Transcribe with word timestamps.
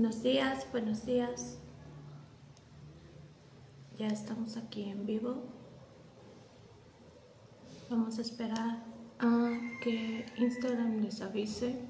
Buenos 0.00 0.22
días, 0.22 0.64
buenos 0.70 1.04
días. 1.04 1.58
Ya 3.98 4.06
estamos 4.06 4.56
aquí 4.56 4.84
en 4.84 5.04
vivo. 5.06 5.42
Vamos 7.90 8.16
a 8.16 8.22
esperar 8.22 8.84
a 9.18 9.58
que 9.82 10.24
Instagram 10.36 11.02
les 11.02 11.20
avise. 11.20 11.80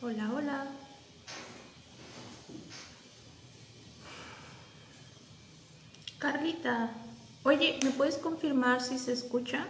Hola, 0.00 0.32
hola. 0.34 0.66
Carlita, 6.18 6.94
oye, 7.42 7.78
¿me 7.84 7.90
puedes 7.90 8.16
confirmar 8.16 8.80
si 8.80 8.98
se 8.98 9.12
escucha? 9.12 9.68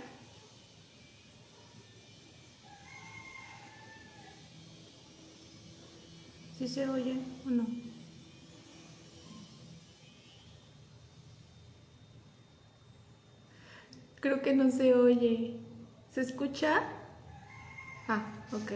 ¿Si 6.60 6.68
se 6.68 6.86
oye 6.86 7.16
o 7.46 7.48
no? 7.48 7.66
Creo 14.20 14.42
que 14.42 14.54
no 14.54 14.70
se 14.70 14.92
oye. 14.92 15.58
¿Se 16.12 16.20
escucha? 16.20 16.82
Ah, 18.08 18.26
ok. 18.52 18.72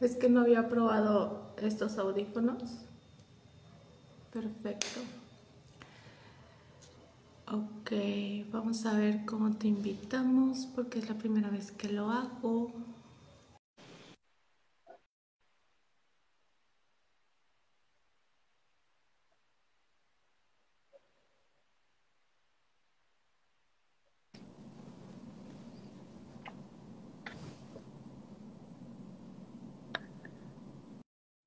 Es 0.00 0.16
que 0.16 0.28
no 0.28 0.40
había 0.40 0.68
probado 0.68 1.54
estos 1.62 1.98
audífonos. 1.98 2.80
Perfecto. 4.32 5.02
Ok, 7.46 7.92
vamos 8.50 8.84
a 8.86 8.94
ver 8.94 9.24
cómo 9.24 9.54
te 9.54 9.68
invitamos 9.68 10.66
porque 10.74 10.98
es 10.98 11.08
la 11.08 11.14
primera 11.14 11.48
vez 11.48 11.70
que 11.70 11.90
lo 11.90 12.10
hago. 12.10 12.72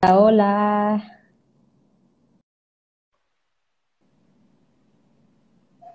Hola, 0.08 0.50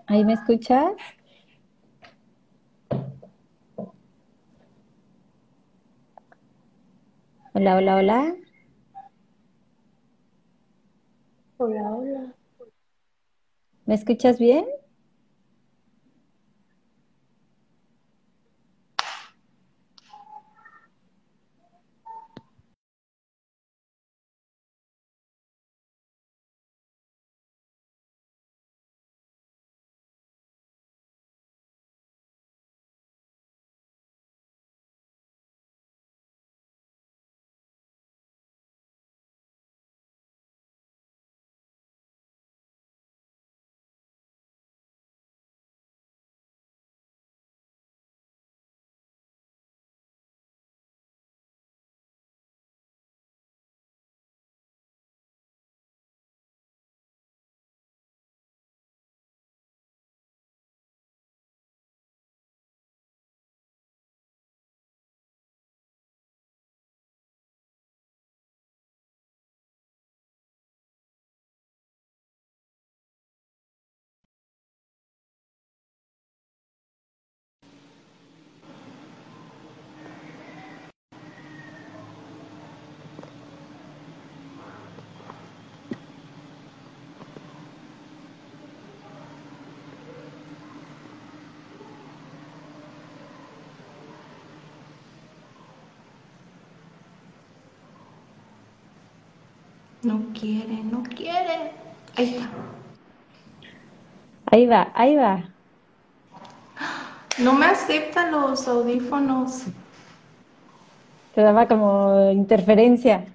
¿ahí 0.07 0.23
me 0.23 0.33
escuchas? 0.33 0.93
Hola, 7.53 7.77
hola, 7.77 7.95
hola. 7.97 8.35
Hola, 11.57 11.81
hola. 11.95 12.35
¿Me 13.85 13.93
escuchas 13.95 14.39
bien? 14.39 14.65
No 100.03 100.21
quiere, 100.37 100.83
no 100.83 101.01
quiere. 101.03 101.71
Ahí 102.17 102.35
está. 102.35 102.49
Ahí 104.51 104.67
va, 104.67 104.91
ahí 104.93 105.15
va. 105.15 105.43
No 107.39 107.53
me 107.53 107.65
aceptan 107.65 108.31
los 108.31 108.67
audífonos. 108.67 109.63
Te 111.33 111.41
daba 111.41 111.67
como 111.67 112.29
interferencia. 112.31 113.25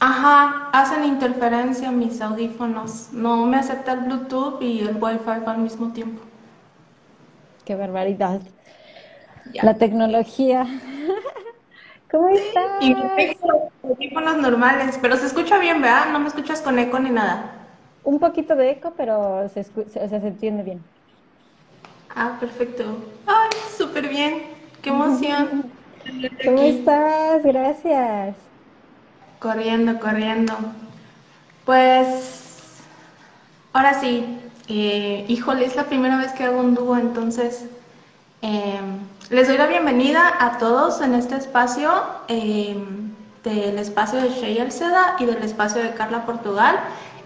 Ajá, 0.00 0.70
hacen 0.72 1.04
interferencia 1.04 1.92
mis 1.92 2.20
audífonos. 2.20 3.12
No 3.12 3.46
me 3.46 3.58
acepta 3.58 3.92
el 3.92 4.00
Bluetooth 4.00 4.60
y 4.60 4.80
el 4.80 4.96
Wi-Fi 5.00 5.44
al 5.46 5.58
mismo 5.58 5.92
tiempo. 5.92 6.22
Qué 7.64 7.76
barbaridad. 7.76 8.40
Ya. 9.52 9.64
La 9.64 9.74
tecnología. 9.74 10.66
¿Cómo 12.12 12.28
Y 12.78 12.94
estás? 12.94 13.08
tengo 13.16 13.72
audífonos 13.82 14.36
normales, 14.36 14.98
pero 15.00 15.16
se 15.16 15.26
escucha 15.26 15.58
bien, 15.58 15.80
¿verdad? 15.80 16.12
No 16.12 16.18
me 16.20 16.28
escuchas 16.28 16.60
con 16.60 16.78
eco 16.78 16.98
ni 16.98 17.10
nada. 17.10 17.78
Un 18.02 18.18
poquito 18.20 18.54
de 18.56 18.70
eco, 18.70 18.94
pero 18.96 19.48
se, 19.48 19.60
escu- 19.60 19.88
se- 19.88 20.00
o 20.04 20.08
sea, 20.08 20.20
se 20.20 20.28
entiende 20.28 20.62
bien. 20.62 20.88
Ah, 22.10 22.36
perfecto. 22.38 23.22
Ay, 23.26 23.50
súper 23.76 24.08
bien. 24.08 24.72
Qué 24.82 24.90
emoción. 24.90 25.72
¿Cómo 26.44 26.60
aquí. 26.60 26.68
estás? 26.68 27.42
Gracias. 27.44 28.52
Corriendo, 29.38 30.00
corriendo. 30.00 30.54
Pues, 31.64 32.88
ahora 33.72 33.94
sí. 34.00 34.40
eh, 34.68 35.26
híjole, 35.28 35.64
es 35.66 35.76
la 35.76 35.86
primera 35.88 36.18
vez 36.18 36.32
que 36.32 36.44
hago 36.44 36.60
un 36.60 36.74
dúo, 36.74 36.96
entonces 36.96 37.68
eh, 38.42 38.80
les 39.30 39.48
doy 39.48 39.56
la 39.56 39.66
bienvenida 39.66 40.34
a 40.38 40.58
todos 40.58 41.00
en 41.00 41.14
este 41.14 41.36
espacio 41.36 41.90
eh, 42.28 42.76
del 43.44 43.78
espacio 43.78 44.20
de 44.20 44.28
Shea 44.30 44.70
Seda 44.70 45.16
y 45.18 45.24
del 45.24 45.42
espacio 45.42 45.82
de 45.82 45.94
Carla 45.94 46.26
Portugal. 46.26 46.78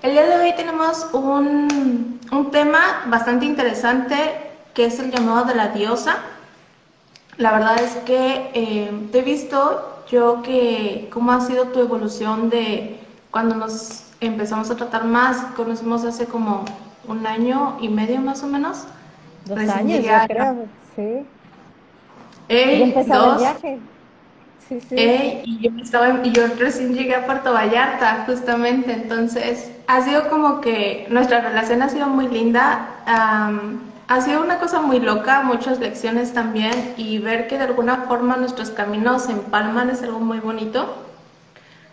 El 0.03 0.13
día 0.13 0.27
de 0.27 0.37
hoy 0.37 0.55
tenemos 0.57 1.09
un, 1.13 2.21
un 2.31 2.51
tema 2.51 3.05
bastante 3.07 3.47
interesante 3.47 4.17
que 4.75 4.87
es 4.87 4.99
el 5.01 5.11
llamado 5.11 5.47
de 5.47 5.55
la 5.55 5.69
diosa. 5.69 6.19
La 7.39 7.53
verdad 7.53 7.81
es 7.83 7.97
que 8.05 8.51
eh, 8.55 9.09
te 9.11 9.19
he 9.19 9.23
visto 9.23 10.05
yo 10.11 10.43
que 10.43 11.09
cómo 11.13 11.33
ha 11.33 11.41
sido 11.41 11.67
tu 11.69 11.81
evolución 11.81 12.51
de 12.51 13.01
cuando 13.31 13.55
nos 13.55 14.05
empezamos 14.21 14.71
a 14.71 14.77
tratar 14.77 15.05
más, 15.05 15.39
conocimos 15.57 16.05
hace 16.05 16.27
como 16.27 16.65
un 17.09 17.27
año 17.27 17.77
y 17.81 17.89
medio 17.89 18.21
más 18.21 18.43
o 18.43 18.47
menos. 18.47 18.85
Dos 19.45 19.59
Recién 19.59 19.79
años, 19.79 20.05
yo 20.05 20.27
creo. 20.27 20.67
Sí. 20.95 21.27
Ey, 22.49 22.83
empezaba 22.83 23.25
el 23.25 23.31
dos. 23.31 23.41
viaje. 23.41 23.79
Sí, 24.69 24.81
sí. 24.81 24.95
Ey, 24.99 25.43
y 25.45 25.61
yo 25.61 25.71
estaba, 25.83 26.21
y 26.25 26.33
yo 26.33 26.43
recién 26.59 26.93
llegué 26.95 27.15
a 27.15 27.25
Puerto 27.25 27.53
Vallarta, 27.53 28.25
justamente, 28.27 28.93
entonces 28.93 29.71
ha 29.87 30.01
sido 30.03 30.29
como 30.29 30.61
que 30.61 31.07
nuestra 31.09 31.41
relación 31.41 31.83
ha 31.83 31.89
sido 31.89 32.09
muy 32.09 32.27
linda, 32.27 32.89
ha 33.07 34.21
sido 34.21 34.43
una 34.43 34.59
cosa 34.59 34.81
muy 34.81 34.99
loca, 34.99 35.43
muchas 35.43 35.79
lecciones 35.79 36.33
también, 36.33 36.95
y 36.97 37.19
ver 37.19 37.47
que 37.47 37.59
de 37.59 37.65
alguna 37.65 38.07
forma 38.09 38.37
nuestros 38.37 38.71
caminos 38.71 39.25
se 39.25 39.33
empalman 39.33 39.91
es 39.91 40.03
algo 40.03 40.19
muy 40.19 40.41
bonito. 40.41 41.03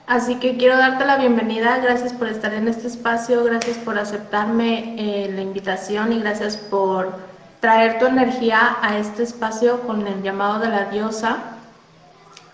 Así 0.05 0.35
que 0.35 0.57
quiero 0.57 0.75
darte 0.77 1.05
la 1.05 1.17
bienvenida, 1.17 1.77
gracias 1.77 2.11
por 2.11 2.27
estar 2.27 2.53
en 2.53 2.67
este 2.67 2.87
espacio, 2.87 3.43
gracias 3.43 3.77
por 3.77 3.97
aceptarme 3.97 4.95
eh, 4.97 5.31
la 5.33 5.41
invitación 5.41 6.11
y 6.11 6.19
gracias 6.19 6.57
por 6.57 7.13
traer 7.63 7.97
tu 7.97 8.07
energía 8.07 8.75
a 8.81 8.97
este 8.97 9.23
espacio 9.23 9.83
con 9.87 10.05
el 10.05 10.21
llamado 10.21 10.59
de 10.59 10.67
la 10.67 10.89
diosa. 10.89 11.55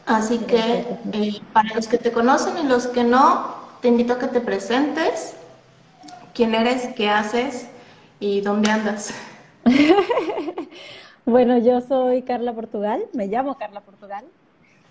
Así 0.06 0.38
que 0.38 0.86
eh, 1.14 1.42
para 1.52 1.74
los 1.74 1.88
que 1.88 1.98
te 1.98 2.12
conocen 2.12 2.64
y 2.64 2.68
los 2.68 2.86
que 2.86 3.04
no, 3.04 3.56
te 3.82 3.88
invito 3.88 4.14
a 4.14 4.20
que 4.20 4.28
te 4.28 4.40
presentes, 4.40 5.36
quién 6.36 6.54
eres, 6.54 6.94
qué 6.94 7.10
haces 7.10 7.68
y 8.20 8.42
dónde 8.42 8.70
andas. 8.70 9.12
bueno, 11.26 11.58
yo 11.58 11.82
soy 11.82 12.22
Carla 12.22 12.54
Portugal, 12.54 13.02
me 13.14 13.26
llamo 13.26 13.58
Carla 13.58 13.82
Portugal. 13.82 14.26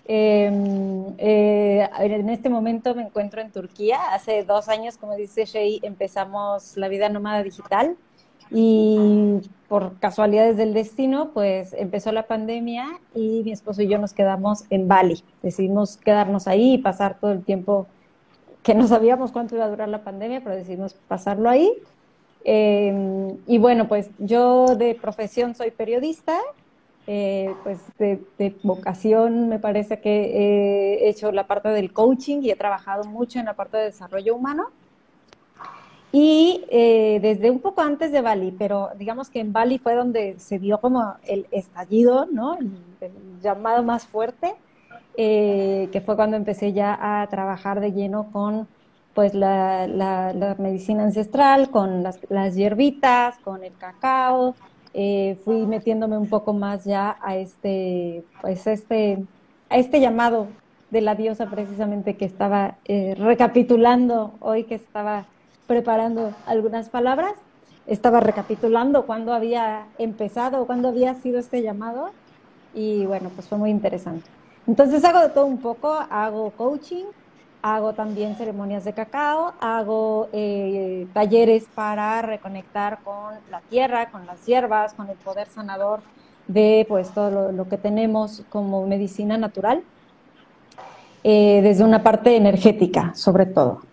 Em, 0.03 1.15
eh, 1.17 1.89
en 1.97 2.29
este 2.29 2.49
momento 2.49 2.93
me 2.93 3.03
encuentro 3.03 3.39
en 3.39 3.51
Turquía. 3.53 4.13
Hace 4.13 4.43
dos 4.43 4.67
años, 4.67 4.97
como 4.97 5.15
dice 5.15 5.45
Shei, 5.45 5.79
empezamos 5.81 6.75
la 6.75 6.89
vida 6.89 7.07
nómada 7.07 7.41
digital 7.41 7.95
y 8.51 9.41
por 9.67 9.99
casualidades 9.99 10.57
del 10.57 10.73
destino, 10.73 11.29
pues 11.33 11.73
empezó 11.73 12.11
la 12.11 12.27
pandemia 12.27 12.87
y 13.13 13.43
mi 13.43 13.51
esposo 13.51 13.81
y 13.81 13.87
yo 13.87 13.97
nos 13.97 14.13
quedamos 14.13 14.63
en 14.69 14.87
Bali. 14.87 15.23
Decidimos 15.43 15.97
quedarnos 15.97 16.47
ahí 16.47 16.73
y 16.73 16.77
pasar 16.79 17.19
todo 17.19 17.31
el 17.31 17.43
tiempo 17.43 17.87
que 18.63 18.73
no 18.73 18.87
sabíamos 18.87 19.31
cuánto 19.31 19.55
iba 19.55 19.65
a 19.65 19.69
durar 19.69 19.89
la 19.89 20.03
pandemia, 20.03 20.41
pero 20.43 20.55
decidimos 20.55 20.93
pasarlo 21.07 21.49
ahí. 21.49 21.71
Em, 22.43 23.37
y 23.47 23.57
bueno, 23.57 23.87
pues 23.87 24.09
yo 24.17 24.75
de 24.75 24.95
profesión 24.95 25.55
soy 25.55 25.71
periodista 25.71 26.39
eh, 27.11 27.55
pues 27.63 27.79
de, 27.97 28.55
vocación 28.61 29.49
me 29.49 29.57
parece 29.57 29.99
que 29.99 30.11
he 30.11 31.09
hecho 31.09 31.31
la 31.31 31.47
parte 31.47 31.69
del 31.69 31.91
coaching 31.91 32.43
y 32.43 32.51
he 32.51 32.55
trabajado 32.55 33.03
mucho 33.05 33.39
en 33.39 33.45
la 33.45 33.55
parte 33.55 33.77
de 33.77 33.85
desarrollo 33.85 34.35
humano. 34.35 34.69
Y 36.11 36.65
eh, 36.69 37.19
desde 37.21 37.51
un 37.51 37.59
poco 37.59 37.81
antes 37.81 38.11
de 38.11 38.21
Bali, 38.21 38.53
pero 38.57 38.89
digamos 38.97 39.29
que 39.29 39.39
en 39.39 39.53
Bali 39.53 39.77
fue 39.77 39.93
donde 39.93 40.39
se 40.39 40.57
dio 40.57 40.79
como 40.79 41.15
el 41.23 41.45
estallido, 41.51 42.25
¿no? 42.31 42.57
El, 42.57 42.71
llamado 43.41 43.83
más 43.83 44.05
fuerte, 44.05 44.53
eh, 45.15 45.87
que 45.93 46.01
fue 46.01 46.17
cuando 46.17 46.35
empecé 46.35 46.73
ya 46.73 47.21
a 47.21 47.25
trabajar 47.27 47.79
de 47.79 47.93
lleno 47.93 48.31
con 48.33 48.67
pues 49.13 49.33
la, 49.33 50.55
medicina 50.59 51.03
ancestral, 51.03 51.69
con 51.69 52.03
las, 52.03 52.19
las 52.29 52.55
hierbitas, 52.55 53.37
con 53.39 53.63
el 53.63 53.73
cacao, 53.77 54.55
eh, 54.93 55.37
fui 55.45 55.65
metiéndome 55.65 56.17
un 56.17 56.27
poco 56.27 56.53
más 56.53 56.83
ya 56.83 57.17
a 57.21 57.35
este, 57.35 58.23
pues 58.41 58.65
este, 58.65 59.23
a 59.69 59.77
este 59.77 60.01
llamado 60.01 60.47
de 60.89 61.01
la 61.01 61.15
diosa 61.15 61.45
precisamente 61.47 62.17
que 62.17 62.25
estaba 62.25 62.77
eh, 62.85 63.15
recapitulando 63.15 64.33
hoy 64.39 64.63
que 64.63 64.75
estaba 64.75 65.25
preparando 65.69 66.33
algunas 66.47 66.89
palabras, 66.89 67.33
estaba 67.85 68.19
recapitulando 68.21 69.05
cuándo 69.05 69.33
había 69.33 69.85
empezado, 69.99 70.65
cuándo 70.65 70.87
había 70.87 71.13
sido 71.13 71.37
este 71.37 71.61
llamado 71.61 72.09
y 72.73 73.05
bueno, 73.05 73.29
pues 73.35 73.47
fue 73.47 73.59
muy 73.59 73.69
interesante. 73.69 74.27
Entonces 74.65 75.05
hago 75.05 75.19
de 75.19 75.29
todo 75.29 75.45
un 75.45 75.59
poco, 75.59 75.93
hago 76.09 76.49
coaching, 76.57 77.05
hago 77.61 77.93
también 77.93 78.35
ceremonias 78.35 78.83
de 78.83 78.93
cacao, 78.93 79.53
hago 79.59 80.27
eh, 80.33 81.05
talleres 81.13 81.65
para 81.75 82.23
reconectar 82.23 82.97
con 83.03 83.35
la 83.51 83.61
tierra, 83.69 84.09
con 84.09 84.25
las 84.25 84.43
hierbas, 84.47 84.95
con 84.95 85.07
el 85.07 85.17
poder 85.17 85.47
sanador 85.49 85.99
de 86.47 86.83
pues 86.89 87.11
todo 87.11 87.51
lo, 87.51 87.69
que 87.69 87.77
tenemos 87.77 88.41
como 88.49 88.87
medicina 88.87 89.37
natural, 89.37 89.83
eh, 91.23 91.59
desde 91.61 91.83
una 91.83 92.01
parte 92.01 92.35
energética 92.35 93.13
sobre 93.13 93.45
todo. 93.45 93.83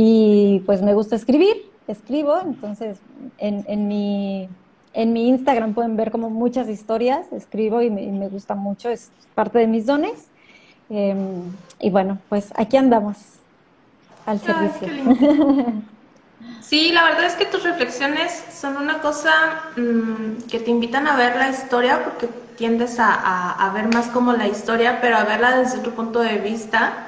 Y 0.00 0.60
pues 0.64 0.80
me 0.80 0.94
gusta 0.94 1.16
escribir, 1.16 1.56
escribo, 1.88 2.40
entonces 2.40 3.00
en, 3.38 3.64
en, 3.66 3.88
mi, 3.88 4.48
en 4.94 5.12
mi 5.12 5.28
Instagram 5.28 5.74
pueden 5.74 5.96
ver 5.96 6.12
como 6.12 6.30
muchas 6.30 6.68
historias, 6.68 7.32
escribo 7.32 7.82
y 7.82 7.90
me 7.90 8.28
gusta 8.28 8.54
mucho, 8.54 8.90
es 8.90 9.10
parte 9.34 9.58
de 9.58 9.66
mis 9.66 9.86
dones. 9.86 10.28
Em, 10.88 11.42
y 11.80 11.90
bueno, 11.90 12.18
pues 12.28 12.52
aquí 12.54 12.76
andamos 12.76 13.16
al 14.24 14.38
servicio. 14.38 14.86
sí, 16.60 16.92
la 16.92 17.02
verdad 17.02 17.24
es 17.24 17.34
que 17.34 17.46
tus 17.46 17.64
reflexiones 17.64 18.44
son 18.52 18.76
una 18.76 19.00
cosa 19.00 19.32
mm, 19.76 20.42
que 20.48 20.60
te 20.60 20.70
invitan 20.70 21.08
a 21.08 21.16
ver 21.16 21.34
la 21.34 21.50
historia 21.50 22.04
porque 22.04 22.28
tiendes 22.56 22.98
a, 23.00 23.68
ver 23.74 23.92
más 23.92 24.06
como 24.10 24.32
la 24.32 24.46
historia, 24.46 25.00
pero 25.00 25.16
a 25.16 25.24
verla 25.24 25.58
desde 25.58 25.78
tu 25.78 25.90
punto 25.90 26.20
de 26.20 26.38
vista 26.38 27.07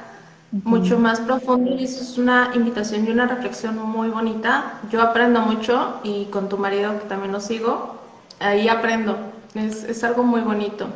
mucho 0.52 0.98
más 0.98 1.20
profundo 1.20 1.70
y 1.72 1.84
eso 1.84 2.02
es 2.02 2.18
una 2.18 2.50
invitación 2.54 3.06
y 3.06 3.10
una 3.10 3.26
reflexión 3.26 3.78
muy 3.78 4.08
bonita. 4.08 4.80
Yo 4.90 5.00
aprendo 5.02 5.40
mucho 5.40 6.00
y 6.02 6.24
con 6.26 6.48
tu 6.48 6.58
marido 6.58 6.98
que 6.98 7.04
también 7.06 7.32
lo 7.32 7.40
sigo, 7.40 7.96
ahí 8.40 8.68
aprendo. 8.68 9.16
Es, 9.54 9.84
es 9.84 10.02
algo 10.04 10.22
muy 10.22 10.40
bonito. 10.40 10.88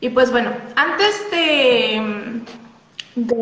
Y 0.00 0.10
pues 0.10 0.30
bueno, 0.30 0.50
antes 0.76 1.30
de, 1.30 2.42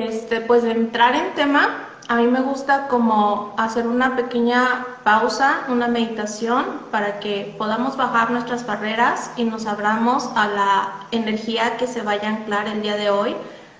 este, 0.06 0.40
pues 0.42 0.62
de 0.62 0.70
entrar 0.70 1.16
en 1.16 1.34
tema, 1.34 1.88
a 2.06 2.16
mí 2.16 2.26
me 2.28 2.40
gusta 2.42 2.86
como 2.86 3.54
hacer 3.56 3.88
una 3.88 4.14
pequeña 4.14 4.86
pausa, 5.02 5.64
una 5.68 5.88
meditación 5.88 6.64
para 6.90 7.18
que 7.18 7.54
podamos 7.58 7.96
bajar 7.96 8.30
nuestras 8.30 8.66
barreras 8.66 9.32
y 9.36 9.44
nos 9.44 9.66
abramos 9.66 10.30
a 10.36 10.46
la 10.46 10.92
energía 11.10 11.76
que 11.76 11.86
se 11.86 12.02
vaya 12.02 12.28
a 12.28 12.36
anclar 12.36 12.68
el 12.68 12.82
día 12.82 12.96
de 12.96 13.10
hoy 13.10 13.34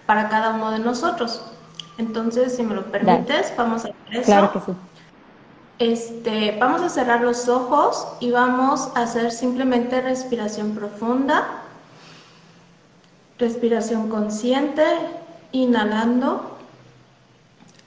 para 0.06 0.28
cada 0.28 0.50
uno 0.50 0.70
de 0.70 0.78
nosotros. 0.78 1.42
Entonces, 1.98 2.56
si 2.56 2.62
me 2.62 2.74
lo 2.74 2.84
permites, 2.86 3.52
vamos 3.56 3.84
a 3.84 3.88
hacer 3.88 3.94
eso. 4.10 4.24
Claro 4.24 4.52
que 4.52 4.60
sí. 4.60 4.72
Este, 5.78 6.56
vamos 6.58 6.82
a 6.82 6.88
cerrar 6.88 7.20
los 7.20 7.48
ojos 7.48 8.06
y 8.20 8.30
vamos 8.30 8.90
a 8.94 9.02
hacer 9.02 9.32
simplemente 9.32 10.00
respiración 10.00 10.74
profunda. 10.74 11.62
Respiración 13.38 14.08
consciente, 14.08 14.84
inhalando, 15.50 16.56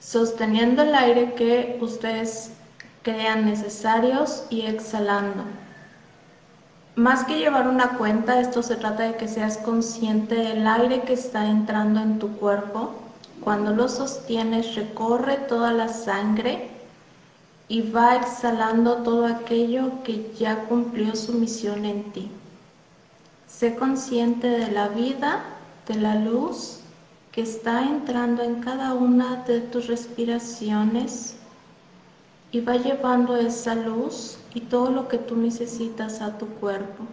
sosteniendo 0.00 0.82
el 0.82 0.94
aire 0.94 1.34
que 1.34 1.78
ustedes 1.80 2.52
crean 3.02 3.46
necesarios 3.46 4.44
y 4.50 4.62
exhalando. 4.62 5.44
Más 6.98 7.22
que 7.22 7.38
llevar 7.38 7.68
una 7.68 7.90
cuenta, 7.96 8.40
esto 8.40 8.60
se 8.60 8.74
trata 8.74 9.04
de 9.04 9.16
que 9.16 9.28
seas 9.28 9.56
consciente 9.58 10.34
del 10.34 10.66
aire 10.66 11.02
que 11.02 11.12
está 11.12 11.46
entrando 11.46 12.00
en 12.00 12.18
tu 12.18 12.26
cuerpo. 12.38 12.90
Cuando 13.40 13.72
lo 13.72 13.88
sostienes, 13.88 14.74
recorre 14.74 15.36
toda 15.36 15.70
la 15.70 15.86
sangre 15.86 16.68
y 17.68 17.82
va 17.82 18.16
exhalando 18.16 18.96
todo 19.04 19.26
aquello 19.26 20.02
que 20.02 20.32
ya 20.36 20.64
cumplió 20.64 21.14
su 21.14 21.34
misión 21.34 21.84
en 21.84 22.10
ti. 22.10 22.32
Sé 23.46 23.76
consciente 23.76 24.48
de 24.48 24.72
la 24.72 24.88
vida, 24.88 25.44
de 25.86 25.94
la 25.94 26.16
luz 26.16 26.80
que 27.30 27.42
está 27.42 27.84
entrando 27.84 28.42
en 28.42 28.56
cada 28.60 28.94
una 28.94 29.44
de 29.44 29.60
tus 29.60 29.86
respiraciones 29.86 31.36
y 32.50 32.60
va 32.60 32.76
llevando 32.76 33.36
esa 33.36 33.74
luz 33.74 34.38
y 34.54 34.60
todo 34.60 34.90
lo 34.90 35.08
que 35.08 35.18
tú 35.18 35.36
necesitas 35.36 36.20
a 36.20 36.38
tu 36.38 36.46
cuerpo. 36.46 37.04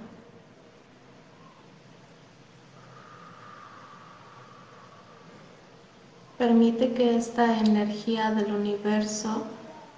Permite 6.38 6.94
que 6.94 7.15
esta 7.15 7.60
energía 7.60 8.32
del 8.32 8.54
universo 8.54 9.44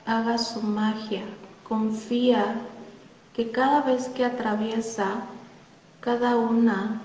haga 0.05 0.37
su 0.37 0.61
magia. 0.61 1.23
Confía 1.67 2.55
que 3.35 3.51
cada 3.51 3.81
vez 3.81 4.07
que 4.09 4.23
atraviesa 4.23 5.21
cada 5.99 6.37
una 6.37 7.01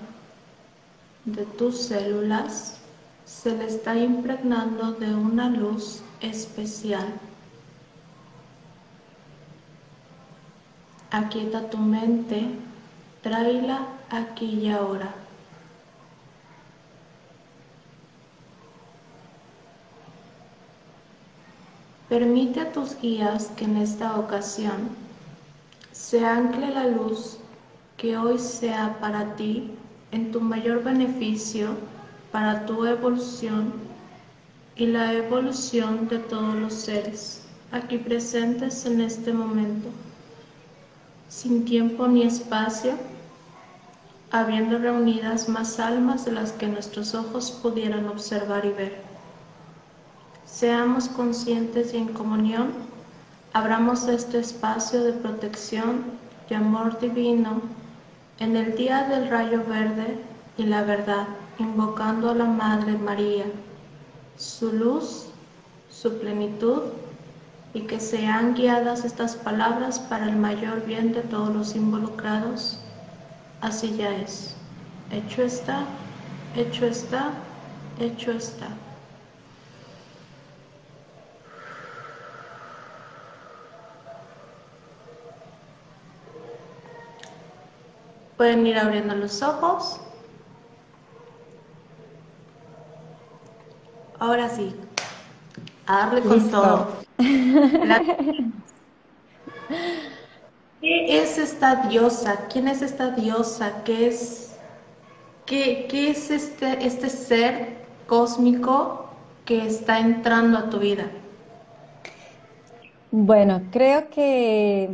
de 1.25 1.45
tus 1.45 1.77
células 1.83 2.77
se 3.25 3.55
le 3.57 3.65
está 3.65 3.95
impregnando 3.97 4.93
de 4.93 5.13
una 5.13 5.49
luz 5.49 6.01
especial. 6.21 7.07
Aquieta 11.13 11.69
tu 11.69 11.77
mente, 11.77 12.49
tráela 13.21 13.87
aquí 14.09 14.45
y 14.45 14.69
ahora. 14.71 15.13
Permite 22.09 22.61
a 22.61 22.71
tus 22.71 22.99
guías 22.99 23.51
que 23.55 23.65
en 23.65 23.77
esta 23.77 24.19
ocasión 24.19 24.89
se 25.91 26.25
ancle 26.25 26.71
la 26.71 26.87
luz 26.87 27.37
que 27.97 28.17
hoy 28.17 28.39
sea 28.39 28.97
para 28.99 29.35
ti 29.35 29.69
en 30.11 30.31
tu 30.31 30.41
mayor 30.41 30.83
beneficio, 30.83 31.75
para 32.31 32.65
tu 32.65 32.85
evolución 32.87 33.71
y 34.75 34.87
la 34.87 35.13
evolución 35.13 36.07
de 36.07 36.17
todos 36.17 36.55
los 36.55 36.73
seres 36.73 37.43
aquí 37.71 37.99
presentes 37.99 38.85
en 38.87 39.01
este 39.01 39.31
momento, 39.31 39.89
sin 41.33 41.65
tiempo 41.65 42.07
ni 42.07 42.21
espacio, 42.21 42.93
habiendo 44.31 44.77
reunidas 44.77 45.49
más 45.49 45.79
almas 45.79 46.25
de 46.25 46.31
las 46.31 46.51
que 46.51 46.67
nuestros 46.67 47.15
ojos 47.15 47.51
pudieran 47.51 48.07
observar 48.07 48.65
y 48.65 48.69
ver. 48.69 49.01
Seamos 50.45 51.07
conscientes 51.07 51.93
y 51.93 51.97
en 51.97 52.13
comunión, 52.13 52.69
abramos 53.51 54.07
este 54.07 54.39
espacio 54.39 55.03
de 55.03 55.13
protección 55.13 56.03
de 56.49 56.55
amor 56.55 56.99
divino, 56.99 57.61
en 58.39 58.55
el 58.55 58.75
día 58.75 59.03
del 59.05 59.27
rayo 59.29 59.63
verde 59.65 60.19
y 60.57 60.63
la 60.63 60.83
verdad, 60.83 61.27
invocando 61.57 62.29
a 62.29 62.35
la 62.35 62.45
Madre 62.45 62.93
María, 62.93 63.45
su 64.37 64.71
luz, 64.71 65.25
su 65.89 66.19
plenitud, 66.19 66.83
y 67.73 67.81
que 67.81 67.99
sean 67.99 68.53
guiadas 68.53 69.03
estas 69.03 69.35
palabras 69.35 69.99
para 69.99 70.25
el 70.25 70.35
mayor 70.35 70.85
bien 70.85 71.11
de 71.11 71.21
todos 71.21 71.49
los 71.49 71.75
involucrados. 71.75 72.79
Así 73.61 73.95
ya 73.97 74.11
es. 74.11 74.55
Hecho 75.11 75.41
está, 75.41 75.85
hecho 76.55 76.85
está, 76.85 77.31
hecho 77.99 78.31
está. 78.31 78.67
Pueden 88.37 88.67
ir 88.67 88.77
abriendo 88.77 89.15
los 89.15 89.41
ojos. 89.41 89.99
Ahora 94.19 94.49
sí, 94.49 94.75
a 95.87 95.97
darle 95.97 96.21
con 96.21 96.51
todo. 96.51 97.03
¿Qué 100.81 101.21
es 101.21 101.37
esta 101.37 101.87
diosa? 101.87 102.47
¿Quién 102.51 102.67
es 102.67 102.81
esta 102.81 103.11
diosa? 103.11 103.83
¿Qué 103.83 104.07
es, 104.07 104.55
qué, 105.45 105.85
qué 105.89 106.09
es 106.09 106.29
este, 106.31 106.85
este 106.85 107.09
ser 107.09 107.77
cósmico 108.07 109.05
que 109.45 109.65
está 109.65 109.99
entrando 109.99 110.57
a 110.57 110.69
tu 110.69 110.79
vida? 110.79 111.05
Bueno, 113.11 113.61
creo 113.71 114.09
que 114.09 114.89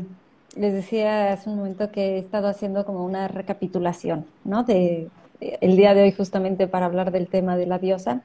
les 0.55 0.73
decía 0.73 1.33
hace 1.33 1.49
un 1.49 1.55
momento 1.57 1.91
que 1.91 2.15
he 2.15 2.19
estado 2.19 2.47
haciendo 2.47 2.85
como 2.85 3.05
una 3.05 3.27
recapitulación, 3.27 4.25
¿no? 4.43 4.63
De 4.63 5.09
el 5.39 5.77
día 5.77 5.93
de 5.93 6.03
hoy 6.03 6.11
justamente 6.11 6.67
para 6.67 6.85
hablar 6.85 7.11
del 7.11 7.27
tema 7.27 7.55
de 7.55 7.65
la 7.65 7.79
diosa, 7.79 8.21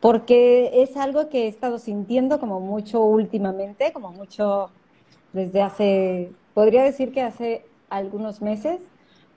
porque 0.00 0.82
es 0.82 0.96
algo 0.96 1.28
que 1.28 1.44
he 1.44 1.48
estado 1.48 1.78
sintiendo 1.78 2.40
como 2.40 2.60
mucho 2.60 3.04
últimamente, 3.04 3.92
como 3.92 4.10
mucho 4.10 4.70
desde 5.32 5.62
hace, 5.62 6.32
podría 6.54 6.82
decir 6.82 7.12
que 7.12 7.22
hace 7.22 7.64
algunos 7.88 8.40
meses, 8.42 8.80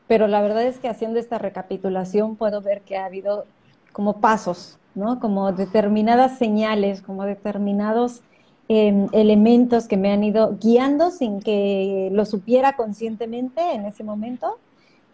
pero 0.07 0.27
la 0.27 0.41
verdad 0.41 0.63
es 0.63 0.79
que 0.79 0.89
haciendo 0.89 1.19
esta 1.19 1.37
recapitulación 1.37 2.35
puedo 2.35 2.61
ver 2.61 2.81
que 2.81 2.97
ha 2.97 3.05
habido 3.05 3.45
como 3.91 4.19
pasos, 4.19 4.79
¿no? 4.95 5.19
Como 5.19 5.51
determinadas 5.51 6.37
señales, 6.37 7.01
como 7.01 7.25
determinados 7.25 8.21
Em, 8.69 9.07
elementos 9.11 9.89
que 9.89 9.97
me 9.97 10.11
han 10.11 10.23
ido 10.23 10.57
guiando 10.57 11.11
sin 11.11 11.41
que 11.41 12.09
lo 12.13 12.25
supiera 12.25 12.77
conscientemente 12.77 13.73
en 13.73 13.85
ese 13.85 14.05
momento, 14.05 14.57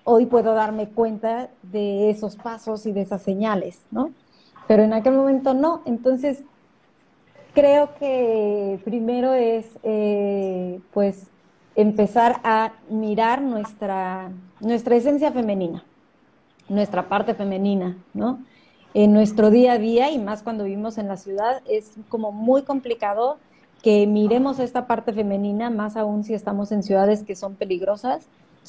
hoy 0.04 0.28
puedo 0.28 0.54
darme 0.54 0.90
cuenta 0.90 1.50
de 1.64 2.12
esos 2.12 2.36
pasos 2.36 2.86
y 2.86 2.92
de 2.92 3.02
esas 3.02 3.24
señales, 3.24 3.82
¿no? 3.90 4.12
Pero 4.70 4.84
en 4.84 4.94
aquel 4.94 5.16
momento 5.16 5.56
no. 5.56 5.82
Entonces, 5.86 6.44
creo 7.56 7.96
que 7.96 8.80
primero 8.86 9.34
es, 9.34 9.66
eh, 9.82 10.80
pues, 10.94 11.26
empezar 11.76 12.40
a 12.44 12.74
mirar 12.88 13.42
nuestra, 13.42 14.32
nuestra 14.60 14.96
esencia 14.96 15.32
femenina, 15.32 15.84
nuestra 16.68 17.10
parte 17.10 17.34
femenina, 17.34 17.98
¿no? 18.14 18.44
En 18.94 19.12
nuestro 19.12 19.50
día 19.50 19.74
a 19.74 19.78
día 19.80 20.12
y 20.12 20.20
más 20.20 20.44
cuando 20.44 20.66
vivimos 20.66 21.00
en 21.00 21.08
la 21.08 21.18
ciudad 21.18 21.64
es 21.68 21.96
como 22.08 22.32
muy 22.32 22.62
complicado 22.62 23.40
que 23.82 24.06
miremos 24.06 24.60
esta 24.60 24.86
parte 24.86 25.14
femenina, 25.14 25.72
más 25.72 25.98
aún 25.98 26.24
si 26.24 26.36
estamos 26.36 26.72
en 26.72 26.84
ciudades 26.84 27.24
que 27.24 27.36
son 27.36 27.56
peligrosas. 27.56 28.28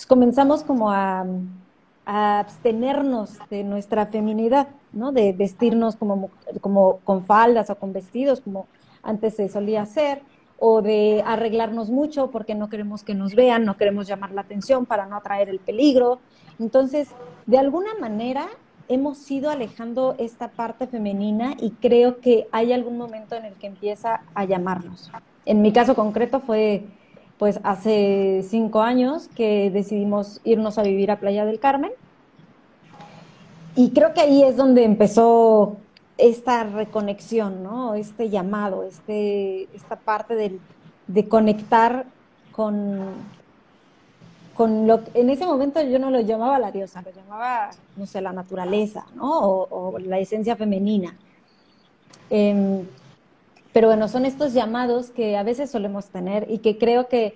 comenzamos 0.09 0.63
como 0.63 0.91
a, 0.91 1.27
abstenernos 2.07 3.39
de 3.51 3.65
nuestra 3.65 4.07
feminidad, 4.07 4.69
¿no? 4.93 5.13
De 5.13 5.33
vestirnos 5.33 5.97
como, 5.97 6.31
como 6.61 6.99
con 7.05 7.25
faldas 7.25 7.71
o 7.71 7.77
con 7.77 7.93
vestidos, 7.93 8.41
como 8.41 8.67
antes 9.03 9.35
se 9.35 9.49
solía 9.49 9.83
hacer, 9.83 10.23
o 10.59 10.83
de 10.83 11.23
arreglarnos 11.27 11.91
mucho 11.91 12.31
porque 12.31 12.55
no 12.55 12.69
queremos 12.69 13.03
que 13.03 13.15
nos 13.15 13.35
vean, 13.35 13.65
no 13.65 13.77
queremos 13.77 14.07
llamar 14.07 14.31
la 14.33 14.43
atención 14.43 14.85
para 14.85 15.07
no 15.07 15.17
atraer 15.17 15.49
el 15.49 15.59
peligro. 15.59 16.21
Entonces, 16.59 17.09
de 17.47 17.59
alguna 17.59 17.95
manera 17.99 18.47
hemos 18.89 19.31
ido 19.31 19.51
alejando 19.51 20.17
esta 20.19 20.49
parte 20.49 20.87
femenina 20.87 21.55
y 21.59 21.71
creo 21.71 22.21
que 22.21 22.47
hay 22.53 22.73
algún 22.73 22.99
momento 22.99 23.37
en 23.37 23.47
el 23.47 23.55
que 23.55 23.69
empieza 23.69 24.23
a 24.35 24.45
llamarnos. 24.45 25.11
En 25.47 25.63
mi 25.63 25.73
caso 25.73 25.95
concreto 25.95 26.41
fue 26.41 26.85
pues 27.39 27.59
hace 27.63 28.45
cinco 28.47 28.83
años 28.83 29.29
que 29.29 29.71
decidimos 29.71 30.43
irnos 30.45 30.77
a 30.77 30.83
vivir 30.83 31.11
a 31.11 31.21
Playa 31.21 31.47
del 31.47 31.59
Carmen 31.59 31.93
y 33.81 33.91
creo 33.93 34.13
que 34.13 34.21
ahí 34.21 34.43
es 34.43 34.59
donde 34.59 34.85
empezó 34.85 35.79
esta 36.19 36.65
reconexión, 36.65 37.63
¿no? 37.63 37.95
Este 37.95 38.29
llamado, 38.29 38.85
este, 38.85 39.75
esta 39.75 39.97
parte 39.97 40.35
de, 40.35 40.59
de 41.07 41.29
conectar 41.29 42.05
con, 42.53 43.01
con 44.53 44.87
lo 44.87 45.01
en 45.15 45.31
ese 45.31 45.47
momento 45.47 45.81
yo 45.81 45.99
no 45.99 46.11
lo 46.11 46.21
llamaba 46.21 46.59
la 46.59 46.71
diosa, 46.71 47.01
lo 47.01 47.11
llamaba, 47.11 47.71
no 47.97 48.05
sé, 48.05 48.21
la 48.21 48.35
naturaleza, 48.35 49.07
¿no? 49.15 49.39
O, 49.41 49.99
la 49.99 50.19
esencia 50.19 50.57
femenina. 50.57 51.17
Em, 52.29 52.85
pero 53.73 53.89
bueno, 53.89 54.09
son 54.09 54.27
estos 54.27 54.53
llamados 54.53 55.09
que 55.09 55.39
a 55.39 55.43
veces 55.43 55.71
solemos 55.71 56.09
tener 56.09 56.51
y 56.51 56.59
que 56.59 56.77
creo 56.77 57.09
que 57.09 57.35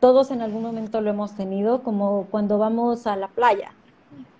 todos 0.00 0.30
en 0.30 0.40
algún 0.40 0.62
momento 0.62 1.02
lo 1.02 1.10
hemos 1.10 1.36
tenido, 1.36 1.82
como 1.82 2.28
cuando 2.30 2.56
vamos 2.56 3.06
a 3.06 3.14
la 3.14 3.28
playa, 3.28 3.72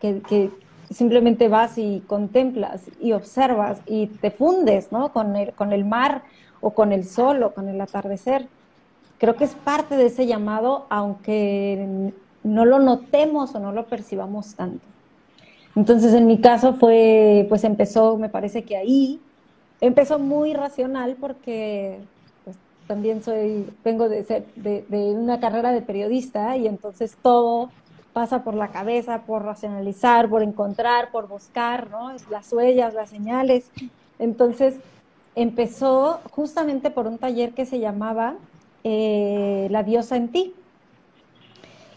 que, 0.00 0.50
simplemente 0.92 1.48
vas 1.48 1.78
y 1.78 2.02
contemplas 2.06 2.82
y 3.00 3.12
observas 3.12 3.80
y 3.86 4.06
te 4.06 4.30
fundes, 4.30 4.92
¿no? 4.92 5.12
Con 5.12 5.36
el, 5.36 5.52
con 5.52 5.72
el 5.72 5.84
mar 5.84 6.22
o 6.60 6.70
con 6.70 6.92
el 6.92 7.04
sol 7.04 7.42
o 7.42 7.54
con 7.54 7.68
el 7.68 7.80
atardecer 7.80 8.46
creo 9.22 9.36
que 9.36 9.44
es 9.44 9.54
parte 9.54 9.96
de 9.96 10.06
ese 10.06 10.26
llamado, 10.26 10.86
aunque 10.90 12.12
no 12.42 12.64
lo 12.64 12.80
notemos 12.80 13.54
o 13.54 13.60
no 13.60 13.70
lo 13.70 13.86
percibamos 13.86 14.56
tanto. 14.56 14.84
Entonces, 15.76 16.12
en 16.14 16.26
mi 16.26 16.40
caso 16.40 16.74
fue, 16.74 17.46
pues 17.48 17.62
empezó, 17.62 18.16
me 18.16 18.28
parece 18.28 18.64
que 18.64 18.76
ahí, 18.76 19.20
empezó 19.80 20.18
muy 20.18 20.54
racional 20.54 21.16
porque 21.20 22.00
pues, 22.42 22.56
también 22.88 23.22
soy, 23.22 23.64
vengo 23.84 24.08
de, 24.08 24.24
ser, 24.24 24.44
de, 24.56 24.84
una 24.90 25.38
carrera 25.38 25.70
de 25.70 25.82
periodista 25.82 26.56
y 26.56 26.66
entonces 26.66 27.16
todo 27.22 27.70
pasa 28.12 28.44
por 28.44 28.54
la 28.54 28.68
cabeza, 28.68 29.22
por 29.22 29.44
racionalizar, 29.44 30.28
por 30.28 30.42
encontrar, 30.42 31.10
por 31.10 31.28
buscar, 31.28 31.90
¿no? 31.90 32.12
Las 32.30 32.52
huellas, 32.52 32.94
las 32.94 33.10
señales. 33.10 33.70
Entonces, 34.18 34.76
empezó 35.34 36.20
justamente 36.30 36.90
por 36.90 37.06
un 37.06 37.18
taller 37.18 37.52
que 37.52 37.66
se 37.66 37.80
llamaba 37.80 38.34
eh, 38.84 39.68
La 39.70 39.82
diosa 39.82 40.16
en 40.16 40.28
ti. 40.28 40.54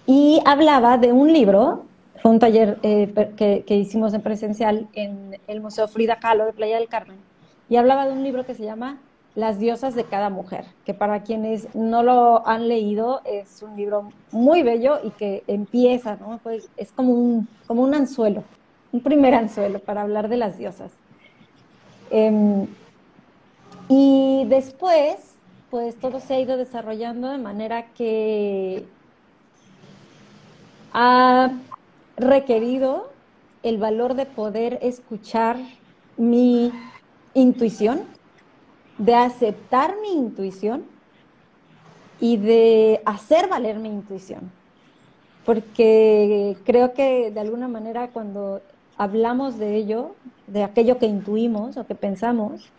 Y 0.07 0.41
hablaba 0.45 0.97
de 0.97 1.11
un 1.11 1.33
libro, 1.33 1.85
fue 2.21 2.31
un 2.31 2.39
taller 2.39 2.77
eh, 2.83 3.11
que, 3.65 3.75
hicimos 3.75 4.13
en 4.13 4.21
presencial 4.21 4.87
en 4.93 5.39
el 5.47 5.61
Museo 5.61 5.87
Frida 5.87 6.19
Kahlo 6.19 6.45
de 6.45 6.53
Playa 6.53 6.77
del 6.77 6.87
Carmen, 6.87 7.17
y 7.69 7.77
hablaba 7.77 8.05
de 8.05 8.13
un 8.13 8.23
libro 8.23 8.45
que 8.45 8.53
se 8.53 8.63
llama 8.63 8.99
Las 9.35 9.59
diosas 9.59 9.95
de 9.95 10.05
cada 10.05 10.29
mujer, 10.29 10.65
que 10.85 10.93
para 10.93 11.23
quienes 11.23 11.73
no 11.75 12.03
lo 12.03 12.47
han 12.47 12.69
leído 12.69 13.21
es 13.25 13.61
un 13.61 13.75
libro 13.75 14.11
muy 14.31 14.63
bello 14.63 14.99
y 15.03 15.11
que 15.11 15.43
empieza, 15.47 16.15
¿no? 16.15 16.39
Pues 16.41 16.69
es 16.77 16.91
como 16.93 17.13
un, 17.13 17.47
como 17.67 17.83
un 17.83 17.93
anzuelo, 17.93 18.43
un 18.93 19.01
primer 19.01 19.33
anzuelo 19.35 19.79
para 19.79 20.03
hablar 20.03 20.29
de 20.29 20.37
las 20.37 20.57
diosas. 20.57 20.91
Em, 22.11 22.67
y 23.89 24.45
después 24.47 25.35
pues 25.75 25.97
todo 25.97 26.21
se 26.21 26.35
ha 26.35 26.39
ido 26.39 26.55
desarrollando 26.55 27.29
de 27.29 27.37
manera 27.37 27.87
que 27.87 28.85
ha 30.93 31.51
requerido 32.15 33.09
el 33.61 33.77
valor 33.77 34.13
de 34.13 34.25
poder 34.25 34.79
escuchar 34.81 35.57
mi 36.15 36.71
intuición, 37.33 38.03
de 38.97 39.15
aceptar 39.15 39.95
mi 40.01 40.13
intuición 40.13 40.83
y 42.19 42.37
de 42.37 43.01
hacer 43.05 43.47
valer 43.47 43.77
mi 43.79 43.89
intuición. 43.89 44.51
Porque 45.45 46.57
creo 46.65 46.93
que 46.93 47.31
de 47.31 47.39
alguna 47.39 47.67
manera 47.67 48.09
cuando 48.09 48.61
hablamos 48.97 49.57
de 49.57 49.75
ello, 49.75 50.15
de 50.47 50.63
aquello 50.63 50.97
que 50.97 51.05
intuimos 51.05 51.77
o 51.77 51.85
que 51.85 51.95
pensamos, 51.95 52.71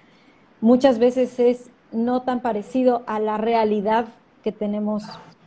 muchas 0.61 0.99
veces 0.99 1.39
es 1.39 1.71
no 1.93 2.23
tan 2.23 2.41
parecido 2.41 3.03
a 3.07 3.21
la 3.21 3.37
realidad 3.37 4.07
que 4.43 4.53
tenemos 4.53 5.05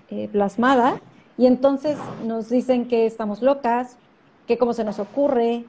eh, 0.09 0.29
plasmada 0.31 1.01
y 1.37 1.45
entonces 1.45 1.97
nos 2.25 2.49
dicen 2.49 2.87
que 2.87 3.05
estamos 3.05 3.41
locas, 3.41 3.97
que 4.47 4.57
cómo 4.57 4.73
se 4.73 4.83
nos 4.83 4.99
ocurre, 4.99 5.65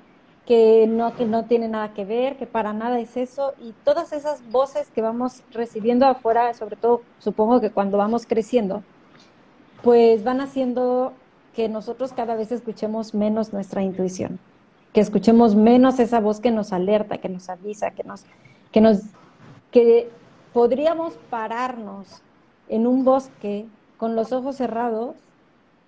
que 0.51 0.89
no, 0.89 1.15
que 1.15 1.27
no 1.27 1.45
tiene 1.45 1.69
nada 1.69 1.95
que 1.95 2.05
ver, 2.05 2.37
que 2.37 2.45
para 2.45 2.73
nada 2.73 2.99
es 2.99 3.17
eso 3.17 3.55
y 3.63 3.73
todas 3.85 4.13
esas 4.13 4.43
voces 4.51 4.91
que 4.91 5.01
vamos 5.01 5.45
recibiendo 5.53 6.07
afuera, 6.07 6.53
sobre 6.55 6.75
todo 6.75 7.03
supongo 7.21 7.61
que 7.61 7.71
cuando 7.71 7.99
vamos 7.99 8.27
creciendo, 8.27 8.83
pues 9.85 10.25
van 10.25 10.41
haciendo 10.41 11.13
que 11.55 11.69
nosotros 11.69 12.13
cada 12.13 12.35
vez 12.35 12.51
escuchemos 12.51 13.15
menos 13.15 13.53
nuestra 13.53 13.85
intuición, 13.85 14.41
que 14.93 15.01
escuchemos 15.01 15.55
menos 15.55 16.01
esa 16.01 16.19
voz 16.19 16.41
que 16.41 16.51
nos 16.51 16.73
alerta, 16.73 17.19
que 17.19 17.29
nos 17.29 17.49
avisa, 17.49 17.93
que 17.93 18.03
nos, 18.03 18.25
que 18.73 18.81
nos, 18.81 19.03
que 19.71 20.11
podríamos 20.53 21.15
pararnos 21.31 22.23
en 22.69 22.89
un 22.89 23.05
bosque 23.05 23.67
con 23.99 24.17
los 24.17 24.33
ojos 24.33 24.57
cerrados 24.57 25.15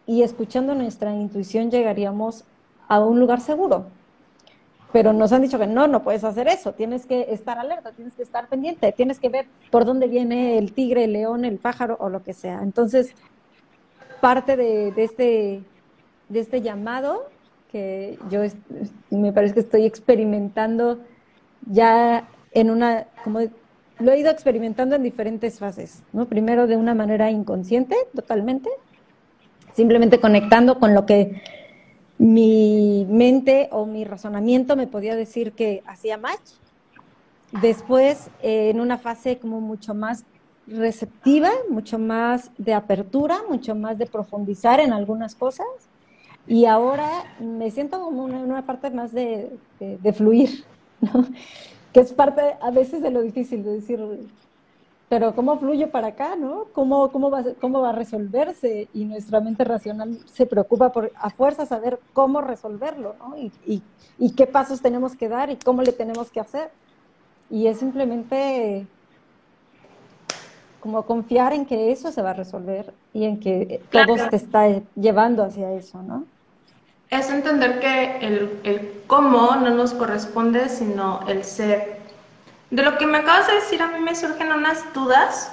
y 0.06 0.22
escuchando 0.22 0.76
nuestra 0.76 1.12
intuición 1.12 1.72
llegaríamos 1.72 2.44
a 2.86 3.00
un 3.00 3.18
lugar 3.18 3.40
seguro. 3.40 3.86
Pero 4.92 5.12
nos 5.12 5.32
han 5.32 5.42
dicho 5.42 5.58
que 5.58 5.66
no, 5.66 5.86
no 5.86 6.02
puedes 6.02 6.22
hacer 6.22 6.48
eso, 6.48 6.72
tienes 6.72 7.06
que 7.06 7.32
estar 7.32 7.58
alerta, 7.58 7.92
tienes 7.92 8.14
que 8.14 8.22
estar 8.22 8.48
pendiente, 8.48 8.92
tienes 8.92 9.18
que 9.18 9.30
ver 9.30 9.46
por 9.70 9.84
dónde 9.84 10.06
viene 10.06 10.58
el 10.58 10.72
tigre, 10.72 11.04
el 11.04 11.14
león, 11.14 11.44
el 11.44 11.58
pájaro 11.58 11.96
o 11.98 12.10
lo 12.10 12.22
que 12.22 12.34
sea. 12.34 12.60
Entonces, 12.62 13.14
parte 14.20 14.56
de, 14.56 14.92
este, 14.96 15.62
de 16.28 16.40
este 16.40 16.60
llamado 16.60 17.24
que 17.70 18.18
yo 18.30 18.42
me 19.10 19.32
parece 19.32 19.54
que 19.54 19.60
estoy 19.60 19.86
experimentando 19.86 20.98
ya 21.66 22.28
en 22.52 22.70
una, 22.70 23.06
como 23.24 23.40
lo 23.98 24.12
he 24.12 24.18
ido 24.18 24.30
experimentando 24.30 24.96
en 24.96 25.02
diferentes 25.02 25.58
fases, 25.58 26.02
¿no? 26.12 26.26
Primero 26.26 26.66
de 26.66 26.76
una 26.76 26.94
manera 26.94 27.30
inconsciente, 27.30 27.96
totalmente, 28.14 28.68
simplemente 29.74 30.20
conectando 30.20 30.78
con 30.78 30.94
lo 30.94 31.06
que 31.06 31.42
mi 32.22 33.04
mente 33.10 33.68
o 33.72 33.84
mi 33.84 34.04
razonamiento 34.04 34.76
me 34.76 34.86
podía 34.86 35.16
decir 35.16 35.52
que 35.52 35.82
hacía 35.86 36.16
match. 36.18 36.52
Después, 37.60 38.30
eh, 38.42 38.70
en 38.70 38.80
una 38.80 38.96
fase 38.96 39.38
como 39.38 39.60
mucho 39.60 39.92
más 39.92 40.24
receptiva, 40.68 41.50
mucho 41.68 41.98
más 41.98 42.52
de 42.58 42.74
apertura, 42.74 43.40
mucho 43.50 43.74
más 43.74 43.98
de 43.98 44.06
profundizar 44.06 44.78
en 44.78 44.92
algunas 44.92 45.34
cosas. 45.34 45.66
Y 46.46 46.66
ahora 46.66 47.08
me 47.40 47.72
siento 47.72 48.00
como 48.00 48.28
en 48.28 48.36
una, 48.36 48.64
parte 48.64 48.90
más 48.90 49.10
de, 49.10 49.58
de 49.80 50.12
fluir, 50.12 50.64
que 51.92 52.00
es 52.00 52.12
parte 52.12 52.56
a 52.60 52.70
veces 52.70 53.02
de 53.02 53.10
lo 53.10 53.22
difícil 53.22 53.64
de 53.64 53.72
decir, 53.72 54.00
pero 55.12 55.34
¿cómo 55.34 55.58
fluye 55.58 55.88
para 55.88 56.06
acá, 56.06 56.36
no? 56.36 56.68
¿Cómo, 56.72 57.12
cómo, 57.12 57.30
va, 57.30 57.44
¿Cómo 57.60 57.82
va 57.82 57.90
a 57.90 57.92
resolverse? 57.92 58.88
Y 58.94 59.04
nuestra 59.04 59.42
mente 59.42 59.62
racional 59.62 60.18
se 60.24 60.46
preocupa 60.46 60.90
por 60.90 61.12
a 61.14 61.28
fuerza 61.28 61.66
saber 61.66 62.00
cómo 62.14 62.40
resolverlo, 62.40 63.14
¿no? 63.18 63.36
Y, 63.36 63.52
y, 63.66 63.82
y 64.16 64.30
qué 64.30 64.46
pasos 64.46 64.80
tenemos 64.80 65.14
que 65.14 65.28
dar 65.28 65.50
y 65.50 65.56
cómo 65.56 65.82
le 65.82 65.92
tenemos 65.92 66.30
que 66.30 66.40
hacer. 66.40 66.70
Y 67.50 67.66
es 67.66 67.78
simplemente 67.78 68.86
como 70.80 71.02
confiar 71.02 71.52
en 71.52 71.66
que 71.66 71.92
eso 71.92 72.10
se 72.10 72.22
va 72.22 72.30
a 72.30 72.32
resolver 72.32 72.94
y 73.12 73.26
en 73.26 73.38
que 73.38 73.82
todo 73.90 74.14
te 74.30 74.36
está 74.36 74.80
llevando 74.94 75.44
hacia 75.44 75.74
eso, 75.74 76.02
¿no? 76.02 76.24
Es 77.10 77.28
entender 77.28 77.80
que 77.80 78.16
el, 78.26 78.60
el 78.64 79.02
cómo 79.06 79.56
no 79.56 79.74
nos 79.74 79.92
corresponde, 79.92 80.70
sino 80.70 81.20
el 81.28 81.44
ser 81.44 82.00
de 82.72 82.82
lo 82.82 82.96
que 82.96 83.06
me 83.06 83.18
acabas 83.18 83.46
de 83.46 83.54
decir, 83.56 83.82
a 83.82 83.88
mí 83.88 84.00
me 84.00 84.14
surgen 84.16 84.50
unas 84.50 84.92
dudas. 84.94 85.52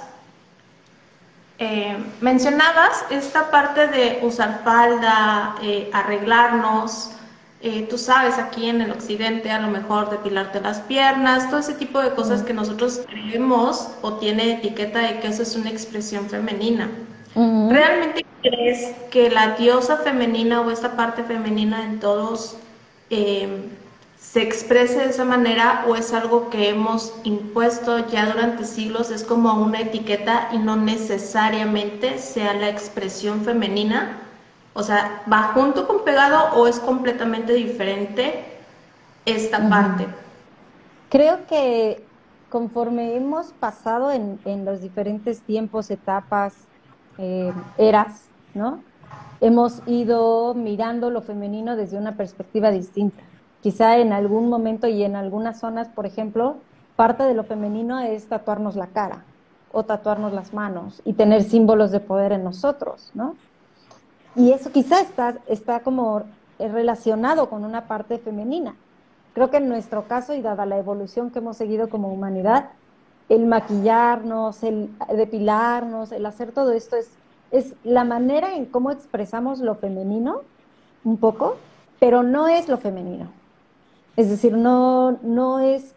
Eh, 1.58 1.94
mencionabas 2.22 3.04
esta 3.10 3.50
parte 3.50 3.88
de 3.88 4.20
usar 4.22 4.62
falda, 4.64 5.54
eh, 5.62 5.90
arreglarnos, 5.92 7.12
eh, 7.60 7.86
tú 7.90 7.98
sabes, 7.98 8.38
aquí 8.38 8.70
en 8.70 8.80
el 8.80 8.90
occidente 8.90 9.50
a 9.50 9.60
lo 9.60 9.68
mejor 9.68 10.08
depilarte 10.08 10.62
las 10.62 10.78
piernas, 10.80 11.50
todo 11.50 11.60
ese 11.60 11.74
tipo 11.74 12.00
de 12.00 12.12
cosas 12.14 12.42
que 12.42 12.54
nosotros 12.54 13.02
creemos 13.06 13.90
o 14.00 14.14
tiene 14.14 14.54
etiqueta 14.54 15.00
de 15.00 15.20
que 15.20 15.28
eso 15.28 15.42
es 15.42 15.54
una 15.54 15.68
expresión 15.68 16.26
femenina. 16.30 16.90
¿Realmente 17.34 18.24
crees 18.42 18.96
que 19.10 19.28
la 19.28 19.56
diosa 19.56 19.98
femenina 19.98 20.62
o 20.62 20.70
esta 20.70 20.96
parte 20.96 21.22
femenina 21.22 21.84
en 21.84 22.00
todos 22.00 22.56
se 24.32 24.42
exprese 24.42 25.00
de 25.00 25.06
esa 25.06 25.24
manera 25.24 25.84
o 25.88 25.96
es 25.96 26.14
algo 26.14 26.50
que 26.50 26.68
hemos 26.68 27.12
impuesto 27.24 28.06
ya 28.06 28.30
durante 28.30 28.64
siglos, 28.64 29.10
es 29.10 29.24
como 29.24 29.54
una 29.54 29.80
etiqueta 29.80 30.50
y 30.52 30.58
no 30.58 30.76
necesariamente 30.76 32.16
sea 32.18 32.54
la 32.54 32.68
expresión 32.68 33.40
femenina? 33.40 34.18
O 34.72 34.84
sea, 34.84 35.22
¿va 35.30 35.50
junto 35.52 35.88
con 35.88 36.04
pegado 36.04 36.54
o 36.54 36.68
es 36.68 36.78
completamente 36.78 37.54
diferente 37.54 38.44
esta 39.26 39.68
parte? 39.68 40.06
Creo 41.08 41.44
que 41.48 42.04
conforme 42.50 43.16
hemos 43.16 43.52
pasado 43.52 44.12
en, 44.12 44.64
los 44.64 44.80
diferentes 44.80 45.40
tiempos, 45.40 45.90
etapas, 45.90 46.54
eh, 47.18 47.52
eras, 47.78 48.26
¿no? 48.54 48.80
Hemos 49.40 49.82
ido 49.88 50.54
mirando 50.54 51.10
lo 51.10 51.20
femenino 51.20 51.74
desde 51.74 51.98
una 51.98 52.16
perspectiva 52.16 52.70
distinta. 52.70 53.24
Quizá 53.62 53.98
en 53.98 54.12
algún 54.12 54.48
momento 54.48 54.86
y 54.88 55.02
en 55.02 55.16
algunas 55.16 55.60
zonas, 55.60 55.88
por 55.88 56.06
ejemplo, 56.06 56.56
parte 56.96 57.24
de 57.24 57.34
lo 57.34 57.44
femenino 57.44 58.00
es 58.00 58.26
tatuarnos 58.26 58.76
la 58.76 58.86
cara 58.88 59.24
o 59.72 59.84
tatuarnos 59.84 60.32
las 60.32 60.52
manos 60.52 61.02
y 61.04 61.12
tener 61.12 61.42
símbolos 61.44 61.90
de 61.90 62.00
poder 62.00 62.32
en 62.32 62.44
nosotros, 62.44 63.10
¿no? 63.14 63.36
Y 64.34 64.52
eso 64.52 64.70
quizá 64.70 65.00
está, 65.00 65.36
está 65.46 65.80
como 65.80 66.22
relacionado 66.58 67.48
con 67.50 67.64
una 67.64 67.86
parte 67.86 68.18
femenina. 68.18 68.74
Creo 69.34 69.50
que 69.50 69.58
en 69.58 69.68
nuestro 69.68 70.06
caso, 70.08 70.34
y 70.34 70.40
dada 70.40 70.66
la 70.66 70.78
evolución 70.78 71.30
que 71.30 71.38
hemos 71.38 71.56
seguido 71.56 71.88
como 71.88 72.12
humanidad, 72.12 72.70
el 73.28 73.46
maquillarnos, 73.46 74.62
el 74.62 74.90
depilarnos, 75.14 76.12
el 76.12 76.26
hacer 76.26 76.52
todo 76.52 76.72
esto 76.72 76.96
es, 76.96 77.10
es 77.50 77.74
la 77.84 78.04
manera 78.04 78.54
en 78.54 78.66
cómo 78.66 78.90
expresamos 78.90 79.60
lo 79.60 79.74
femenino, 79.76 80.40
un 81.04 81.16
poco, 81.16 81.56
pero 82.00 82.22
no 82.22 82.48
es 82.48 82.68
lo 82.68 82.76
femenino. 82.76 83.39
Es 84.16 84.28
decir, 84.28 84.56
no, 84.56 85.12
no, 85.22 85.60
es, 85.60 85.94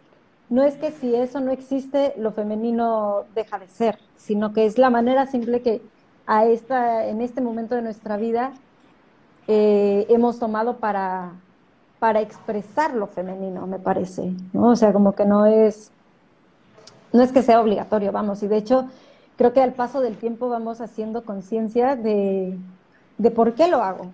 no 0.50 0.64
es 0.64 0.76
que 0.76 0.92
si 0.92 1.16
eso 1.16 1.40
no 1.40 1.52
existe, 1.52 2.14
lo 2.18 2.32
femenino 2.32 3.26
deja 3.36 3.60
de 3.60 3.68
ser, 3.68 4.00
sino 4.18 4.54
que 4.54 4.66
es 4.66 4.78
la 4.78 4.90
manera 4.90 5.26
simple 5.26 5.62
que 5.62 5.82
a 6.26 6.46
esta, 6.46 7.06
en 7.08 7.22
este 7.22 7.42
momento 7.42 7.76
de 7.76 7.82
nuestra 7.82 8.18
vida 8.18 8.54
eh, 9.48 10.06
hemos 10.10 10.40
tomado 10.40 10.78
para, 10.78 11.34
para 12.00 12.22
expresar 12.22 12.94
lo 12.94 13.08
femenino, 13.08 13.68
me 13.68 13.80
parece. 13.80 14.34
¿no? 14.54 14.70
O 14.70 14.76
sea, 14.76 14.94
como 14.94 15.16
que 15.16 15.26
no 15.26 15.46
es, 15.46 15.92
no 17.12 17.22
es 17.22 17.32
que 17.32 17.42
sea 17.42 17.62
obligatorio, 17.62 18.12
vamos, 18.12 18.44
y 18.44 18.48
de 18.48 18.58
hecho 18.58 18.88
creo 19.38 19.54
que 19.54 19.62
al 19.62 19.74
paso 19.74 20.02
del 20.02 20.18
tiempo 20.18 20.50
vamos 20.50 20.80
haciendo 20.82 21.26
conciencia 21.26 21.96
de, 21.96 22.58
de 23.18 23.32
por 23.32 23.54
qué 23.54 23.68
lo 23.68 23.82
hago, 23.84 24.12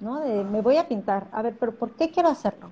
¿no? 0.00 0.20
De 0.20 0.44
me 0.44 0.60
voy 0.60 0.76
a 0.76 0.88
pintar, 0.88 1.26
a 1.32 1.42
ver, 1.42 1.56
pero 1.58 1.72
¿por 1.72 1.92
qué 1.92 2.10
quiero 2.10 2.28
hacerlo? 2.28 2.70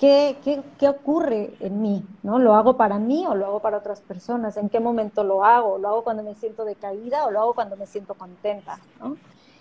¿Qué, 0.00 0.38
qué, 0.42 0.62
qué, 0.78 0.88
ocurre 0.88 1.52
en 1.60 1.82
mí? 1.82 2.02
¿no? 2.22 2.38
¿Lo 2.38 2.54
hago 2.54 2.78
para 2.78 2.98
mí 2.98 3.26
o 3.26 3.34
lo 3.34 3.44
hago 3.44 3.60
para 3.60 3.76
otras 3.76 4.00
personas? 4.00 4.56
¿En 4.56 4.70
qué 4.70 4.80
momento 4.80 5.24
lo 5.24 5.44
hago? 5.44 5.76
¿Lo 5.76 5.88
hago 5.88 6.04
cuando 6.04 6.22
me 6.22 6.34
siento 6.34 6.64
decaída 6.64 7.26
o 7.26 7.30
lo 7.30 7.38
hago 7.42 7.52
cuando 7.52 7.76
me 7.76 7.84
siento 7.84 8.14
contenta? 8.14 8.78
¿no? 8.98 9.18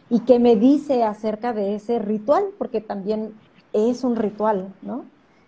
¿Y 0.09 0.21
qué 0.21 0.39
me 0.39 0.55
dice 0.55 1.03
acerca 1.03 1.51
de 1.51 1.75
ese 1.75 1.99
ritual? 1.99 2.45
Porque 2.57 2.79
también 2.79 3.33
es 3.73 4.05
un 4.05 4.15
ritual, 4.15 4.73
¿no? 4.81 5.03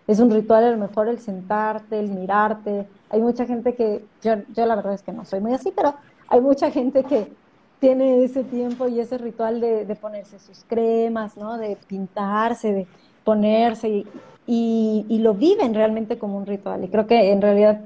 Es 0.06 0.20
un 0.20 0.30
ritual 0.30 0.64
a 0.64 0.70
lo 0.70 0.76
mejor 0.76 1.08
el 1.08 1.20
sentarte, 1.20 1.98
el 1.98 2.10
mirarte. 2.10 2.86
Hay 3.08 3.22
mucha 3.22 3.46
gente 3.46 3.74
que, 3.74 4.04
yo, 4.20 4.34
yo 4.54 4.66
la 4.66 4.76
verdad 4.76 4.92
es 4.92 5.02
que 5.02 5.12
no 5.12 5.24
soy 5.24 5.40
muy 5.40 5.54
así, 5.54 5.72
pero 5.74 5.94
hay 6.28 6.42
mucha 6.42 6.70
gente 6.70 7.02
que 7.04 7.32
tiene 7.80 8.24
ese 8.24 8.44
tiempo 8.44 8.88
y 8.88 9.00
ese 9.00 9.16
ritual 9.16 9.58
de, 9.58 9.86
de 9.86 9.96
ponerse 9.96 10.38
sus 10.38 10.64
cremas, 10.64 11.38
¿no? 11.38 11.56
De 11.56 11.78
pintarse, 11.88 12.74
de 12.74 12.86
ponerse 13.24 13.88
y, 13.88 14.06
y, 14.46 15.18
lo 15.20 15.34
viven 15.34 15.74
realmente 15.74 16.18
como 16.18 16.36
un 16.36 16.46
ritual. 16.46 16.84
Y 16.84 16.88
creo 16.88 17.06
que 17.06 17.32
en 17.32 17.40
realidad 17.40 17.80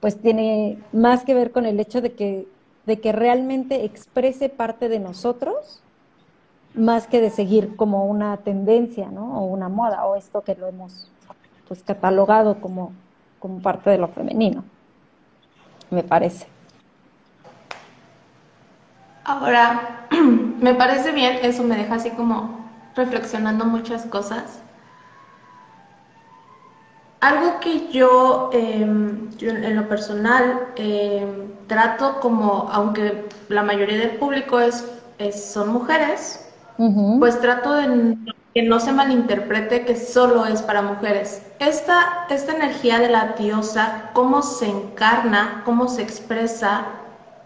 pues 0.00 0.20
tiene 0.20 0.78
más 0.92 1.24
que 1.24 1.34
ver 1.34 1.52
con 1.52 1.64
el 1.64 1.78
hecho 1.80 2.00
de 2.00 2.12
que, 2.12 2.46
de 2.86 3.00
que 3.00 3.12
realmente 3.12 3.84
exprese 3.84 4.48
parte 4.48 4.88
de 4.88 4.98
nosotros 4.98 5.82
más 6.74 7.06
que 7.06 7.20
de 7.20 7.30
seguir 7.30 7.76
como 7.76 8.06
una 8.06 8.38
tendencia, 8.38 9.08
¿no? 9.10 9.40
O 9.40 9.44
una 9.44 9.68
moda, 9.68 10.06
o 10.06 10.16
esto 10.16 10.42
que 10.42 10.54
lo 10.54 10.66
hemos 10.68 11.08
pues 11.68 11.82
catalogado 11.82 12.60
como, 12.60 12.92
como 13.38 13.60
parte 13.60 13.90
de 13.90 13.98
lo 13.98 14.08
femenino, 14.08 14.64
me 15.90 16.02
parece. 16.02 16.46
Ahora, 19.24 20.06
me 20.60 20.74
parece 20.74 21.12
bien, 21.12 21.38
eso 21.42 21.62
me 21.62 21.76
deja 21.76 21.94
así 21.94 22.10
como 22.10 22.62
reflexionando 22.96 23.64
muchas 23.64 24.04
cosas. 24.06 24.62
Algo 27.22 27.60
que 27.60 27.88
yo, 27.92 28.50
em, 28.52 29.30
en 29.40 29.76
lo 29.76 29.88
personal 29.88 30.66
em, 30.74 31.52
trato 31.68 32.18
como, 32.18 32.68
aunque 32.72 33.28
la 33.48 33.62
mayoría 33.62 33.96
del 33.98 34.16
público 34.16 34.58
es, 34.58 34.84
son 35.54 35.68
mujeres, 35.72 36.52
pues 37.20 37.40
trato 37.40 37.74
de 37.74 38.16
que 38.54 38.62
no 38.64 38.80
se 38.80 38.92
malinterprete 38.92 39.84
que 39.84 39.94
solo 39.94 40.46
es 40.46 40.62
para 40.62 40.82
mujeres. 40.82 41.42
Esta, 41.60 42.26
esta 42.28 42.56
energía 42.56 42.98
de 42.98 43.08
la 43.08 43.34
diosa, 43.38 44.10
cómo 44.14 44.42
se 44.42 44.66
encarna, 44.68 45.62
cómo 45.64 45.86
se 45.86 46.02
expresa 46.02 46.86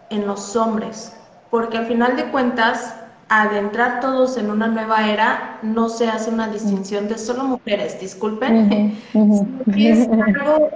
en 0.09 0.25
los 0.25 0.55
hombres, 0.55 1.15
porque 1.51 1.77
al 1.77 1.85
final 1.85 2.15
de 2.15 2.31
cuentas 2.31 2.95
al 3.29 3.55
entrar 3.55 3.99
todos 3.99 4.37
en 4.37 4.49
una 4.49 4.67
nueva 4.67 5.09
era, 5.09 5.59
no 5.61 5.89
se 5.89 6.07
hace 6.07 6.29
una 6.29 6.47
distinción 6.47 7.07
de 7.07 7.17
solo 7.17 7.43
mujeres, 7.43 7.99
disculpen, 7.99 8.97
es 9.75 10.07
algo 10.07 10.69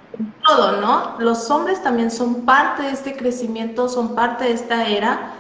todo, 0.46 0.82
¿no? 0.82 1.20
Los 1.20 1.50
hombres 1.50 1.82
también 1.82 2.12
son 2.12 2.42
parte 2.42 2.84
de 2.84 2.92
este 2.92 3.16
crecimiento, 3.16 3.88
son 3.88 4.16
parte 4.16 4.46
de 4.46 4.54
esta 4.54 4.88
era. 4.88 5.36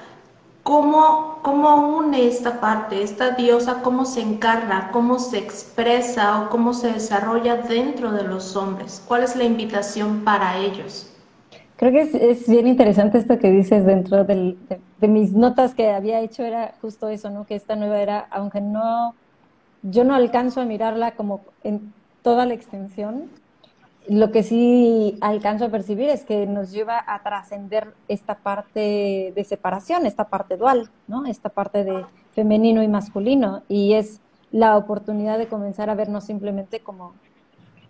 ¿Cómo, 0.64 1.40
cómo 1.42 1.98
une 1.98 2.28
esta 2.28 2.62
parte, 2.62 3.02
esta 3.02 3.32
diosa, 3.32 3.82
cómo 3.82 4.06
se 4.06 4.22
encarna, 4.22 4.92
cómo 4.92 5.18
se 5.18 5.40
expresa 5.40 6.40
o 6.40 6.50
cómo 6.50 6.74
se 6.74 6.94
desarrolla 6.94 7.58
dentro 7.58 8.12
de 8.12 8.24
los 8.24 8.56
hombres? 8.56 9.02
¿Cuál 9.08 9.24
es 9.24 9.36
la 9.36 9.44
invitación 9.44 10.22
para 10.24 10.58
ellos? 10.58 11.11
Creo 11.82 11.94
que 11.94 12.30
es, 12.30 12.48
bien 12.48 12.68
interesante 12.68 13.18
esto 13.18 13.40
que 13.40 13.50
dices 13.50 13.88
dentro 13.88 14.24
de, 14.24 14.56
mis 15.02 15.34
notas 15.34 15.74
que 15.74 15.90
había 15.90 16.20
hecho, 16.20 16.44
era 16.44 16.76
justo 16.80 17.10
eso, 17.10 17.32
¿no? 17.32 17.48
Que 17.48 17.56
esta 17.56 17.76
nueva 17.76 18.00
era, 18.00 18.28
aunque 18.30 18.62
no, 18.62 19.16
yo 19.82 20.04
no 20.04 20.14
alcanzo 20.14 20.62
a 20.62 20.66
mirarla 20.66 21.16
como 21.16 21.42
en 21.64 21.92
toda 22.22 22.46
la 22.46 22.54
extensión, 22.54 23.32
lo 24.08 24.32
que 24.32 24.44
sí 24.44 25.18
alcanzo 25.22 25.66
a 25.66 25.70
percibir 25.70 26.10
es 26.10 26.24
que 26.24 26.46
nos 26.46 26.70
lleva 26.70 27.04
a 27.08 27.24
trascender 27.24 27.96
esta 28.08 28.36
parte 28.36 29.34
de 29.36 29.44
separación, 29.44 30.06
esta 30.06 30.26
parte 30.26 30.58
dual, 30.58 30.88
¿no? 31.08 31.26
Esta 31.26 31.50
parte 31.50 31.84
de 31.84 32.06
femenino 32.34 32.84
y 32.84 32.90
masculino, 32.90 33.64
y 33.68 33.94
es 33.94 34.22
la 34.52 34.78
oportunidad 34.78 35.40
de 35.40 35.48
comenzar 35.48 35.90
a 35.90 35.96
vernos 35.96 36.26
simplemente 36.26 36.82
como, 36.82 37.14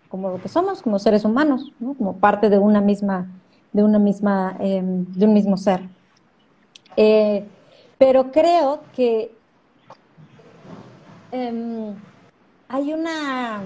como 0.08 0.30
lo 0.30 0.42
que 0.42 0.48
somos, 0.48 0.82
como 0.82 0.98
seres 0.98 1.26
humanos, 1.26 1.74
¿no? 1.82 1.94
Como 1.96 2.16
parte 2.16 2.50
de 2.50 2.58
una 2.58 2.80
misma 2.80 3.28
de 3.74 3.84
una 3.84 4.00
misma, 4.00 4.56
em, 4.60 5.06
de 5.06 5.26
un 5.26 5.34
mismo 5.34 5.58
ser. 5.58 5.82
Eh, 6.98 7.46
pero 7.98 8.32
creo 8.32 8.82
que 8.96 9.32
em, 11.32 11.96
hay 12.68 12.94
una, 12.94 13.62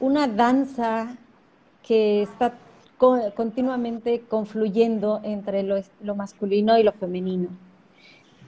una 0.00 0.28
danza 0.28 1.16
que 1.82 2.22
está 2.22 2.54
continuamente 3.34 4.22
confluyendo 4.22 5.20
entre 5.24 5.62
lo, 5.62 5.76
lo 6.00 6.14
masculino 6.14 6.78
y 6.78 6.84
lo 6.84 6.92
femenino. 6.92 7.48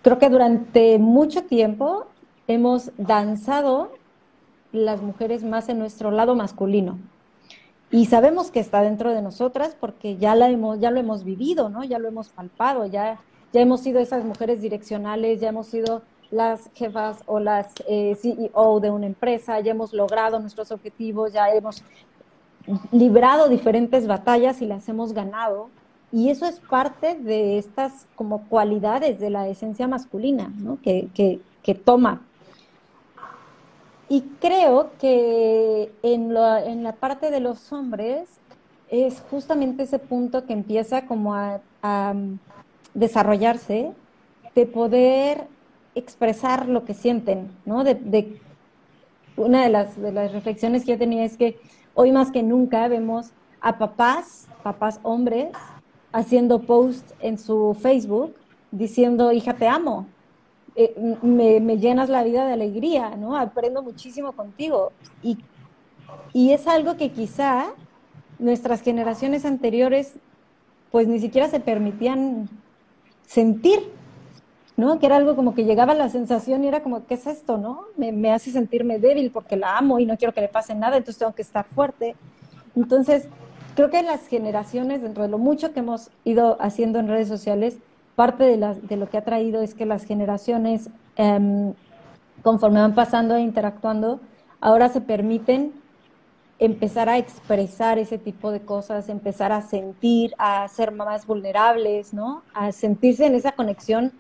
Creo 0.03 0.19
que 0.19 0.31
durante 0.31 0.99
mucho 0.99 1.43
tiempo 1.45 2.07
hemos 2.47 2.93
danzado 2.97 3.93
las 4.73 5.03
mujeres 5.03 5.43
más 5.43 5.69
en 5.69 5.79
nuestro 5.79 6.11
lado 6.11 6.37
masculino 6.37 6.99
y 7.91 8.07
sabemos 8.07 8.51
que 8.51 8.61
está 8.61 8.83
dentro 8.83 9.13
de 9.13 9.23
nosotras 9.23 9.77
porque 9.79 10.17
ya, 10.17 10.35
la 10.35 10.49
hemos, 10.51 10.81
ya 10.81 10.91
lo 10.91 10.99
hemos 10.99 11.25
vivido, 11.25 11.69
¿no? 11.69 11.85
Ya 11.85 11.99
lo 11.99 12.09
hemos 12.09 12.29
palpado, 12.31 12.87
ya, 12.87 13.21
ya 13.53 13.61
hemos 13.61 13.81
sido 13.81 14.01
esas 14.01 14.25
mujeres 14.25 14.61
direccionales, 14.61 15.41
ya 15.41 15.51
hemos 15.51 15.69
sido 15.69 16.03
las 16.31 16.69
jefas 16.75 17.23
o 17.27 17.39
las 17.39 17.73
eh, 17.89 18.17
CEO 18.21 18.81
de 18.81 18.91
una 18.91 19.07
empresa, 19.07 19.61
ya 19.61 19.71
hemos 19.71 19.93
logrado 19.93 20.41
nuestros 20.41 20.73
objetivos, 20.73 21.33
ya 21.33 21.49
hemos 21.51 21.85
librado 22.91 23.49
diferentes 23.49 24.09
batallas 24.09 24.61
y 24.61 24.67
las 24.67 24.89
hemos 24.89 25.13
ganado. 25.13 25.69
Y 26.11 26.31
eso 26.31 26.47
es 26.47 26.59
parte 26.59 27.15
de 27.15 27.59
estas 27.59 28.07
como 28.17 28.49
cualidades 28.49 29.21
de 29.21 29.31
la 29.31 29.49
esencia 29.49 29.87
masculina, 29.87 30.53
¿no? 30.59 30.81
que, 30.83 31.09
que, 31.15 31.41
que 31.63 31.75
toma 31.75 32.23
y 34.09 34.23
creo 34.41 34.91
que 35.01 35.93
en, 36.03 36.33
la 36.33 36.97
parte 36.99 37.31
de 37.31 37.41
los 37.41 37.73
hombres 37.73 38.29
es 38.89 39.21
justamente 39.31 39.83
ese 39.83 39.99
punto 39.99 40.47
que 40.47 40.53
empieza 40.53 41.07
como 41.07 41.35
a, 41.35 41.61
mm, 42.15 42.39
desarrollarse, 42.95 43.93
de 44.55 44.67
poder 44.67 45.49
expresar 45.95 46.69
lo 46.69 46.85
que 46.85 46.95
sienten, 46.95 47.51
¿no? 47.65 47.85
De, 47.85 48.41
una 49.37 49.65
de 49.65 49.69
las, 49.69 50.01
de 50.01 50.13
las 50.13 50.33
reflexiones 50.33 50.85
que 50.85 50.93
yo 50.93 50.99
tenía 50.99 51.25
es 51.25 51.37
que 51.37 51.59
hoy 51.95 52.13
más 52.13 52.31
que 52.31 52.43
nunca 52.43 52.89
vemos 52.89 53.33
a 53.61 53.77
papás, 53.77 54.47
papás 54.63 55.01
hombres, 55.03 55.49
haciendo 56.13 56.63
posts 56.63 57.15
en 57.21 57.39
su 57.39 57.77
Facebook 57.79 58.35
diciendo, 58.71 59.33
hija, 59.33 59.55
te 59.55 59.67
amo, 59.67 60.07
eh, 60.77 60.95
me, 61.23 61.79
llenas 61.79 62.09
la 62.09 62.23
vida 62.23 62.47
de 62.47 62.53
alegría, 62.53 63.17
¿no? 63.17 63.37
Aprendo 63.37 63.83
muchísimo 63.83 64.33
contigo. 64.33 64.93
Y, 65.23 65.39
y 66.33 66.53
es 66.53 66.67
algo 66.67 66.97
que 66.97 67.11
quizá 67.13 67.73
nuestras 68.39 68.83
generaciones 68.83 69.47
anteriores 69.47 70.15
pues 70.91 71.09
ni 71.09 71.19
siquiera 71.19 71.49
se 71.49 71.61
permitían 71.61 72.49
sentir, 73.27 73.81
¿no? 74.77 74.99
Que 74.99 75.07
era 75.07 75.17
algo 75.17 75.35
como 75.35 75.55
que 75.55 75.65
llegaba 75.65 75.95
la 75.95 76.09
sensación 76.09 76.63
y 76.65 76.69
era 76.69 76.83
como, 76.83 77.07
¿qué 77.07 77.15
es 77.15 77.27
esto, 77.27 77.57
no? 77.57 77.85
Me, 77.97 78.13
me, 78.13 78.33
hace 78.33 78.51
sentirme 78.51 78.99
débil 78.99 79.31
porque 79.31 79.57
la 79.57 79.79
amo 79.79 79.99
y 79.99 80.07
no 80.07 80.17
quiero 80.17 80.33
que 80.33 80.43
le 80.43 80.49
pase 80.49 80.75
nada, 80.75 80.97
entonces 80.97 81.19
tengo 81.19 81.35
que 81.35 81.43
estar 81.43 81.65
fuerte. 81.65 82.15
Entonces, 82.75 83.29
creo 83.75 83.91
que 83.91 84.03
las 84.03 84.27
generaciones, 84.27 85.03
dentro 85.03 85.23
de 85.23 85.29
lo 85.29 85.39
mucho 85.39 85.73
que 85.73 85.81
hemos 85.81 86.11
ido 86.25 86.57
haciendo 86.61 86.99
en 86.99 87.09
redes 87.09 87.29
sociales, 87.29 87.79
parte 88.17 88.45
de, 88.45 88.97
lo 88.97 89.09
que 89.09 89.19
ha 89.19 89.25
traído 89.25 89.63
es 89.63 89.75
que 89.75 89.87
las 89.87 90.05
generaciones, 90.05 90.89
em, 91.17 91.75
conforme 92.43 92.81
van 92.81 92.95
pasando 92.95 93.37
e 93.37 93.43
interactuando, 93.43 94.21
ahora 94.61 94.89
se 94.89 95.03
permiten 95.03 95.73
empezar 96.59 97.11
a 97.11 97.19
expresar 97.19 97.99
ese 97.99 98.17
tipo 98.17 98.51
de 98.51 98.61
cosas, 98.61 99.11
empezar 99.11 99.53
a 99.53 99.61
sentir, 99.61 100.35
a 100.39 100.67
ser 100.69 100.91
más 100.91 101.27
vulnerables, 101.27 102.15
¿no? 102.15 102.43
A 102.55 102.73
sentirse 102.73 103.27
en 103.27 103.35
esa 103.35 103.53
conexión 103.53 104.13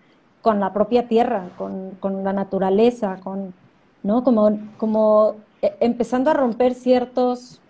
con 0.42 0.60
la 0.60 0.74
propia 0.74 1.08
tierra, 1.08 1.48
con, 1.56 1.96
la 2.22 2.34
naturaleza, 2.34 3.18
con, 3.24 3.54
¿no? 4.02 4.22
Como, 4.22 4.58
como 4.76 5.36
eh, 5.62 5.74
empezando 5.80 6.30
a 6.30 6.34
romper 6.34 6.74
ciertos 6.74 7.62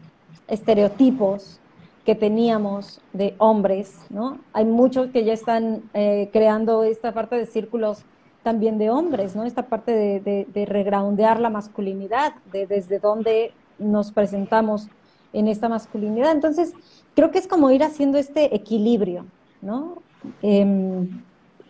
estereotipos 0.49 1.61
que 2.07 2.15
teníamos 2.15 3.01
de 3.13 3.35
hombres, 3.39 4.07
¿no? 4.11 4.39
Hay 4.53 4.65
muchos 4.65 5.11
que 5.11 5.25
ya 5.25 5.33
están 5.33 5.83
eh, 5.93 6.31
creando 6.33 6.85
esta 6.85 7.13
parte 7.13 7.35
de 7.35 7.47
círculos 7.47 8.05
también 8.45 8.79
de 8.79 8.91
hombres, 8.91 9.35
¿no? 9.35 9.43
Esta 9.43 9.67
parte 9.67 9.91
de, 9.91 10.47
de, 10.49 10.67
regroundear 10.67 11.41
la 11.41 11.51
masculinidad, 11.51 12.35
de 12.53 12.69
desde 12.69 13.01
dónde 13.01 13.53
nos 13.81 14.13
presentamos 14.13 14.87
en 15.33 15.49
esta 15.49 15.69
masculinidad. 15.69 16.31
Entonces, 16.31 16.75
creo 17.17 17.33
que 17.33 17.41
es 17.41 17.49
como 17.49 17.73
ir 17.73 17.83
haciendo 17.83 18.19
este 18.19 18.55
equilibrio, 18.55 19.27
¿no? 19.61 20.01
Em, 20.43 21.23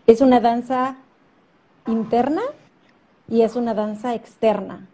es 0.05 0.21
una 0.21 0.39
danza 0.39 0.97
interna 1.87 2.43
y 3.27 3.41
es 3.41 3.55
una 3.55 3.73
danza 3.73 4.13
externa. 4.13 4.87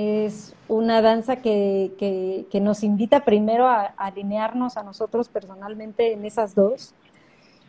Es 0.00 0.54
una 0.66 1.02
danza 1.02 1.36
que, 1.36 2.46
nos 2.62 2.82
invita 2.82 3.22
primero 3.22 3.66
a, 3.68 3.92
alinearnos 3.98 4.78
a 4.78 4.82
nosotros 4.82 5.28
personalmente 5.28 6.14
en 6.14 6.24
esas 6.24 6.54
dos, 6.54 6.94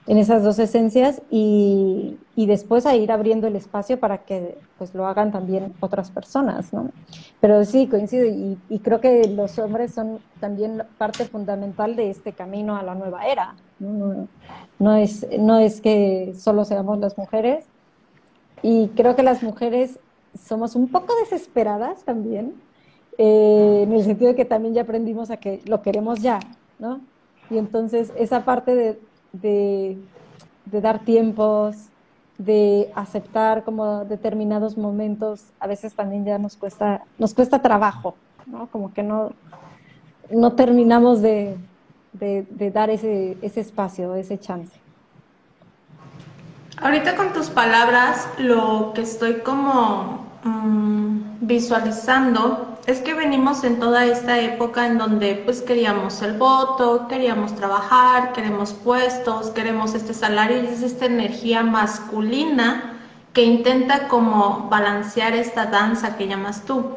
en 0.08 0.18
esas 0.18 0.42
dos 0.42 0.58
esencias 0.58 1.22
y, 1.30 2.18
después 2.38 2.86
a 2.86 2.96
ir 2.96 3.12
abriendo 3.12 3.48
el 3.48 3.58
espacio 3.58 4.00
para 4.00 4.20
que 4.20 4.58
pues 4.78 4.96
lo 4.96 5.08
hagan 5.08 5.34
también 5.34 5.74
otras 5.82 6.10
personas, 6.10 6.72
¿no? 6.72 6.92
Pero 7.42 7.66
sí, 7.66 7.88
coincido 7.88 8.26
y, 8.26 8.80
creo 8.80 9.02
que 9.02 9.28
los 9.28 9.60
hombres 9.60 9.94
son 9.94 10.20
también 10.40 10.84
parte 10.98 11.26
fundamental 11.26 11.98
de 11.98 12.12
este 12.12 12.32
camino 12.32 12.78
a 12.78 12.84
la 12.84 12.96
nueva 12.96 13.28
era. 13.28 13.56
no, 13.80 14.96
es, 14.96 15.28
no 15.38 15.60
es 15.60 15.82
que 15.82 16.34
solo 16.38 16.64
seamos 16.64 16.98
las 17.00 17.18
mujeres 17.18 17.66
y 18.64 18.88
creo 18.90 19.18
que 19.18 19.24
las 19.24 19.44
mujeres 19.44 20.00
somos 20.40 20.76
un 20.76 20.88
poco 20.88 21.14
desesperadas 21.16 22.04
también, 22.04 22.54
eh, 23.18 23.82
en 23.84 23.94
el 23.94 24.04
sentido 24.04 24.30
de 24.30 24.36
que 24.36 24.46
también 24.46 24.74
ya 24.74 24.82
aprendimos 24.82 25.30
a 25.32 25.38
que 25.38 25.62
lo 25.66 25.82
queremos 25.82 26.22
ya, 26.22 26.40
¿no? 26.80 27.02
Y 27.50 27.58
entonces 27.58 28.12
esa 28.18 28.46
parte 28.46 28.76
de, 28.76 29.00
de, 29.34 29.98
dar 30.82 31.00
tiempos, 31.04 31.76
de 32.38 32.90
aceptar 32.96 33.64
como 33.64 34.06
determinados 34.06 34.78
momentos, 34.78 35.44
a 35.60 35.68
veces 35.68 35.94
también 35.94 36.26
ya 36.26 36.38
nos 36.38 36.56
cuesta, 36.56 37.04
nos 37.20 37.34
cuesta 37.34 37.62
trabajo, 37.62 38.16
¿no? 38.46 38.68
Como 38.68 38.94
que 38.94 39.04
no, 39.04 39.34
no 40.32 40.54
terminamos 40.54 41.22
de, 41.22 41.58
de 42.14 42.72
dar 42.72 42.90
ese, 42.90 43.38
ese 43.42 43.60
espacio, 43.60 44.16
ese 44.16 44.40
chance. 44.40 44.81
Ahorita 46.82 47.16
con 47.16 47.32
tus 47.32 47.52
palabras, 47.52 48.28
lo 48.40 48.94
que 48.96 49.04
estoy 49.04 49.42
como 49.42 50.26
mm, 50.44 51.22
visualizando 51.42 52.76
es 52.88 53.02
que 53.02 53.14
venimos 53.14 53.64
en 53.64 53.80
toda 53.80 54.08
esta 54.08 54.40
época 54.40 54.88
en 54.88 54.98
donde 54.98 55.36
pues 55.46 55.62
queríamos 55.62 56.24
el 56.24 56.40
voto, 56.40 57.08
queríamos 57.08 57.54
trabajar, 57.54 58.34
queremos 58.34 58.74
puestos, 58.74 59.52
queremos 59.52 59.94
este 59.94 60.16
salario 60.16 60.64
y 60.64 60.66
es 60.66 60.82
esta 60.82 61.06
energía 61.06 61.62
masculina 61.62 62.98
que 63.34 63.44
intenta 63.44 64.08
como 64.08 64.68
balancear 64.68 65.36
esta 65.36 65.68
danza 65.68 66.18
que 66.18 66.28
llamas 66.28 66.66
tú. 66.66 66.94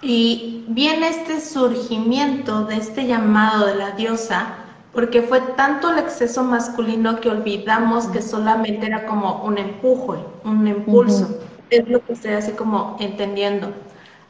Y 0.00 0.64
viene 0.68 1.08
este 1.08 1.38
surgimiento 1.38 2.64
de 2.64 2.76
este 2.78 3.06
llamado 3.06 3.66
de 3.66 3.74
la 3.74 3.90
diosa 3.90 4.61
porque 4.92 5.22
fue 5.22 5.40
tanto 5.56 5.90
el 5.90 5.98
exceso 5.98 6.44
masculino 6.44 7.20
que 7.20 7.30
olvidamos 7.30 8.06
que 8.08 8.20
solamente 8.20 8.86
era 8.86 9.06
como 9.06 9.42
un 9.42 9.58
empuje, 9.58 10.18
un 10.44 10.66
impulso. 10.68 11.40
Es 11.70 11.88
lo 11.88 12.04
que 12.04 12.12
estoy 12.12 12.32
así 12.32 12.52
como 12.52 12.96
entendiendo. 13.00 13.72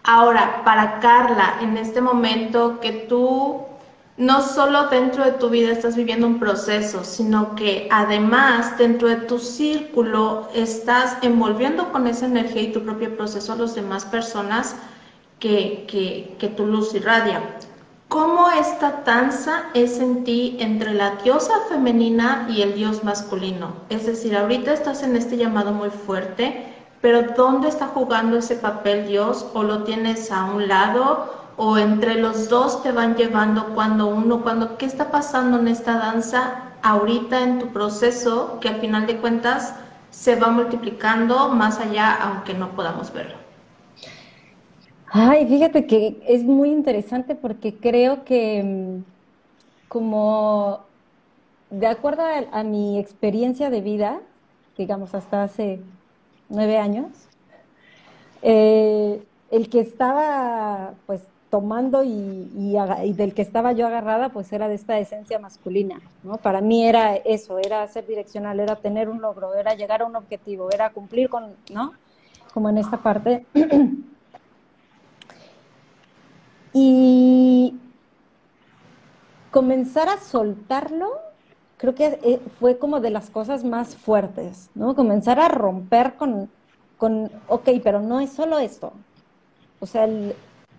Ahora, 0.05 0.63
para 0.65 1.01
Carla, 1.01 1.59
en 1.61 1.77
este 1.77 2.01
momento 2.01 2.79
que 2.81 2.93
tú 3.09 3.63
no 4.17 4.43
solo 4.43 4.89
dentro 4.89 5.25
de 5.25 5.33
tu 5.33 5.49
vida 5.49 5.73
estás 5.73 5.97
viviendo 5.97 6.27
un 6.27 6.39
proceso, 6.39 7.03
sino 7.03 7.55
que 7.57 7.89
además 7.91 8.79
dentro 8.79 9.09
de 9.09 9.17
tu 9.17 9.39
círculo 9.39 10.49
estás 10.55 11.17
envolviendo 11.23 11.91
con 11.91 12.07
esa 12.07 12.27
energía 12.27 12.63
y 12.63 12.73
tu 12.73 12.83
propio 12.85 13.17
proceso 13.17 13.53
a 13.53 13.57
las 13.57 13.75
demás 13.75 14.05
personas 14.05 14.77
que, 15.41 15.87
que, 15.89 16.37
que 16.39 16.49
tu 16.49 16.67
luz 16.67 16.95
irradia. 16.95 17.43
¿Cómo 18.13 18.51
esta 18.51 19.01
danza 19.07 19.71
es 19.73 19.99
en 19.99 20.23
ti 20.23 20.59
entre 20.61 20.93
la 20.93 21.13
diosa 21.25 21.55
femenina 21.71 22.47
y 22.47 22.61
el 22.61 22.75
dios 22.75 23.03
masculino? 23.05 23.73
Es 23.89 24.05
decir, 24.05 24.37
ahorita 24.37 24.71
estás 24.75 25.03
en 25.03 25.17
este 25.17 25.39
llamado 25.39 25.73
muy 25.73 25.89
fuerte, 25.89 26.75
pero 27.01 27.23
¿dónde 27.35 27.69
está 27.69 27.87
jugando 27.87 28.37
ese 28.37 28.57
papel 28.57 29.09
Dios? 29.09 29.47
¿O 29.55 29.63
lo 29.63 29.85
tienes 29.85 30.31
a 30.31 30.45
un 30.45 30.69
lado? 30.69 31.55
¿O 31.57 31.79
entre 31.79 32.17
los 32.17 32.51
dos 32.51 32.83
te 32.83 32.93
van 32.93 33.17
llevando 33.17 33.69
cuando 33.75 34.09
uno, 34.09 34.43
cuando, 34.43 34.77
qué 34.77 34.85
está 34.85 35.11
pasando 35.11 35.59
en 35.59 35.69
esta 35.69 35.97
danza 35.97 36.65
ahorita 36.83 37.41
en 37.41 37.61
tu 37.61 37.69
proceso 37.69 38.59
que 38.61 38.69
al 38.69 38.81
final 38.83 39.07
de 39.07 39.17
cuentas 39.17 39.75
se 40.11 40.37
va 40.37 40.49
multiplicando 40.49 41.49
más 41.49 41.79
allá 41.79 42.15
aunque 42.21 42.53
no 42.53 42.73
podamos 42.73 43.11
verlo? 43.11 43.42
Ay, 45.15 45.47
fíjate 45.47 45.87
que 45.87 46.23
es 46.27 46.43
muy 46.43 46.71
interesante 46.71 47.35
porque 47.35 47.75
creo 47.77 48.25
que 48.25 48.63
mm, 48.63 49.05
como 49.87 50.81
de 51.69 51.87
acuerdo 51.87 52.23
a, 52.51 52.63
mi 52.63 52.99
experiencia 52.99 53.69
de 53.69 53.83
vida, 53.83 54.21
digamos 54.79 55.15
hasta 55.15 55.43
hace 55.43 55.81
nueve 56.49 56.79
años, 56.79 57.09
eh, 58.41 59.23
el 59.51 59.69
que 59.69 59.81
estaba 59.81 60.95
pues 61.05 61.21
tomando 61.51 62.03
y, 62.05 62.51
y, 62.57 63.13
del 63.13 63.35
que 63.35 63.43
estaba 63.43 63.73
yo 63.73 63.87
agarrada 63.87 64.31
pues 64.31 64.51
era 64.51 64.67
de 64.67 64.77
esta 64.77 64.99
esencia 64.99 65.39
masculina, 65.39 66.01
¿no? 66.23 66.39
Para 66.39 66.63
mí 66.63 66.87
era 66.87 67.17
eso, 67.17 67.59
era 67.59 67.87
ser 67.89 68.07
direccional, 68.07 68.61
era 68.61 68.77
tener 68.77 69.11
un 69.11 69.21
logro, 69.21 69.55
era 69.55 69.75
llegar 69.75 70.01
a 70.01 70.07
un 70.07 70.17
objetivo, 70.17 70.71
era 70.73 70.89
cumplir 70.91 71.29
con, 71.29 71.55
¿no? 71.71 71.93
Como 72.55 72.71
en 72.71 72.79
esta 72.79 72.97
parte. 72.97 73.45
Y 76.73 77.79
comenzar 79.51 80.09
a 80.09 80.19
soltarlo, 80.19 81.13
creo 81.77 81.95
que 81.95 82.19
eh, 82.23 82.41
fue 82.59 82.79
como 82.79 83.01
de 83.01 83.11
las 83.11 83.31
cosas 83.31 83.65
más 83.65 83.97
fuertes, 83.97 84.71
¿no? 84.75 84.95
Comenzar 84.95 85.39
a 85.39 85.49
romper 85.49 86.15
con, 86.15 86.51
con 86.97 87.31
ok, 87.49 87.69
pero 87.83 88.01
no 88.01 88.21
es 88.21 88.33
solo 88.33 88.59
esto. 88.59 88.93
O 89.81 89.87
sea, 89.87 90.09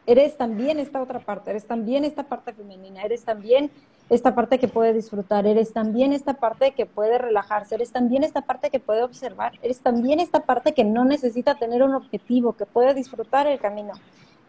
eres 0.05 0.37
también 0.37 0.79
esta 0.79 1.01
otra 1.01 1.19
parte, 1.19 1.51
eres 1.51 1.65
también 1.65 2.03
esta 2.03 2.23
parte 2.23 2.53
femenina, 2.53 3.03
eres 3.03 3.23
también 3.23 3.69
esta 4.09 4.35
parte 4.35 4.59
que 4.59 4.67
puede 4.67 4.93
disfrutar, 4.93 5.45
eres 5.45 5.73
también 5.73 6.13
esta 6.13 6.33
parte 6.33 6.71
que 6.71 6.85
puede 6.85 7.17
relajarse, 7.17 7.75
eres 7.75 7.91
también 7.91 8.23
esta 8.23 8.41
parte 8.41 8.69
que 8.69 8.79
puede 8.79 9.03
observar, 9.03 9.53
eres 9.61 9.79
también 9.79 10.19
esta 10.19 10.41
parte 10.41 10.73
que 10.73 10.83
no 10.83 11.05
necesita 11.05 11.55
tener 11.55 11.83
un 11.83 11.95
objetivo, 11.95 12.53
que 12.53 12.65
puede 12.65 12.93
disfrutar 12.93 13.47
el 13.47 13.59
camino. 13.59 13.93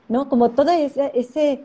¿No? 0.09 0.29
Como 0.29 0.51
todo 0.51 0.71
ese, 0.71 1.65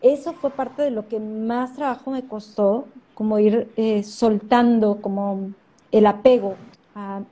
eso 0.00 0.32
fue 0.34 0.50
parte 0.50 0.82
de 0.82 0.90
lo 0.90 1.08
que 1.08 1.20
más 1.20 1.74
trabajo 1.74 2.10
me 2.10 2.24
costó, 2.26 2.86
como 3.14 3.38
ir 3.38 3.70
eh, 3.76 4.02
soltando 4.02 5.00
como 5.00 5.50
el 5.92 6.06
apego 6.06 6.56
a, 6.94 7.22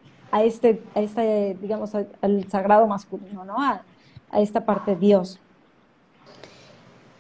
este, 0.43 0.83
a 0.95 1.01
digamos, 1.61 1.95
al 1.95 2.49
sagrado 2.49 2.87
masculino, 2.87 3.45
¿no? 3.45 3.61
A, 3.61 3.83
esta 4.35 4.65
parte 4.65 4.93
de 4.93 4.97
Dios. 4.97 5.39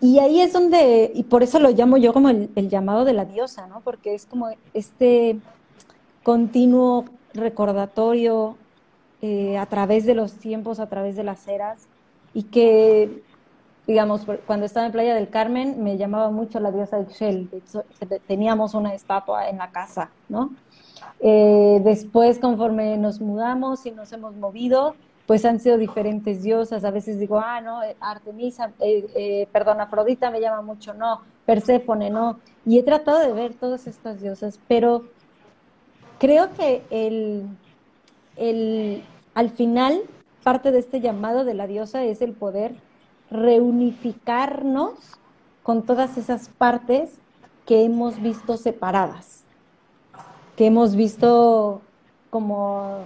Y 0.01 0.18
ahí 0.18 0.40
es 0.40 0.55
donde, 0.55 1.12
y 1.14 1.25
por 1.25 1.42
eso 1.42 1.59
lo 1.59 1.68
llamo 1.68 1.99
yo 1.99 2.14
como 2.14 2.31
el, 2.31 2.49
el 2.57 2.71
llamado 2.71 3.05
de 3.05 3.12
la 3.12 3.27
diosa, 3.27 3.66
¿no? 3.66 3.83
Porque 3.83 4.14
es 4.14 4.25
como 4.25 4.49
este 4.73 5.38
continuo 6.23 7.05
recordatorio 7.35 8.57
eh, 9.21 9.57
a 9.57 9.66
través 9.66 10.05
de 10.05 10.14
los 10.14 10.33
tiempos, 10.33 10.81
a 10.81 10.88
través 10.88 11.14
de 11.14 11.23
las 11.23 11.47
eras, 11.47 11.87
y 12.35 12.45
que, 12.45 13.23
digamos, 13.87 14.27
cuando 14.47 14.66
estaba 14.66 14.87
en 14.87 14.92
Playa 14.92 15.14
del 15.14 15.29
Carmen 15.29 15.83
me 15.83 15.97
llamaba 15.97 16.31
mucho 16.31 16.61
la 16.61 16.73
diosa 16.73 17.01
Ixchel, 17.01 17.49
teníamos 18.27 18.75
una 18.75 18.95
estatua 18.95 19.49
en 19.49 19.59
la 19.59 19.71
casa, 19.71 20.11
¿no? 20.29 20.51
Eh, 21.21 21.81
después, 21.85 22.38
conforme 22.38 22.97
nos 22.97 23.21
mudamos 23.21 23.87
y 23.87 23.90
nos 23.90 24.12
hemos 24.12 24.35
movido, 24.35 24.95
pues 25.27 25.45
han 25.45 25.61
sido 25.61 25.79
diferentes 25.79 26.42
diosas. 26.42 26.85
A 26.85 26.90
veces 26.90 27.18
digo, 27.18 27.38
ah, 27.38 27.61
no, 27.61 27.81
Artemisa, 28.01 28.73
eh, 28.81 29.07
eh, 29.14 29.49
perdón, 29.53 29.81
Afrodita 29.81 30.31
me 30.31 30.40
llama 30.40 30.62
mucho, 30.62 30.95
no, 30.95 31.21
Perséfone, 31.47 32.11
no. 32.11 32.38
Y 32.66 32.79
he 32.79 32.83
tratado 32.83 33.21
de 33.21 33.33
ver 33.33 33.55
todas 33.55 33.87
estas 33.87 34.21
diosas, 34.21 34.59
pero 34.68 35.05
creo 36.18 36.53
que 36.55 36.83
el, 36.90 37.47
el, 38.37 39.05
al 39.35 39.51
final 39.51 40.03
parte 40.42 40.72
de 40.72 40.78
este 40.78 41.00
llamado 41.00 41.44
de 41.44 41.55
la 41.55 41.66
diosa 41.66 42.05
es 42.05 42.22
el 42.22 42.33
poder 42.33 42.74
reunificarnos 43.31 44.94
con 45.62 45.83
todas 45.83 46.18
esas 46.18 46.48
partes 46.48 47.18
que 47.66 47.85
hemos 47.85 48.20
visto 48.20 48.57
separadas, 48.57 49.44
que 50.57 50.66
hemos 50.66 50.96
visto 50.96 51.81
como, 52.31 52.98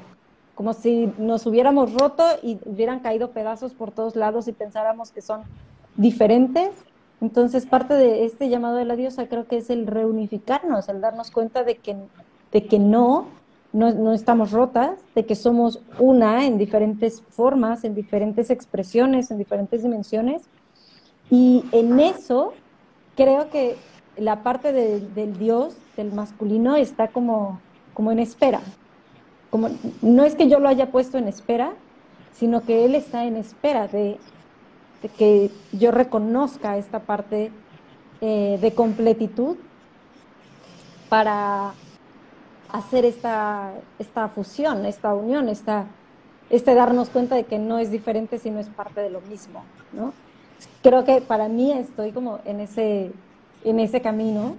como 0.55 0.73
si 0.73 1.13
nos 1.19 1.47
hubiéramos 1.47 1.93
roto 1.93 2.25
y 2.43 2.59
hubieran 2.65 3.01
caído 3.01 3.31
pedazos 3.31 3.75
por 3.75 3.91
todos 3.91 4.17
lados 4.17 4.49
y 4.49 4.53
pensáramos 4.53 5.11
que 5.11 5.21
son 5.21 5.43
diferentes. 5.97 6.71
Entonces, 7.21 7.67
parte 7.67 7.95
de 7.95 8.25
este 8.25 8.49
llamado 8.49 8.77
de 8.77 8.85
la 8.85 8.97
diosa 8.97 9.27
creo 9.29 9.47
que 9.47 9.59
es 9.59 9.71
el 9.71 9.87
reunificarnos, 9.87 10.89
el 10.89 11.01
darnos 11.01 11.31
cuenta 11.31 11.65
de 11.65 11.77
que, 11.77 11.97
de 12.53 12.67
que 12.67 12.79
no, 12.79 13.27
no, 13.77 14.15
estamos 14.15 14.53
rotas, 14.53 14.99
de 15.15 15.27
que 15.27 15.35
somos 15.35 15.81
una 15.99 16.47
en 16.47 16.57
diferentes 16.57 17.23
formas, 17.29 17.85
en 17.85 17.95
diferentes 17.95 18.49
expresiones, 18.49 19.31
en 19.31 19.37
diferentes 19.37 19.83
dimensiones. 19.83 20.45
Y 21.31 21.63
en 21.73 22.01
eso 22.01 22.55
creo 23.17 23.51
que 23.51 23.77
la 24.17 24.43
parte 24.43 24.73
del 24.73 25.39
Dios, 25.39 25.77
del 25.97 26.13
masculino, 26.13 26.77
está 26.77 27.09
como, 27.09 27.61
como 27.93 28.13
en 28.13 28.19
espera. 28.19 28.63
Como, 29.51 29.69
no 30.01 30.25
es 30.25 30.37
que 30.37 30.49
yo 30.49 30.59
lo 30.59 30.69
haya 30.69 30.91
puesto 30.91 31.19
en 31.19 31.29
espera, 31.29 31.75
sino 32.33 32.63
que 32.63 32.87
Él 32.87 32.95
está 32.95 33.27
en 33.27 33.37
espera 33.37 33.89
de, 33.89 34.17
que 35.19 35.51
yo 35.73 35.91
reconozca 35.91 36.79
esta 36.79 37.01
parte 37.01 37.53
eh, 38.23 38.59
de 38.59 38.75
completitud 38.75 39.59
para 41.11 41.75
hacer 42.73 43.05
esta, 43.05 43.73
esta 43.99 44.29
fusión, 44.29 44.87
esta 44.87 45.15
unión, 45.15 45.49
esta, 45.49 45.87
este 46.51 46.75
darnos 46.75 47.09
cuenta 47.09 47.35
de 47.35 47.45
que 47.45 47.59
no 47.59 47.79
es 47.79 47.91
diferente, 47.91 48.39
sino 48.39 48.59
es 48.59 48.69
parte 48.69 49.01
de 49.01 49.11
lo 49.11 49.21
mismo, 49.23 49.65
¿no? 49.93 50.13
Creo 50.83 51.05
que 51.05 51.21
para 51.21 51.49
mí 51.49 51.73
estoy 51.73 52.13
como 52.13 52.41
en 52.45 52.61
ese, 52.61 53.13
en 53.65 53.81
ese 53.81 54.01
camino 54.01 54.57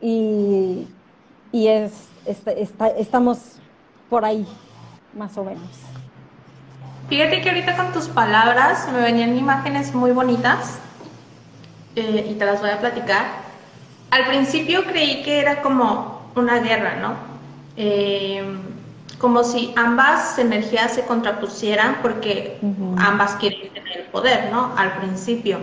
y, 0.00 0.88
y 1.52 1.68
es, 1.68 2.08
estamos 2.96 3.56
por 4.10 4.24
ahí, 4.24 4.46
más 5.14 5.36
o 5.38 5.44
menos. 5.44 5.70
Fíjate 7.08 7.40
que 7.40 7.48
ahorita 7.50 7.76
con 7.76 7.92
tus 7.92 8.08
palabras 8.08 8.88
me 8.92 9.00
venían 9.00 9.36
imágenes 9.36 9.94
muy 9.94 10.12
bonitas 10.12 10.78
eh, 11.94 12.26
y 12.30 12.34
te 12.34 12.44
las 12.44 12.60
voy 12.60 12.70
a 12.70 12.80
platicar. 12.80 13.26
Al 14.10 14.26
principio 14.26 14.84
creí 14.84 15.22
que 15.22 15.40
era 15.40 15.62
como 15.62 16.22
una 16.34 16.58
guerra, 16.60 16.96
¿no? 16.96 17.31
Eh, 17.76 18.44
como 19.18 19.44
si 19.44 19.72
ambas 19.76 20.36
energías 20.38 20.94
se 20.94 21.04
contrapusieran 21.04 21.98
porque 22.02 22.58
ambas 22.98 23.36
quieren 23.36 23.72
tener 23.72 23.98
el 23.98 24.04
poder, 24.06 24.50
¿no? 24.50 24.72
Al 24.76 24.96
principio. 24.98 25.60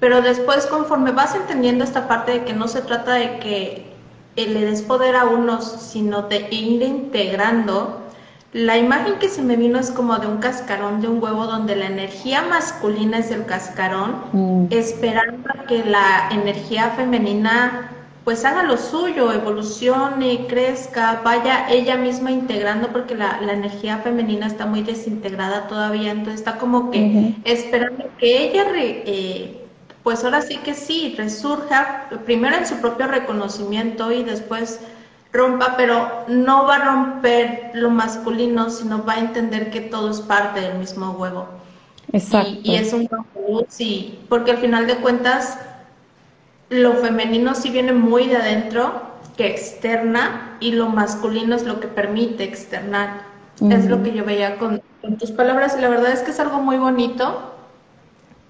Pero 0.00 0.20
después, 0.20 0.66
conforme 0.66 1.10
vas 1.12 1.34
entendiendo 1.34 1.82
esta 1.82 2.06
parte 2.08 2.32
de 2.32 2.44
que 2.44 2.52
no 2.52 2.68
se 2.68 2.82
trata 2.82 3.14
de 3.14 3.38
que 3.38 3.90
le 4.36 4.64
des 4.66 4.82
poder 4.82 5.16
a 5.16 5.24
unos, 5.24 5.64
sino 5.64 6.22
de 6.22 6.46
ir 6.50 6.82
integrando, 6.82 8.00
la 8.52 8.76
imagen 8.76 9.14
que 9.18 9.28
se 9.28 9.42
me 9.42 9.56
vino 9.56 9.78
es 9.78 9.90
como 9.90 10.18
de 10.18 10.26
un 10.26 10.38
cascarón 10.38 11.00
de 11.00 11.08
un 11.08 11.22
huevo 11.22 11.46
donde 11.46 11.76
la 11.76 11.86
energía 11.86 12.42
masculina 12.42 13.18
es 13.18 13.30
el 13.30 13.46
cascarón, 13.46 14.24
mm. 14.32 14.66
esperando 14.70 15.48
a 15.50 15.66
que 15.66 15.84
la 15.84 16.28
energía 16.32 16.90
femenina 16.90 17.92
pues 18.24 18.44
haga 18.44 18.62
lo 18.64 18.76
suyo, 18.76 19.32
evolucione, 19.32 20.46
crezca, 20.46 21.22
vaya 21.24 21.70
ella 21.70 21.96
misma 21.96 22.30
integrando, 22.30 22.88
porque 22.88 23.14
la, 23.14 23.40
energía 23.42 23.98
femenina 23.98 24.46
está 24.46 24.66
muy 24.66 24.82
desintegrada 24.82 25.68
todavía, 25.68 26.10
entonces 26.10 26.40
está 26.40 26.58
como 26.58 26.90
que 26.90 27.34
esperando 27.44 28.04
que 28.18 28.44
ella 28.44 28.66
eh, 28.76 29.60
pues 30.02 30.24
ahora 30.24 30.42
sí 30.42 30.58
que 30.58 30.74
sí, 30.74 31.14
resurja 31.16 32.08
primero 32.24 32.56
en 32.56 32.66
su 32.66 32.76
propio 32.76 33.06
reconocimiento 33.06 34.12
y 34.12 34.22
después 34.22 34.80
rompa, 35.32 35.74
pero 35.76 36.24
no 36.28 36.66
va 36.66 36.76
a 36.76 36.84
romper 36.84 37.70
lo 37.74 37.90
masculino, 37.90 38.70
sino 38.70 39.04
va 39.04 39.14
a 39.14 39.20
entender 39.20 39.70
que 39.70 39.80
todo 39.80 40.10
es 40.10 40.20
parte 40.20 40.60
del 40.60 40.78
mismo 40.78 41.12
huevo. 41.12 41.48
Exacto. 42.12 42.58
Y, 42.62 42.74
es 42.74 42.92
un 42.92 43.08
sí, 43.68 44.18
porque 44.28 44.52
al 44.52 44.58
final 44.58 44.86
de 44.86 44.96
cuentas 44.96 45.58
lo 46.70 46.94
femenino 46.94 47.54
sí 47.54 47.70
viene 47.70 47.92
muy 47.92 48.28
de 48.28 48.36
adentro 48.36 49.02
que 49.36 49.48
externa 49.48 50.56
y 50.60 50.72
lo 50.72 50.88
masculino 50.88 51.54
es 51.56 51.64
lo 51.64 51.80
que 51.80 51.88
permite 51.88 52.44
externar. 52.44 53.28
Es 53.68 53.86
lo 53.86 54.02
que 54.02 54.12
yo 54.12 54.24
veía 54.24 54.56
con, 54.56 54.80
con 55.02 55.18
tus 55.18 55.32
palabras 55.32 55.74
y 55.76 55.82
la 55.82 55.90
verdad 55.90 56.12
es 56.12 56.20
que 56.20 56.30
es 56.30 56.40
algo 56.40 56.60
muy 56.62 56.78
bonito 56.78 57.52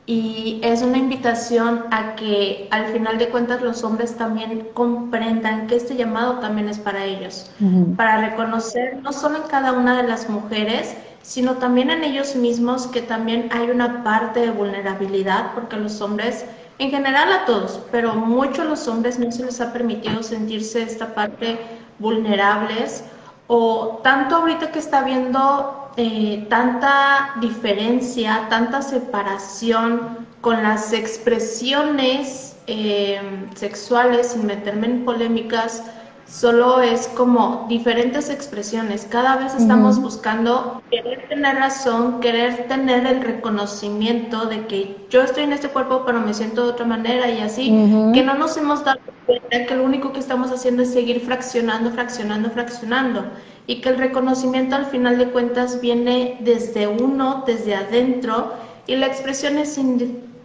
y 0.07 0.61
es 0.63 0.83
una 0.83 0.99
invitación 0.99 1.85
a 1.91 2.17
que 2.17 2.69
al 2.71 2.87
final 2.87 3.19
de 3.19 3.29
cuentas 3.29 3.63
los 3.63 3.85
hombres 3.85 4.17
también 4.17 4.69
comprendan 4.75 5.67
que 5.67 5.77
este 5.77 5.95
llamado 5.95 6.41
también 6.41 6.69
es 6.69 6.79
para 6.79 7.05
ellos, 7.05 7.51
para 7.97 8.29
reconocer 8.29 8.99
no 9.03 9.13
solo 9.13 9.37
en 9.37 9.49
cada 9.49 9.73
una 9.73 10.03
de 10.03 10.09
las 10.09 10.29
mujeres, 10.29 10.97
sino 11.23 11.59
también 11.59 11.91
en 11.91 12.03
ellos 12.03 12.35
mismos 12.35 12.87
que 12.89 13.03
también 13.03 13.49
hay 13.53 13.71
una 13.71 14.03
parte 14.03 14.41
de 14.41 14.51
vulnerabilidad, 14.51 15.53
porque 15.55 15.77
los 15.77 16.01
hombres, 16.01 16.45
en 16.81 16.91
general 16.91 17.31
a 17.31 17.45
todos, 17.45 17.79
pero 17.93 18.15
muchos 18.15 18.67
los 18.67 18.89
hombres 18.89 19.19
no 19.19 19.31
se 19.31 19.45
les 19.45 19.61
ha 19.61 19.71
permitido 19.71 20.23
sentirse 20.23 20.83
esta 20.83 21.15
parte 21.15 21.59
vulnerables 21.99 23.05
o 23.49 24.01
tanto 24.03 24.37
ahorita 24.37 24.73
que 24.73 24.79
está 24.79 25.03
viendo 25.03 25.93
eh, 25.99 26.47
tanta 26.49 27.35
diferencia, 27.39 28.47
tanta 28.49 28.81
separación 28.81 30.27
con 30.41 30.63
las 30.63 30.95
expresiones 30.95 32.57
eh, 32.67 33.21
sexuales, 33.57 34.29
sin 34.29 34.47
meterme 34.47 34.87
en 34.87 35.05
polémicas, 35.05 35.83
solo 36.31 36.81
es 36.81 37.09
como 37.09 37.67
diferentes 37.69 38.31
expresiones. 38.31 39.07
Cada 39.11 39.37
vez 39.37 39.55
estamos 39.55 40.01
buscando 40.01 40.81
querer 40.91 41.29
tener 41.29 41.57
razón, 41.57 42.21
querer 42.21 42.69
tener 42.69 43.05
el 43.07 43.21
reconocimiento 43.21 44.47
de 44.47 44.67
que 44.67 44.97
yo 45.11 45.23
estoy 45.23 45.45
en 45.45 45.53
este 45.53 45.69
cuerpo, 45.69 46.05
pero 46.07 46.21
me 46.21 46.33
siento 46.33 46.65
de 46.65 46.73
otra 46.73 46.87
manera 46.87 47.29
y 47.29 47.41
así, 47.41 47.67
que 48.15 48.23
no 48.23 48.35
nos 48.35 48.57
hemos 48.57 48.85
dado 48.85 49.01
cuenta 49.27 49.67
que 49.67 49.75
lo 49.75 49.85
único 49.85 50.13
que 50.13 50.21
estamos 50.21 50.53
haciendo 50.53 50.83
es 50.83 50.93
seguir 50.93 51.21
fraccionando, 51.21 51.91
fraccionando, 51.91 52.51
fraccionando 52.51 53.25
y 53.67 53.81
que 53.81 53.89
el 53.89 53.99
reconocimiento 53.99 54.77
al 54.77 54.87
final 54.87 55.19
de 55.19 55.31
cuentas 55.31 55.81
viene 55.81 56.39
desde 56.41 56.87
uno, 56.87 57.43
desde 57.47 57.75
adentro, 57.75 58.53
y 58.87 58.97
la 58.97 59.07
expresión 59.07 59.59
es, 59.59 59.79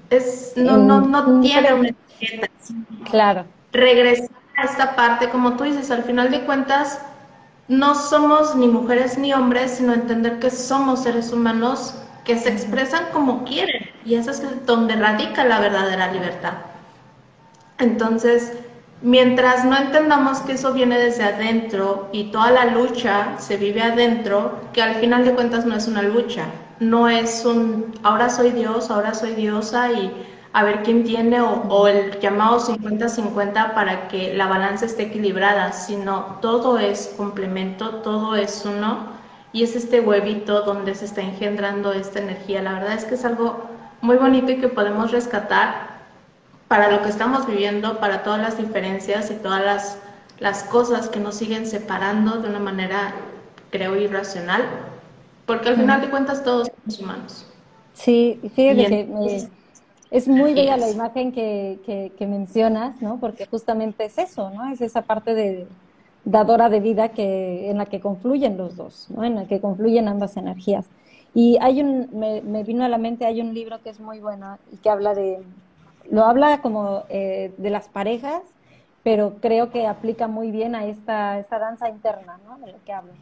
es 0.10 0.54
no, 0.56 0.78
no, 0.78 1.02
no 1.02 1.42
tiene 1.42 1.74
una 1.74 1.90
etiqueta. 1.90 2.48
Claro. 3.10 3.46
Regresar 3.72 4.30
esta 4.64 4.96
parte, 4.96 5.30
como 5.30 5.56
tú 5.56 5.64
dices, 5.64 5.92
al 5.92 6.04
final 6.04 6.32
de 6.32 6.46
cuentas, 6.46 7.02
no 7.68 7.96
somos 7.96 8.56
ni 8.56 8.68
mujeres 8.68 9.18
ni 9.18 9.34
hombres, 9.34 9.72
sino 9.72 9.94
entender 9.94 10.40
que 10.40 10.50
somos 10.50 11.04
seres 11.04 11.32
humanos 11.32 11.96
que 12.24 12.38
se 12.38 12.50
expresan 12.50 13.06
como 13.12 13.44
quieren, 13.44 13.90
y 14.04 14.16
eso 14.16 14.32
es 14.32 14.66
donde 14.66 14.96
radica 14.96 15.44
la 15.44 15.60
verdadera 15.60 16.12
libertad. 16.12 16.54
Entonces, 17.78 18.54
Mientras 19.02 19.66
no 19.66 19.78
entendamos 19.78 20.40
que 20.40 20.54
eso 20.54 20.74
viene 20.74 20.98
desde 20.98 21.26
adentro 21.26 22.10
y 22.12 22.32
toda 22.32 22.50
la 22.50 22.66
lucha 22.66 23.36
se 23.38 23.58
vive 23.58 23.84
adentro, 23.84 24.60
que 24.74 24.82
al 24.82 24.96
final 24.96 25.26
de 25.26 25.34
cuentas 25.34 25.66
no 25.66 25.76
es 25.76 25.88
una 25.88 26.02
lucha, 26.02 26.46
no 26.80 27.10
es 27.10 27.46
un 27.46 27.94
ahora 28.04 28.30
soy 28.30 28.52
Dios, 28.52 28.90
ahora 28.90 29.14
soy 29.14 29.36
diosa 29.36 29.92
y 29.92 30.12
a 30.56 30.64
ver 30.64 30.84
quién 30.84 31.04
tiene 31.04 31.42
o, 31.42 31.88
el 31.90 32.18
llamado 32.22 32.62
50-50 32.62 33.74
para 33.74 34.08
que 34.08 34.34
la 34.34 34.48
balanza 34.48 34.86
esté 34.86 35.04
equilibrada, 35.04 35.74
sino 35.74 36.38
todo 36.42 36.80
es 36.80 37.14
complemento, 37.18 37.96
todo 37.96 38.38
es 38.38 38.64
uno 38.66 39.00
y 39.52 39.64
es 39.64 39.76
este 39.76 40.00
huevito 40.00 40.62
donde 40.62 40.96
se 40.96 41.04
está 41.04 41.20
engendrando 41.20 41.92
esta 41.92 42.20
energía. 42.20 42.62
La 42.62 42.72
verdad 42.72 42.94
es 42.94 43.04
que 43.04 43.16
es 43.16 43.26
algo 43.26 43.66
muy 44.00 44.16
bonito 44.16 44.50
y 44.50 44.62
que 44.62 44.70
podemos 44.70 45.12
rescatar 45.12 46.06
para 46.70 46.90
lo 46.90 47.02
que 47.02 47.10
estamos 47.10 47.46
viviendo, 47.46 48.00
para 48.00 48.24
todas 48.24 48.40
las 48.40 48.58
diferencias 48.58 49.30
y 49.32 49.34
todas 49.34 49.62
las, 49.62 49.98
las 50.40 50.64
cosas 50.64 51.10
que 51.10 51.20
nos 51.20 51.36
siguen 51.36 51.68
separando 51.68 52.38
de 52.38 52.48
una 52.48 52.60
manera, 52.60 53.14
creo, 53.72 53.98
irracional, 53.98 54.64
porque 55.46 55.68
al 55.68 55.76
final 55.76 56.00
de 56.00 56.10
cuentas 56.10 56.46
todos 56.46 56.72
somos 56.86 57.00
humanos. 57.02 57.46
Sí, 57.94 58.40
fíjate 58.56 58.88
que 58.88 59.50
es 60.12 60.28
muy 60.28 60.54
bella 60.54 60.78
la 60.78 60.90
imagen 60.90 61.32
que, 61.32 62.12
que, 62.18 62.28
mencionas, 62.28 63.02
¿no? 63.02 63.20
Porque 63.20 63.46
justamente 63.46 64.06
es 64.06 64.18
eso, 64.18 64.50
¿no? 64.52 64.72
Es 64.72 64.82
esa 64.82 65.02
parte 65.02 65.34
de 65.34 65.68
dadora 66.24 66.70
de 66.70 66.80
vida 66.80 67.10
que, 67.10 67.70
en 67.70 67.78
la 67.78 67.86
que 67.86 68.00
confluyen 68.00 68.58
los 68.58 68.76
dos, 68.76 69.08
¿no? 69.10 69.24
En 69.24 69.36
la 69.36 69.46
que 69.46 69.60
confluyen 69.60 70.08
ambas 70.08 70.38
energías. 70.38 70.86
Y 71.34 71.58
hay 71.60 71.82
un, 71.82 72.10
me, 72.14 72.42
me 72.42 72.64
vino 72.64 72.86
a 72.86 72.90
la 72.90 72.98
mente, 72.98 73.26
hay 73.26 73.42
un 73.42 73.54
libro 73.54 73.82
que 73.82 73.90
es 73.90 74.00
muy 74.00 74.20
bueno 74.20 74.58
y 74.72 74.78
que 74.78 74.90
habla 74.90 75.14
de, 75.14 75.44
lo 76.10 76.24
habla 76.24 76.62
como 76.62 77.04
eh, 77.10 77.54
de 77.58 77.70
las 77.70 77.90
parejas, 77.90 78.42
pero 79.04 79.36
creo 79.42 79.70
que 79.70 79.88
aplica 79.88 80.28
muy 80.28 80.52
bien 80.52 80.76
a 80.76 80.86
esta, 80.86 81.38
esta 81.40 81.60
danza 81.60 81.90
interna, 81.90 82.40
¿no? 82.46 82.58
De 82.66 82.72
lo 82.72 82.84
que 82.86 82.94
habla. 82.94 83.14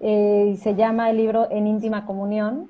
Eh, 0.00 0.56
se 0.60 0.74
llama 0.74 1.10
el 1.10 1.18
libro 1.18 1.48
En 1.50 1.66
íntima 1.66 2.06
comunión 2.06 2.68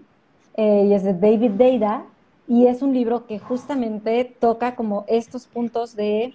eh, 0.57 0.87
y 0.88 0.94
es 0.94 1.05
de 1.05 1.14
David 1.14 1.53
Deida 1.53 2.05
y 2.50 2.66
es 2.66 2.82
un 2.82 2.92
libro 2.92 3.26
que 3.26 3.38
justamente 3.38 4.24
toca 4.40 4.74
como 4.74 5.04
estos 5.06 5.46
puntos 5.46 5.94
de 5.94 6.34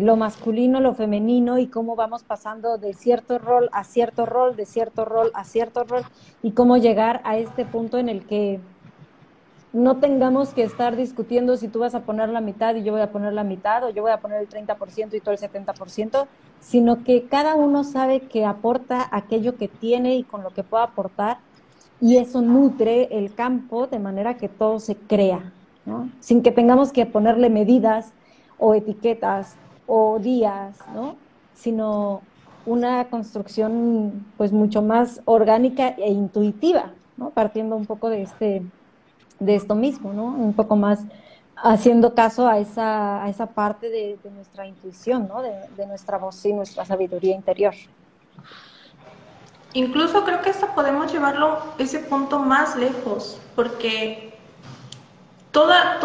lo 0.00 0.16
masculino, 0.16 0.80
lo 0.80 0.94
femenino 0.94 1.58
y 1.58 1.66
cómo 1.66 1.96
vamos 1.96 2.22
pasando 2.22 2.78
de 2.78 2.94
cierto 2.94 3.38
rol 3.38 3.68
a 3.72 3.84
cierto 3.84 4.24
rol, 4.24 4.56
de 4.56 4.64
cierto 4.64 5.04
rol 5.04 5.30
a 5.34 5.44
cierto 5.44 5.84
rol 5.84 6.02
y 6.42 6.52
cómo 6.52 6.78
llegar 6.78 7.20
a 7.24 7.36
este 7.36 7.66
punto 7.66 7.98
en 7.98 8.08
el 8.08 8.24
que 8.24 8.58
no 9.74 9.98
tengamos 9.98 10.54
que 10.54 10.62
estar 10.62 10.96
discutiendo 10.96 11.58
si 11.58 11.68
tú 11.68 11.80
vas 11.80 11.94
a 11.94 12.00
poner 12.00 12.30
la 12.30 12.40
mitad 12.40 12.74
y 12.74 12.82
yo 12.82 12.92
voy 12.92 13.02
a 13.02 13.12
poner 13.12 13.34
la 13.34 13.44
mitad 13.44 13.84
o 13.84 13.90
yo 13.90 14.00
voy 14.00 14.12
a 14.12 14.20
poner 14.20 14.40
el 14.40 14.48
30% 14.48 15.12
y 15.12 15.20
todo 15.20 15.34
el 15.34 15.38
70%, 15.38 16.26
sino 16.60 17.04
que 17.04 17.26
cada 17.26 17.54
uno 17.54 17.84
sabe 17.84 18.20
que 18.20 18.46
aporta 18.46 19.06
aquello 19.12 19.58
que 19.58 19.68
tiene 19.68 20.16
y 20.16 20.22
con 20.22 20.42
lo 20.42 20.48
que 20.54 20.62
pueda 20.62 20.84
aportar 20.84 21.36
y 22.00 22.16
eso 22.16 22.42
nutre 22.42 23.08
el 23.10 23.34
campo 23.34 23.86
de 23.86 23.98
manera 23.98 24.36
que 24.36 24.48
todo 24.48 24.78
se 24.78 24.96
crea, 24.96 25.52
¿no? 25.84 26.10
sin 26.20 26.42
que 26.42 26.52
tengamos 26.52 26.92
que 26.92 27.06
ponerle 27.06 27.50
medidas 27.50 28.12
o 28.58 28.74
etiquetas 28.74 29.56
o 29.86 30.18
días, 30.18 30.76
¿no? 30.94 31.16
sino 31.54 32.22
una 32.66 33.08
construcción 33.08 34.26
pues 34.36 34.52
mucho 34.52 34.82
más 34.82 35.20
orgánica 35.24 35.88
e 35.90 36.10
intuitiva, 36.10 36.92
¿no? 37.16 37.30
partiendo 37.30 37.76
un 37.76 37.86
poco 37.86 38.08
de 38.10 38.22
este 38.22 38.62
de 39.38 39.54
esto 39.54 39.74
mismo, 39.74 40.12
¿no? 40.12 40.24
Un 40.24 40.54
poco 40.54 40.76
más 40.76 41.00
haciendo 41.56 42.14
caso 42.14 42.46
a 42.46 42.58
esa, 42.58 43.22
a 43.24 43.28
esa 43.28 43.46
parte 43.46 43.88
de, 43.88 44.18
nuestra 44.34 44.66
intuición, 44.66 45.28
¿no? 45.28 45.42
De, 45.42 45.86
nuestra 45.86 46.18
voz 46.18 46.44
y 46.44 46.52
nuestra 46.52 46.84
sabiduría 46.84 47.34
interior. 47.34 47.74
Incluso 49.76 50.24
creo 50.24 50.40
que 50.40 50.48
hasta 50.48 50.74
podemos 50.74 51.12
llevarlo 51.12 51.58
ese 51.76 51.98
punto 51.98 52.38
más 52.38 52.76
lejos, 52.76 53.38
porque 53.54 54.34
toda, 55.50 56.00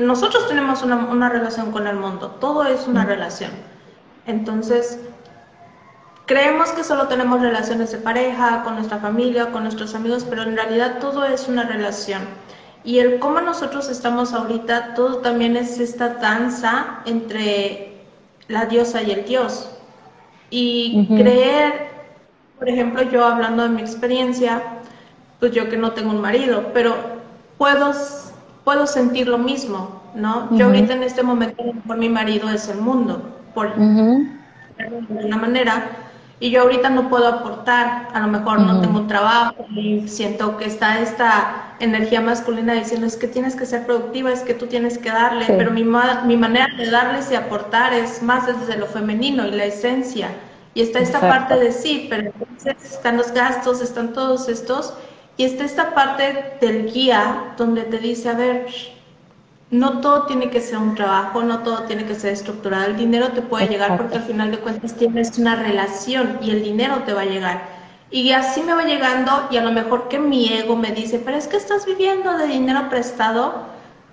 nosotros 0.00 0.46
tenemos 0.46 0.84
una, 0.84 0.96
una, 0.96 1.28
relación 1.28 1.72
con 1.72 1.88
el 1.88 1.96
mundo, 1.96 2.36
todo 2.40 2.64
es 2.64 2.86
una 2.86 3.04
relación. 3.04 3.50
Entonces, 4.26 5.00
Creemos 6.26 6.68
que 6.72 6.84
solo 6.84 7.08
tenemos 7.08 7.40
relaciones 7.40 7.90
de 7.90 7.96
pareja, 7.96 8.62
con 8.62 8.74
nuestra 8.74 8.98
familia, 8.98 9.50
con 9.50 9.62
nuestros 9.62 9.94
amigos, 9.94 10.26
pero 10.28 10.42
en 10.42 10.56
realidad 10.56 10.98
todo 11.00 11.24
es 11.24 11.48
una 11.48 11.62
relación. 11.62 12.20
Y 12.84 12.98
el 12.98 13.18
cómo 13.18 13.40
nosotros 13.40 13.88
estamos 13.88 14.34
ahorita, 14.34 14.92
todo 14.92 15.22
también 15.22 15.56
es 15.56 15.80
esta 15.80 16.16
danza 16.16 17.00
entre 17.06 17.96
la 18.46 18.66
diosa 18.66 19.00
y 19.00 19.12
el 19.12 19.24
dios. 19.24 19.70
Y 20.50 21.06
creer, 21.16 21.97
por 22.58 22.68
ejemplo, 22.68 23.02
yo 23.02 23.24
hablando 23.24 23.62
de 23.62 23.68
mi 23.70 23.80
experiencia, 23.80 24.62
pues 25.38 25.52
yo 25.52 25.68
que 25.68 25.76
no 25.76 25.92
tengo 25.92 26.10
un 26.10 26.20
marido, 26.20 26.70
pero 26.74 26.94
puedo, 27.56 27.92
puedo 28.64 28.86
sentir 28.86 29.28
lo 29.28 29.38
mismo, 29.38 30.02
¿no? 30.14 30.48
Yo 30.56 30.66
ahorita 30.66 30.94
en 30.94 31.04
este 31.04 31.22
momento, 31.22 31.62
por 31.86 31.96
mi 31.96 32.08
marido 32.08 32.48
es 32.50 32.68
el 32.68 32.80
mundo, 32.80 33.22
por 33.54 33.74
de 33.76 35.24
una 35.24 35.36
manera, 35.36 35.90
y 36.40 36.50
yo 36.50 36.62
ahorita 36.62 36.90
no 36.90 37.08
puedo 37.08 37.26
aportar, 37.26 38.08
a 38.12 38.20
lo 38.20 38.28
mejor 38.28 38.60
no 38.60 38.80
tengo 38.80 39.00
un 39.00 39.08
trabajo 39.08 39.66
y 39.74 40.06
siento 40.06 40.56
que 40.56 40.66
está 40.66 41.00
esta 41.00 41.74
energía 41.80 42.20
masculina 42.20 42.74
diciendo 42.74 43.06
es 43.06 43.16
que 43.16 43.26
tienes 43.26 43.56
que 43.56 43.66
ser 43.66 43.86
productiva, 43.86 44.32
es 44.32 44.42
que 44.42 44.54
tú 44.54 44.66
tienes 44.66 44.98
que 44.98 45.10
darle, 45.10 45.46
pero 45.46 45.72
mi, 45.72 45.82
mi 45.82 46.36
manera 46.36 46.68
de 46.76 46.90
darles 46.90 47.30
y 47.32 47.34
aportar 47.34 47.92
es 47.92 48.22
más 48.22 48.46
desde 48.46 48.78
lo 48.78 48.86
femenino 48.86 49.46
y 49.46 49.50
la 49.50 49.64
esencia. 49.64 50.28
Y 50.78 50.82
está 50.82 51.00
esta 51.00 51.18
parte 51.18 51.56
de 51.56 51.72
sí, 51.72 52.06
pero 52.08 52.30
entonces 52.30 52.92
están 52.92 53.16
los 53.16 53.32
gastos, 53.32 53.80
están 53.80 54.12
todos 54.12 54.48
estos, 54.48 54.94
y 55.36 55.42
está 55.42 55.64
esta 55.64 55.92
parte 55.92 56.56
del 56.60 56.92
guía 56.92 57.54
donde 57.56 57.82
te 57.82 57.98
dice, 57.98 58.28
a 58.28 58.34
ver, 58.34 58.68
no 59.72 60.00
todo 60.00 60.26
tiene 60.26 60.50
que 60.50 60.60
ser 60.60 60.78
un 60.78 60.94
trabajo, 60.94 61.42
no 61.42 61.64
todo 61.64 61.82
tiene 61.82 62.04
que 62.04 62.14
ser 62.14 62.32
estructurado. 62.32 62.86
El 62.86 62.96
dinero 62.96 63.32
te 63.32 63.42
puede 63.42 63.66
llegar 63.66 63.96
porque 63.96 64.18
al 64.18 64.22
final 64.22 64.52
de 64.52 64.58
cuentas 64.58 64.94
tienes 64.94 65.36
una 65.36 65.56
relación 65.56 66.38
y 66.42 66.52
el 66.52 66.62
dinero 66.62 67.02
te 67.04 67.12
va 67.12 67.22
a 67.22 67.24
llegar. 67.24 67.60
Y 68.12 68.30
así 68.30 68.62
me 68.62 68.72
va 68.72 68.84
llegando 68.84 69.48
y 69.50 69.56
a 69.56 69.64
lo 69.64 69.72
mejor 69.72 70.06
que 70.06 70.20
mi 70.20 70.52
ego 70.52 70.76
me 70.76 70.92
dice, 70.92 71.18
pero 71.18 71.36
es 71.36 71.48
que 71.48 71.56
estás 71.56 71.86
viviendo 71.86 72.38
de 72.38 72.46
dinero 72.46 72.88
prestado. 72.88 73.64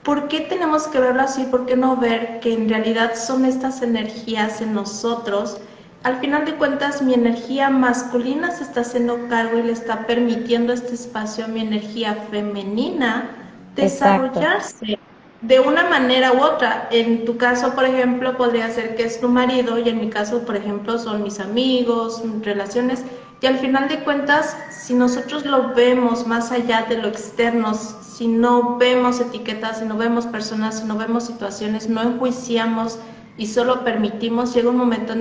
¿Por 0.01 0.29
qué 0.29 0.39
tenemos 0.39 0.87
que 0.87 0.99
verlo 0.99 1.21
así? 1.21 1.43
¿Por 1.43 1.67
qué 1.67 1.75
no 1.75 1.95
ver 1.95 2.39
que 2.39 2.55
en 2.55 2.67
realidad 2.67 3.13
son 3.13 3.45
estas 3.45 3.83
energías 3.83 4.61
en 4.61 4.73
nosotros? 4.73 5.59
Al 6.05 6.19
final 6.19 6.45
de 6.45 6.53
cuentas, 6.53 7.01
mi 7.01 7.15
energía 7.15 7.71
masculina 7.71 8.51
se 8.51 8.61
está 8.61 8.81
haciendo 8.81 9.27
cargo 9.27 9.57
y 9.57 9.63
le 9.63 9.71
está 9.71 10.05
permitiendo 10.05 10.71
este 10.71 10.93
espacio 10.93 11.45
a 11.45 11.47
mi 11.47 11.61
energía 11.61 12.13
femenina 12.29 13.31
desarrollarse 13.75 14.99
de 15.41 15.59
una 15.59 15.89
manera 15.89 16.31
u 16.33 16.43
otra. 16.43 16.87
En 16.91 17.25
tu 17.25 17.37
caso, 17.37 17.73
por 17.73 17.85
ejemplo, 17.85 18.37
podría 18.37 18.69
ser 18.69 18.95
que 18.95 19.01
es 19.01 19.19
tu 19.19 19.29
marido 19.29 19.79
y 19.79 19.89
en 19.89 19.99
mi 19.99 20.11
caso, 20.11 20.45
por 20.45 20.55
ejemplo, 20.55 20.99
son 20.99 21.23
mis 21.23 21.39
amigos, 21.39 22.21
relaciones. 22.43 23.03
Y 23.41 23.47
al 23.47 23.57
final 23.57 23.89
de 23.89 24.03
cuentas, 24.03 24.55
si 24.69 24.93
nosotros 24.93 25.43
lo 25.43 25.73
vemos 25.73 26.27
más 26.27 26.51
allá 26.51 26.85
de 26.87 26.99
lo 26.99 27.07
externo, 27.07 27.73
si 27.73 28.27
no 28.27 28.77
vemos 28.77 29.19
etiquetas, 29.19 29.79
si 29.79 29.85
no 29.85 29.97
vemos 29.97 30.27
personas, 30.27 30.81
si 30.81 30.85
no 30.85 30.97
vemos 30.97 31.25
situaciones, 31.25 31.89
no 31.89 32.03
enjuiciamos 32.03 32.99
y 33.37 33.47
solo 33.47 33.83
permitimos, 33.83 34.53
llega 34.53 34.69
un 34.69 34.77
momento 34.77 35.13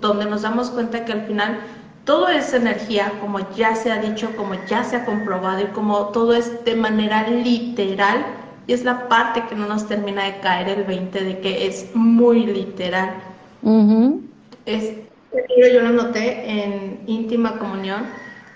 donde 0.00 0.24
nos 0.24 0.42
damos 0.42 0.70
cuenta 0.70 1.04
que 1.04 1.12
al 1.12 1.26
final 1.26 1.60
todo 2.04 2.28
es 2.28 2.52
energía, 2.52 3.12
como 3.20 3.38
ya 3.54 3.76
se 3.76 3.92
ha 3.92 3.98
dicho, 3.98 4.34
como 4.36 4.54
ya 4.66 4.82
se 4.82 4.96
ha 4.96 5.04
comprobado 5.04 5.62
y 5.62 5.66
como 5.66 6.06
todo 6.06 6.34
es 6.34 6.64
de 6.64 6.74
manera 6.74 7.28
literal 7.28 8.24
y 8.66 8.72
es 8.72 8.84
la 8.84 9.08
parte 9.08 9.44
que 9.48 9.54
no 9.54 9.66
nos 9.66 9.86
termina 9.86 10.24
de 10.24 10.38
caer 10.40 10.68
el 10.68 10.84
20 10.84 11.24
de 11.24 11.38
que 11.40 11.66
es 11.66 11.90
muy 11.94 12.46
literal. 12.46 13.14
es, 14.66 14.92
yo 15.32 15.82
lo 15.82 15.90
noté 15.90 16.64
en 16.64 17.00
íntima 17.06 17.58
comunión. 17.58 18.06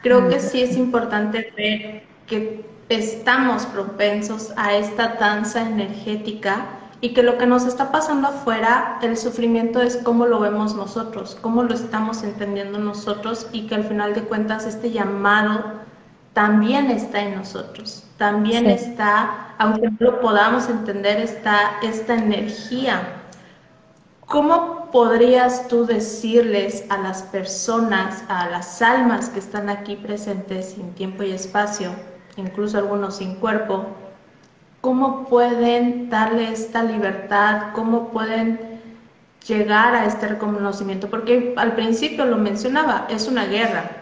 Creo 0.02 0.28
que 0.28 0.40
sí 0.40 0.62
es 0.62 0.76
importante 0.76 1.52
ver 1.56 2.02
que 2.26 2.64
estamos 2.88 3.66
propensos 3.66 4.52
a 4.56 4.74
esta 4.74 5.16
danza 5.18 5.62
energética 5.62 6.66
y 7.00 7.12
que 7.12 7.22
lo 7.22 7.38
que 7.38 7.46
nos 7.46 7.66
está 7.66 7.92
pasando 7.92 8.28
afuera, 8.28 8.98
el 9.02 9.16
sufrimiento 9.16 9.80
es 9.80 9.96
cómo 9.98 10.26
lo 10.26 10.40
vemos 10.40 10.74
nosotros, 10.74 11.36
cómo 11.40 11.62
lo 11.62 11.74
estamos 11.74 12.22
entendiendo 12.22 12.78
nosotros 12.78 13.46
y 13.52 13.66
que 13.66 13.74
al 13.74 13.84
final 13.84 14.14
de 14.14 14.22
cuentas 14.22 14.64
este 14.66 14.90
llamado 14.90 15.84
también 16.32 16.90
está 16.90 17.22
en 17.22 17.36
nosotros, 17.36 18.04
también 18.18 18.66
está, 18.66 19.54
aunque 19.58 19.88
no 19.90 19.96
lo 20.00 20.20
podamos 20.20 20.68
entender, 20.68 21.18
está 21.18 21.78
esta 21.82 22.14
energía. 22.14 23.20
¿Cómo 24.26 24.90
podrías 24.90 25.68
tú 25.68 25.86
decirles 25.86 26.84
a 26.88 26.98
las 26.98 27.22
personas, 27.24 28.24
a 28.28 28.48
las 28.48 28.80
almas 28.80 29.28
que 29.28 29.38
están 29.38 29.68
aquí 29.68 29.96
presentes 29.96 30.70
sin 30.70 30.92
tiempo 30.94 31.22
y 31.22 31.32
espacio, 31.32 31.90
incluso 32.36 32.78
algunos 32.78 33.16
sin 33.16 33.36
cuerpo, 33.36 33.86
cómo 34.84 35.24
pueden 35.24 36.10
darle 36.10 36.52
esta 36.52 36.82
libertad, 36.82 37.72
cómo 37.72 38.10
pueden 38.10 38.82
llegar 39.48 39.94
a 39.94 40.04
este 40.04 40.28
reconocimiento? 40.28 41.08
Porque 41.08 41.54
al 41.56 41.74
principio 41.74 42.26
lo 42.26 42.36
mencionaba, 42.36 43.06
es 43.08 43.26
una 43.26 43.46
guerra, 43.46 43.92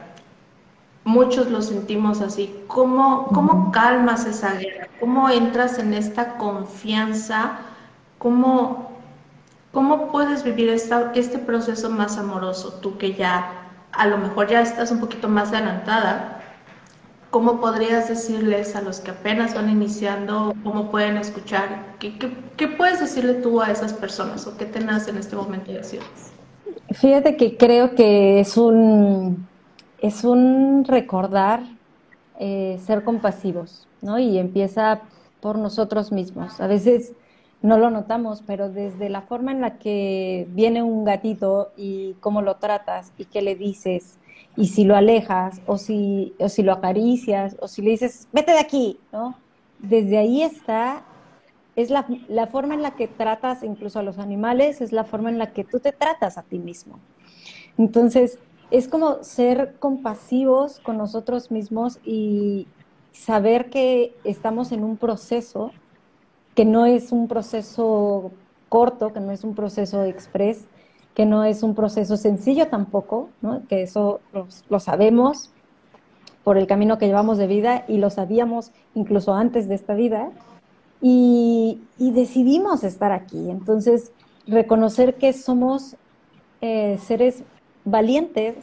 muchos 1.05 1.53
lo 1.53 1.63
sentimos 1.63 2.21
así. 2.21 2.53
¿Cómo, 2.67 3.29
cómo 3.29 3.71
calmas 3.71 4.27
esa 4.27 4.55
guerra? 4.55 4.89
¿Cómo 4.99 5.31
entras 5.31 5.79
en 5.79 5.95
esta 5.95 6.37
confianza? 6.37 7.59
¿Cómo, 8.19 8.91
cómo 9.71 10.11
puedes 10.11 10.43
vivir 10.43 10.69
esta, 10.69 11.13
este 11.15 11.39
proceso 11.39 11.91
más 11.91 12.19
amoroso? 12.19 12.81
Tú 12.83 12.99
que 12.99 13.15
ya 13.15 13.53
a 13.93 14.09
lo 14.09 14.19
mejor 14.19 14.49
ya 14.49 14.61
estás 14.63 14.91
un 14.91 14.99
poquito 14.99 15.29
más 15.29 15.53
adelantada, 15.53 16.42
¿cómo 17.33 17.61
podrías 17.61 18.11
decirles 18.11 18.77
a 18.77 18.83
los 18.83 19.01
que 19.01 19.11
apenas 19.11 19.55
van 19.55 19.71
iniciando, 19.71 20.55
cómo 20.63 20.91
pueden 20.91 21.17
escuchar? 21.17 21.97
¿Qué, 21.99 22.13
qué, 22.59 22.69
puedes 22.69 23.01
decirle 23.01 23.35
tú 23.35 23.63
a 23.63 23.71
esas 23.71 23.95
personas 23.95 24.47
o 24.47 24.57
qué 24.59 24.67
te 24.67 24.81
nace 24.81 25.11
en 25.11 25.17
este 25.17 25.35
momento 25.35 25.73
de 25.73 25.79
decirles? 25.79 26.33
Fíjate 26.91 27.37
que 27.39 27.57
creo 27.57 27.95
que 27.95 28.39
es 28.39 28.57
un 28.59 29.49
es 30.03 30.25
un 30.25 30.85
recordar 30.85 31.63
eh, 32.39 32.79
ser 32.85 33.03
compasivos, 33.03 33.89
¿no? 34.03 34.19
Y 34.19 34.37
empieza 34.37 35.01
por 35.41 35.57
nosotros 35.57 36.13
mismos. 36.13 36.61
A 36.61 36.67
veces 36.67 37.15
no 37.63 37.79
lo 37.79 37.89
notamos, 37.89 38.43
pero 38.47 38.69
desde 38.69 39.09
la 39.09 39.23
forma 39.23 39.53
en 39.53 39.63
la 39.63 39.79
que 39.79 40.47
viene 40.51 40.83
un 40.83 41.05
gatito 41.05 41.73
y 41.79 42.15
cómo 42.21 42.43
lo 42.43 42.57
tratas 42.57 43.13
y 43.17 43.25
qué 43.25 43.41
le 43.41 43.55
dices, 43.55 44.19
y 44.57 44.69
si 44.69 44.85
lo 44.85 44.97
alejas, 44.97 45.61
o 45.67 45.79
si, 45.79 46.35
o 46.39 46.49
si 46.49 46.63
lo 46.63 46.73
acaricias, 46.73 47.57
o 47.61 47.69
si 47.69 47.83
le 47.83 47.91
dices, 47.91 48.29
vete 48.33 48.53
de 48.53 48.59
aquí, 48.59 48.99
¿no? 49.13 49.37
Desde 49.79 50.19
ahí 50.19 50.43
está, 50.43 51.05
es 51.75 51.91
la, 51.91 52.07
la 52.29 52.47
forma 52.47 52.75
en 52.75 52.83
la 52.83 52.93
que 52.93 53.09
tratas 53.09 53.63
incluso 53.63 53.99
a 53.99 54.03
los 54.03 54.19
animales, 54.19 54.81
es 54.81 54.93
la 54.93 55.05
forma 55.05 55.31
en 55.31 55.39
la 55.39 55.53
que 55.53 55.65
tú 55.65 55.81
te 55.81 55.93
tratas 55.93 56.39
a 56.39 56.43
ti 56.43 56.59
mismo. 56.59 56.99
Entonces, 57.79 58.39
es 58.71 58.89
como 58.89 59.23
ser 59.23 59.75
compasivos 59.79 60.81
con 60.81 60.99
nosotros 60.99 61.51
mismos 61.51 61.99
y 62.05 62.67
saber 63.13 63.71
que 63.71 64.15
estamos 64.25 64.73
en 64.73 64.85
un 64.85 64.97
proceso 64.97 65.73
que 66.55 66.65
no 66.65 66.87
es 66.87 67.13
un 67.13 67.29
proceso 67.29 68.33
corto, 68.69 69.13
que 69.13 69.21
no 69.21 69.31
es 69.31 69.45
un 69.45 69.55
proceso 69.55 70.05
express, 70.05 70.67
que 71.15 71.27
no 71.27 71.45
es 71.45 71.63
un 71.63 71.75
proceso 71.75 72.17
sencillo 72.17 72.69
tampoco, 72.69 73.29
que 73.69 73.83
eso 73.83 74.21
lo, 74.69 74.81
sabemos 74.81 75.51
por 76.43 76.57
el 76.57 76.67
camino 76.67 76.99
que 76.99 77.07
llevamos 77.07 77.39
de 77.39 77.47
vida 77.47 77.85
y 77.87 77.99
lo 77.99 78.11
sabíamos 78.11 78.73
incluso 78.95 79.35
antes 79.35 79.69
de 79.69 79.75
esta 79.75 79.95
vida 79.95 80.31
y, 81.01 81.81
decidimos 81.99 82.85
estar 82.85 83.13
aquí. 83.13 83.51
Entonces, 83.51 84.13
reconocer 84.47 85.17
que 85.17 85.33
somos 85.33 85.97
eh, 86.61 86.99
seres 87.03 87.43
valientes 87.85 88.57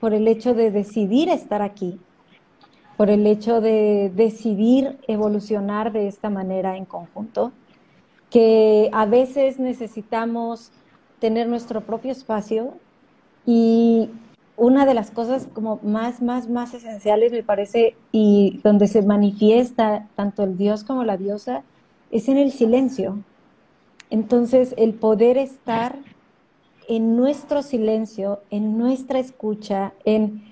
por 0.00 0.14
el 0.14 0.26
hecho 0.28 0.54
de 0.54 0.70
decidir 0.70 1.28
estar 1.28 1.62
aquí, 1.62 2.00
por 2.96 3.10
el 3.10 3.26
hecho 3.26 3.60
de 3.60 4.10
decidir 4.14 4.98
evolucionar 5.06 5.92
de 5.92 6.08
esta 6.08 6.30
manera 6.30 6.76
en 6.76 6.84
conjunto, 6.84 7.52
que 8.30 8.88
a 8.92 9.06
veces 9.06 9.58
necesitamos 9.58 10.72
tener 11.20 11.48
nuestro 11.48 11.82
propio 11.82 12.12
espacio 12.12 12.74
y 13.46 14.10
una 14.56 14.84
de 14.84 14.94
las 14.94 15.10
cosas 15.10 15.48
como 15.52 15.80
más, 15.82 16.20
más, 16.20 16.48
más 16.48 16.74
esenciales 16.74 17.32
me 17.32 17.42
parece 17.42 17.96
y 18.12 18.60
donde 18.62 18.88
se 18.88 19.02
manifiesta 19.02 20.06
tanto 20.16 20.44
el 20.44 20.58
Dios 20.58 20.84
como 20.84 21.04
la 21.04 21.16
diosa 21.16 21.62
es 22.10 22.28
en 22.28 22.36
el 22.36 22.52
silencio. 22.52 23.18
Entonces, 24.10 24.74
el 24.76 24.94
poder 24.94 25.38
estar 25.38 25.96
en 26.88 27.16
nuestro 27.16 27.62
silencio, 27.62 28.40
en 28.50 28.76
nuestra 28.76 29.18
escucha, 29.20 29.92
en 30.04 30.42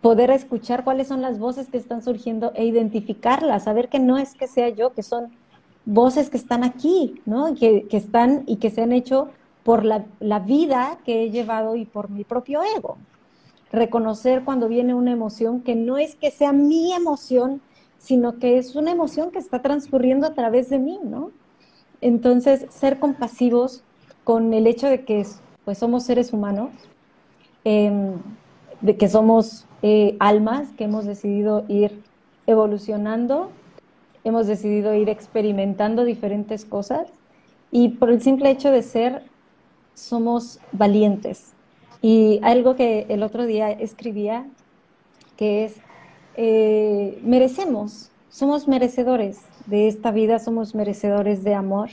poder 0.00 0.30
escuchar 0.30 0.84
cuáles 0.84 1.08
son 1.08 1.20
las 1.20 1.38
voces 1.38 1.68
que 1.68 1.76
están 1.76 2.02
surgiendo 2.02 2.52
e 2.54 2.64
identificarlas, 2.64 3.64
saber 3.64 3.88
que 3.88 3.98
no 3.98 4.16
es 4.16 4.34
que 4.34 4.46
sea 4.46 4.70
yo, 4.70 4.94
que 4.94 5.02
son 5.02 5.32
voces 5.84 6.30
que 6.30 6.36
están 6.36 6.64
aquí, 6.64 7.20
¿no? 7.26 7.54
Que, 7.54 7.86
que 7.88 7.96
están 7.96 8.42
y 8.46 8.56
que 8.56 8.70
se 8.70 8.82
han 8.82 8.92
hecho 8.92 9.28
por 9.66 9.84
la, 9.84 10.06
la, 10.20 10.38
vida 10.38 10.98
que 11.04 11.24
he 11.24 11.30
llevado 11.30 11.74
y 11.74 11.84
por 11.84 12.08
mi 12.08 12.22
propio 12.22 12.60
ego. 12.76 12.98
Reconocer 13.72 14.44
cuando 14.44 14.68
viene 14.68 14.94
una 14.94 15.10
emoción 15.10 15.60
que 15.60 15.74
no 15.74 15.98
es 15.98 16.14
que 16.14 16.30
sea 16.30 16.52
mi 16.52 16.92
emoción, 16.92 17.60
sino 17.98 18.38
que 18.38 18.58
es 18.58 18.76
una 18.76 18.92
emoción 18.92 19.32
que 19.32 19.40
está 19.40 19.62
transcurriendo 19.62 20.24
a 20.24 20.34
través 20.34 20.70
de 20.70 20.78
mí, 20.78 21.00
¿no? 21.02 21.32
Entonces, 22.00 22.66
ser 22.70 23.00
compasivos 23.00 23.82
con 24.22 24.54
el 24.54 24.68
hecho 24.68 24.86
de 24.86 25.04
que 25.04 25.26
pues 25.64 25.78
somos 25.78 26.04
seres 26.04 26.32
humanos, 26.32 26.70
em, 27.64 28.12
de 28.82 28.96
que 28.96 29.08
somos 29.08 29.66
eh, 29.82 30.16
almas 30.20 30.68
que 30.78 30.84
hemos 30.84 31.06
decidido 31.06 31.64
ir 31.66 32.04
evolucionando, 32.46 33.50
hemos 34.22 34.46
decidido 34.46 34.94
ir 34.94 35.08
experimentando 35.08 36.04
diferentes 36.04 36.64
cosas 36.64 37.08
y 37.72 37.88
por 37.88 38.10
el 38.10 38.22
simple 38.22 38.50
hecho 38.50 38.70
de 38.70 38.82
ser, 38.82 39.24
somos 39.96 40.60
valientes. 40.72 41.54
Y 42.02 42.38
algo 42.42 42.76
que 42.76 43.06
el 43.08 43.22
otro 43.22 43.46
día 43.46 43.70
escribía, 43.72 44.46
que 45.36 45.64
es, 45.64 45.76
eh, 46.36 47.18
merecemos, 47.24 48.10
somos 48.28 48.68
merecedores 48.68 49.40
de 49.66 49.88
esta 49.88 50.12
vida, 50.12 50.38
somos 50.38 50.74
merecedores 50.74 51.42
de 51.42 51.54
amor 51.54 51.88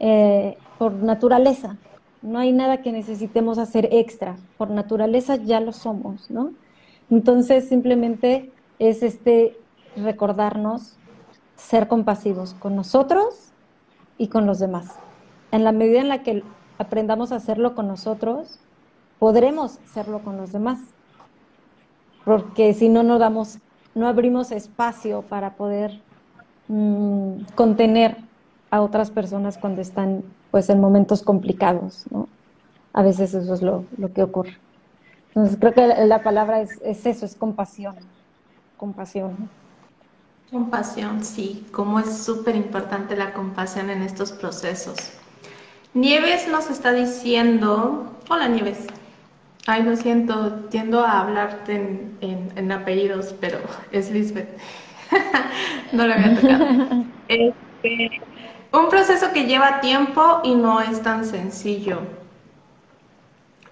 eh, 0.00 0.58
por 0.78 0.92
naturaleza. 0.92 1.78
No 2.20 2.40
hay 2.40 2.52
nada 2.52 2.82
que 2.82 2.92
necesitemos 2.92 3.58
hacer 3.58 3.88
extra. 3.92 4.36
Por 4.58 4.70
naturaleza 4.70 5.36
ya 5.36 5.60
lo 5.60 5.72
somos, 5.72 6.30
¿no? 6.30 6.52
Entonces 7.10 7.68
simplemente 7.68 8.50
es 8.80 9.02
este 9.02 9.56
recordarnos 9.96 10.96
ser 11.56 11.86
compasivos 11.88 12.54
con 12.54 12.74
nosotros 12.74 13.52
y 14.18 14.28
con 14.28 14.46
los 14.46 14.58
demás. 14.58 14.96
En 15.52 15.64
la 15.64 15.72
medida 15.72 16.00
en 16.00 16.08
la 16.08 16.22
que 16.22 16.42
aprendamos 16.78 17.32
a 17.32 17.36
hacerlo 17.36 17.74
con 17.74 17.88
nosotros, 17.88 18.58
podremos 19.18 19.78
hacerlo 19.84 20.20
con 20.20 20.36
los 20.36 20.52
demás. 20.52 20.78
Porque 22.24 22.74
si 22.74 22.88
no, 22.88 23.02
no 23.02 23.18
damos, 23.18 23.58
no 23.94 24.06
abrimos 24.06 24.52
espacio 24.52 25.22
para 25.22 25.54
poder 25.54 26.00
mm, 26.68 27.42
contener 27.54 28.18
a 28.70 28.80
otras 28.80 29.10
personas 29.10 29.58
cuando 29.58 29.80
están 29.80 30.22
pues 30.50 30.68
en 30.70 30.80
momentos 30.80 31.22
complicados, 31.22 32.04
¿no? 32.10 32.28
A 32.92 33.02
veces 33.02 33.34
eso 33.34 33.54
es 33.54 33.62
lo, 33.62 33.84
que 34.14 34.22
ocurre. 34.22 34.56
Entonces 35.28 35.56
creo 35.60 35.72
que 35.72 35.86
la, 35.86 36.22
palabra 36.22 36.60
es, 36.60 36.80
eso, 36.82 37.26
es 37.26 37.34
compasión. 37.34 37.96
Compasión. 38.76 39.48
Compasión, 40.50 41.22
sí, 41.22 41.66
como 41.70 42.00
es 42.00 42.24
súper 42.24 42.56
importante 42.56 43.14
la 43.14 43.34
compasión 43.34 43.90
en 43.90 44.02
estos 44.02 44.32
procesos. 44.32 44.96
Nieves 46.00 46.46
nos 46.46 46.70
está 46.70 46.92
diciendo, 46.92 48.16
hola 48.28 48.46
Nieves, 48.46 48.86
ay 49.66 49.82
lo 49.82 49.96
siento, 49.96 50.52
tiendo 50.70 51.04
a 51.04 51.22
hablarte 51.22 51.74
en, 52.20 52.72
apellidos, 52.72 53.34
pero 53.40 53.58
es 53.90 54.10
Lisbeth, 54.12 54.48
no 55.92 56.06
lo 56.06 56.14
había 56.14 56.40
tocado. 56.40 56.66
Este, 57.28 58.22
un 58.72 58.88
proceso 58.88 59.32
que 59.34 59.44
lleva 59.44 59.80
tiempo 59.80 60.40
y 60.44 60.54
no 60.54 60.80
es 60.80 61.02
tan 61.02 61.26
sencillo. 61.26 62.00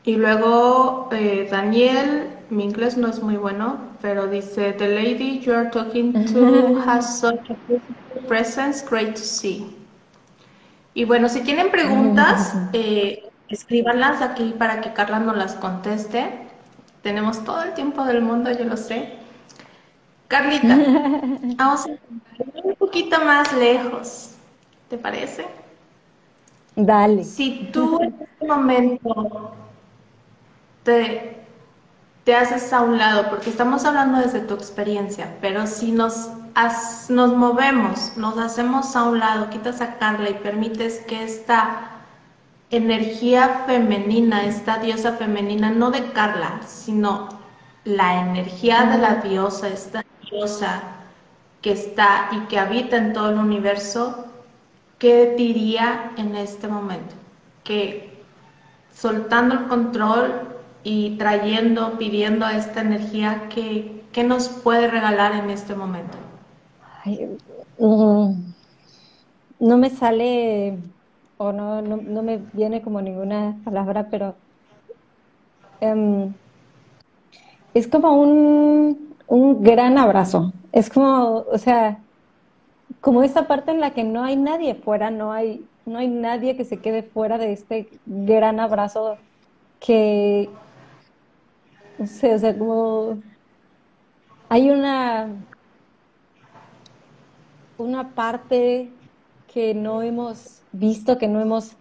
Y 0.05 0.17
luego 0.17 1.09
eh, 1.13 1.49
Daniel, 1.51 2.31
mi 2.51 2.65
inglés 2.65 2.99
no 2.99 3.09
es 3.09 3.23
muy 3.23 3.37
bueno, 3.37 3.79
pero 4.03 4.27
dice, 4.27 4.73
The 4.73 4.89
lady 4.89 5.41
you 5.41 5.55
are 5.55 5.71
talking 5.71 6.13
to 6.33 6.83
has 6.87 7.21
such 7.21 7.51
a 7.51 8.21
presence, 8.29 8.85
great 8.87 9.15
to 9.15 9.23
see. 9.23 9.75
Y 10.97 11.05
bueno, 11.05 11.29
si 11.29 11.43
tienen 11.43 11.71
preguntas, 11.71 12.55
eh, 12.73 13.29
escríbanlas 13.51 14.23
aquí 14.23 14.55
para 14.59 14.81
que 14.81 14.95
Carla 14.95 15.19
nos 15.19 15.37
las 15.37 15.53
conteste. 15.53 16.27
Tenemos 17.03 17.45
todo 17.45 17.63
el 17.65 17.75
tiempo 17.75 18.03
del 18.07 18.23
mundo, 18.23 18.51
yo 18.51 18.65
lo 18.65 18.79
sé. 18.79 19.13
Carlita, 20.27 20.75
vamos 21.57 21.85
a 21.85 21.91
ir 21.91 22.01
un 22.65 22.75
poquito 22.77 23.23
más 23.27 23.53
lejos. 23.53 24.37
¿Te 24.89 24.97
parece? 24.97 25.47
Dale. 26.75 27.25
Si 27.25 27.69
tú 27.75 28.01
en 28.01 28.15
este 28.19 28.47
momento 28.47 29.53
te, 30.83 31.37
te 32.25 32.35
haces 32.35 32.73
a 32.73 32.81
un 32.81 32.97
lado, 32.97 33.29
porque 33.29 33.51
estamos 33.51 33.85
hablando 33.85 34.21
desde 34.21 34.41
tu 34.41 34.55
experiencia, 34.55 35.37
pero 35.43 35.67
si 35.67 35.93
nos, 35.93 36.31
nos 37.11 37.35
movemos, 37.35 38.17
nos 38.17 38.39
hacemos 38.39 38.97
a 38.97 39.05
un 39.05 39.19
lado, 39.19 39.51
quitas 39.51 39.81
a 39.83 39.99
Carla 39.99 40.31
y 40.31 40.35
permites 40.35 41.01
que 41.07 41.23
esta 41.23 41.91
energía 42.71 43.65
femenina, 43.67 44.45
esta 44.45 44.79
diosa 44.79 45.13
femenina, 45.13 45.71
no 45.71 45.91
de 45.91 46.13
Carla, 46.13 46.61
sino 46.67 47.29
la 47.85 48.21
energía 48.21 48.85
de 48.85 48.99
la 48.99 49.17
diosa, 49.17 49.69
esta 49.69 50.05
diosa 50.31 50.83
que 51.61 51.73
está 51.73 52.29
y 52.33 52.41
que 52.49 52.59
habita 52.59 52.97
en 52.97 53.13
todo 53.13 53.31
el 53.31 53.39
universo, 53.39 54.27
¿qué 54.99 55.35
diría 55.37 56.13
en 56.17 56.37
este 56.37 56.69
momento? 56.69 57.15
Que 57.65 58.23
soltando 58.93 59.55
el 59.55 59.67
control 59.67 60.57
y 60.85 61.19
trayendo, 61.19 61.99
pidiendo 61.99 62.47
a 62.47 62.57
esta 62.57 62.81
energía, 62.81 63.49
¿qué, 63.51 63.93
nos 64.25 64.49
puede 64.49 64.89
regalar 64.89 65.33
en 65.35 65.51
este 65.51 65.75
momento? 65.75 66.17
Mm, 67.79 68.53
no 69.61 69.79
me 69.79 69.91
sale 69.91 70.79
o 71.39 71.53
no, 71.53 71.83
no, 71.83 72.23
me 72.23 72.39
viene 72.53 72.83
como 72.83 73.01
ninguna 73.01 73.57
palabra, 73.65 74.09
pero 74.11 74.35
em, 75.81 76.33
es 77.75 77.87
como 77.89 78.15
un, 78.15 79.15
un 79.27 79.63
gran 79.63 79.99
abrazo. 79.99 80.53
Es 80.73 80.91
como, 80.91 81.45
o 81.51 81.59
sea, 81.59 81.99
como 83.01 83.23
esta 83.23 83.47
parte 83.47 83.71
en 83.71 83.81
la 83.81 83.93
que 83.93 84.05
no 84.05 84.25
hay 84.25 84.37
nadie 84.37 84.75
fuera, 84.75 85.11
no 85.11 85.33
hay, 85.33 85.65
no 85.85 85.99
hay 85.99 86.09
nadie 86.09 86.57
que 86.57 86.65
se 86.65 86.79
quede 86.79 87.03
fuera 87.03 87.39
de 87.39 87.53
este 87.53 87.89
gran 88.07 88.61
abrazo 88.61 89.17
que, 89.81 90.49
no 91.99 92.07
sé, 92.07 92.35
o 92.35 92.39
sea, 92.39 92.57
como 92.57 93.19
hay 94.49 94.71
una, 94.71 95.29
una 97.79 98.15
parte 98.15 98.91
que 99.53 99.75
no 99.75 100.03
hemos 100.03 100.63
visto, 100.73 101.19
que 101.19 101.29
no 101.29 101.41
hemos 101.41 101.77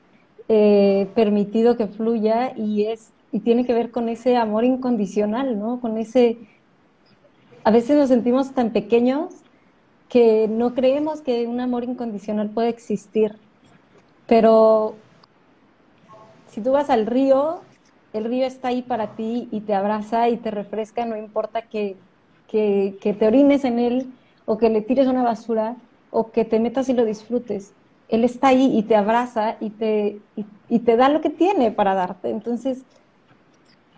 eh, 0.47 1.09
permitido 1.15 1.77
que 1.77 1.87
fluya 1.87 2.53
y 2.55 2.85
es 2.85 3.11
y 3.31 3.39
tiene 3.41 3.65
que 3.65 3.73
ver 3.73 3.91
con 3.91 4.07
ese 4.07 4.37
amor 4.37 4.63
incondicional, 4.63 5.59
¿no? 5.59 5.81
Con 5.81 5.97
ese 5.97 6.37
a 7.65 7.71
veces 7.71 7.97
nos 7.97 8.09
sentimos 8.09 8.53
tan 8.53 8.71
pequeños 8.71 9.33
que 10.07 10.47
no 10.47 10.75
creemos 10.75 11.21
que 11.21 11.47
un 11.47 11.59
amor 11.59 11.83
incondicional 11.83 12.49
puede 12.51 12.69
existir. 12.69 13.35
Pero 14.27 14.95
si 16.47 16.61
tú 16.61 16.71
vas 16.71 16.89
al 16.89 17.07
río, 17.07 17.61
el 18.13 18.25
río 18.25 18.45
está 18.45 18.69
ahí 18.69 18.81
para 18.81 19.15
ti 19.15 19.49
y 19.51 19.61
te 19.61 19.73
abraza 19.73 20.29
y 20.29 20.37
te 20.37 20.51
refresca, 20.51 21.05
no 21.05 21.17
importa 21.17 21.63
que, 21.63 21.97
que, 22.47 22.95
te 23.01 23.27
orines 23.27 23.65
en 23.65 23.79
él 23.79 24.13
o 24.45 24.57
que 24.57 24.69
le 24.69 24.81
tires 24.81 25.07
una 25.07 25.23
basura 25.23 25.75
o 26.11 26.31
que 26.31 26.45
te 26.45 26.59
metas 26.59 26.89
y 26.89 26.93
lo 26.93 27.05
disfrutes. 27.05 27.73
Él 28.09 28.23
está 28.23 28.49
ahí 28.49 28.77
y 28.77 28.83
te 28.83 28.95
abraza 28.95 29.57
y 29.59 29.71
te, 29.71 30.19
y, 30.69 30.79
te 30.79 30.95
da 30.95 31.09
lo 31.09 31.21
que 31.21 31.29
tiene 31.29 31.71
para 31.71 31.95
darte. 31.95 32.29
Entonces, 32.29 32.83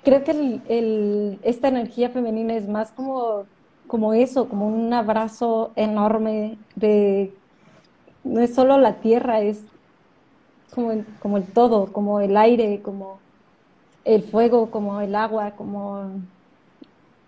creo 0.03 0.23
que 0.23 1.39
esta 1.43 1.67
energía 1.67 2.09
femenina 2.09 2.55
es 2.55 2.67
más 2.67 2.91
como 2.91 3.45
como 3.87 4.13
eso, 4.13 4.49
como 4.49 4.67
un 4.67 4.93
abrazo 4.93 5.71
enorme 5.75 6.57
de, 6.75 7.33
no 8.23 8.41
es 8.41 8.53
solo 8.53 8.77
la 8.77 8.95
tierra, 8.95 9.41
es 9.41 9.63
como 10.73 10.91
el, 10.91 11.05
como 11.19 11.37
el 11.37 11.45
todo, 11.45 11.91
como 11.91 12.19
el 12.19 12.37
aire, 12.37 12.81
como 12.81 13.19
el 14.05 14.21
fuego, 14.23 14.69
como 14.69 15.01
el 15.01 15.15
agua, 15.15 15.51
como 15.51 16.11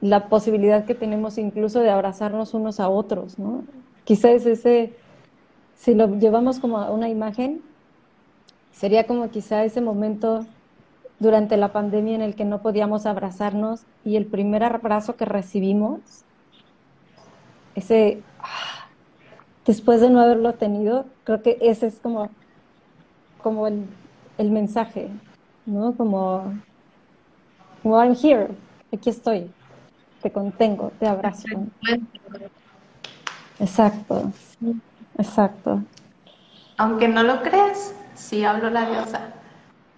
la 0.01 0.29
posibilidad 0.29 0.85
que 0.85 0.95
tenemos 0.95 1.37
incluso 1.37 1.81
de 1.81 1.89
abrazarnos 1.89 2.53
unos 2.53 2.79
a 2.79 2.89
otros, 2.89 3.37
¿no? 3.37 3.63
Quizás 4.05 4.45
ese, 4.45 4.93
si 5.75 5.93
lo 5.93 6.15
llevamos 6.17 6.59
como 6.59 6.79
a 6.79 6.91
una 6.91 7.09
imagen, 7.09 7.61
sería 8.71 9.05
como 9.05 9.29
quizá 9.29 9.63
ese 9.63 9.81
momento 9.81 10.45
durante 11.19 11.57
la 11.57 11.73
pandemia 11.73 12.15
en 12.15 12.21
el 12.21 12.35
que 12.35 12.45
no 12.45 12.61
podíamos 12.61 13.05
abrazarnos 13.05 13.81
y 14.05 14.15
el 14.15 14.25
primer 14.25 14.63
abrazo 14.63 15.17
que 15.17 15.25
recibimos 15.25 15.99
ese, 17.75 18.21
después 19.65 20.01
de 20.01 20.09
no 20.09 20.21
haberlo 20.21 20.53
tenido, 20.53 21.05
creo 21.23 21.41
que 21.41 21.57
ese 21.61 21.87
es 21.87 21.99
como, 21.99 22.29
como 23.41 23.67
el, 23.67 23.85
mensaje, 24.37 25.09
¿no? 25.65 25.93
Como, 25.95 26.53
como 27.83 28.01
I'm 28.01 28.15
here, 28.21 28.47
aquí 28.93 29.09
estoy, 29.09 29.51
te 30.21 30.31
contengo, 30.31 30.91
te 30.99 31.07
abrazo. 31.07 31.43
Exacto, 33.59 34.31
exacto. 35.17 35.83
Aunque 36.77 37.07
no 37.07 37.23
lo 37.23 37.41
creas, 37.41 37.93
sí 38.15 38.43
hablo 38.43 38.69
la 38.69 38.89
diosa. 38.89 39.33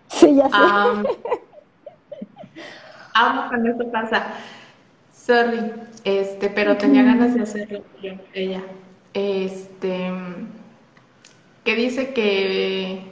Sí, 0.09 0.35
ya 0.35 0.49
sé. 0.49 0.55
amo 3.13 3.47
cuando 3.49 3.71
eso 3.71 3.91
pasa. 3.91 4.33
Sorry, 5.11 5.71
este, 6.03 6.49
pero 6.49 6.77
tenía 6.77 7.03
ganas 7.03 7.35
de 7.35 7.43
hacerlo 7.43 7.83
yo, 8.01 8.13
ella. 8.33 8.63
Este, 9.13 10.11
que 11.63 11.75
dice 11.75 12.13
que, 12.13 13.03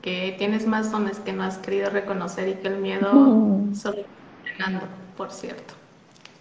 que 0.00 0.34
tienes 0.38 0.66
más 0.66 0.90
dones 0.90 1.18
que 1.20 1.32
no 1.32 1.42
has 1.42 1.58
querido 1.58 1.90
reconocer 1.90 2.48
y 2.48 2.54
que 2.54 2.68
el 2.68 2.78
miedo 2.78 3.10
solo 3.74 3.98
está 3.98 4.10
ganando, 4.58 4.86
por 5.16 5.30
cierto, 5.30 5.74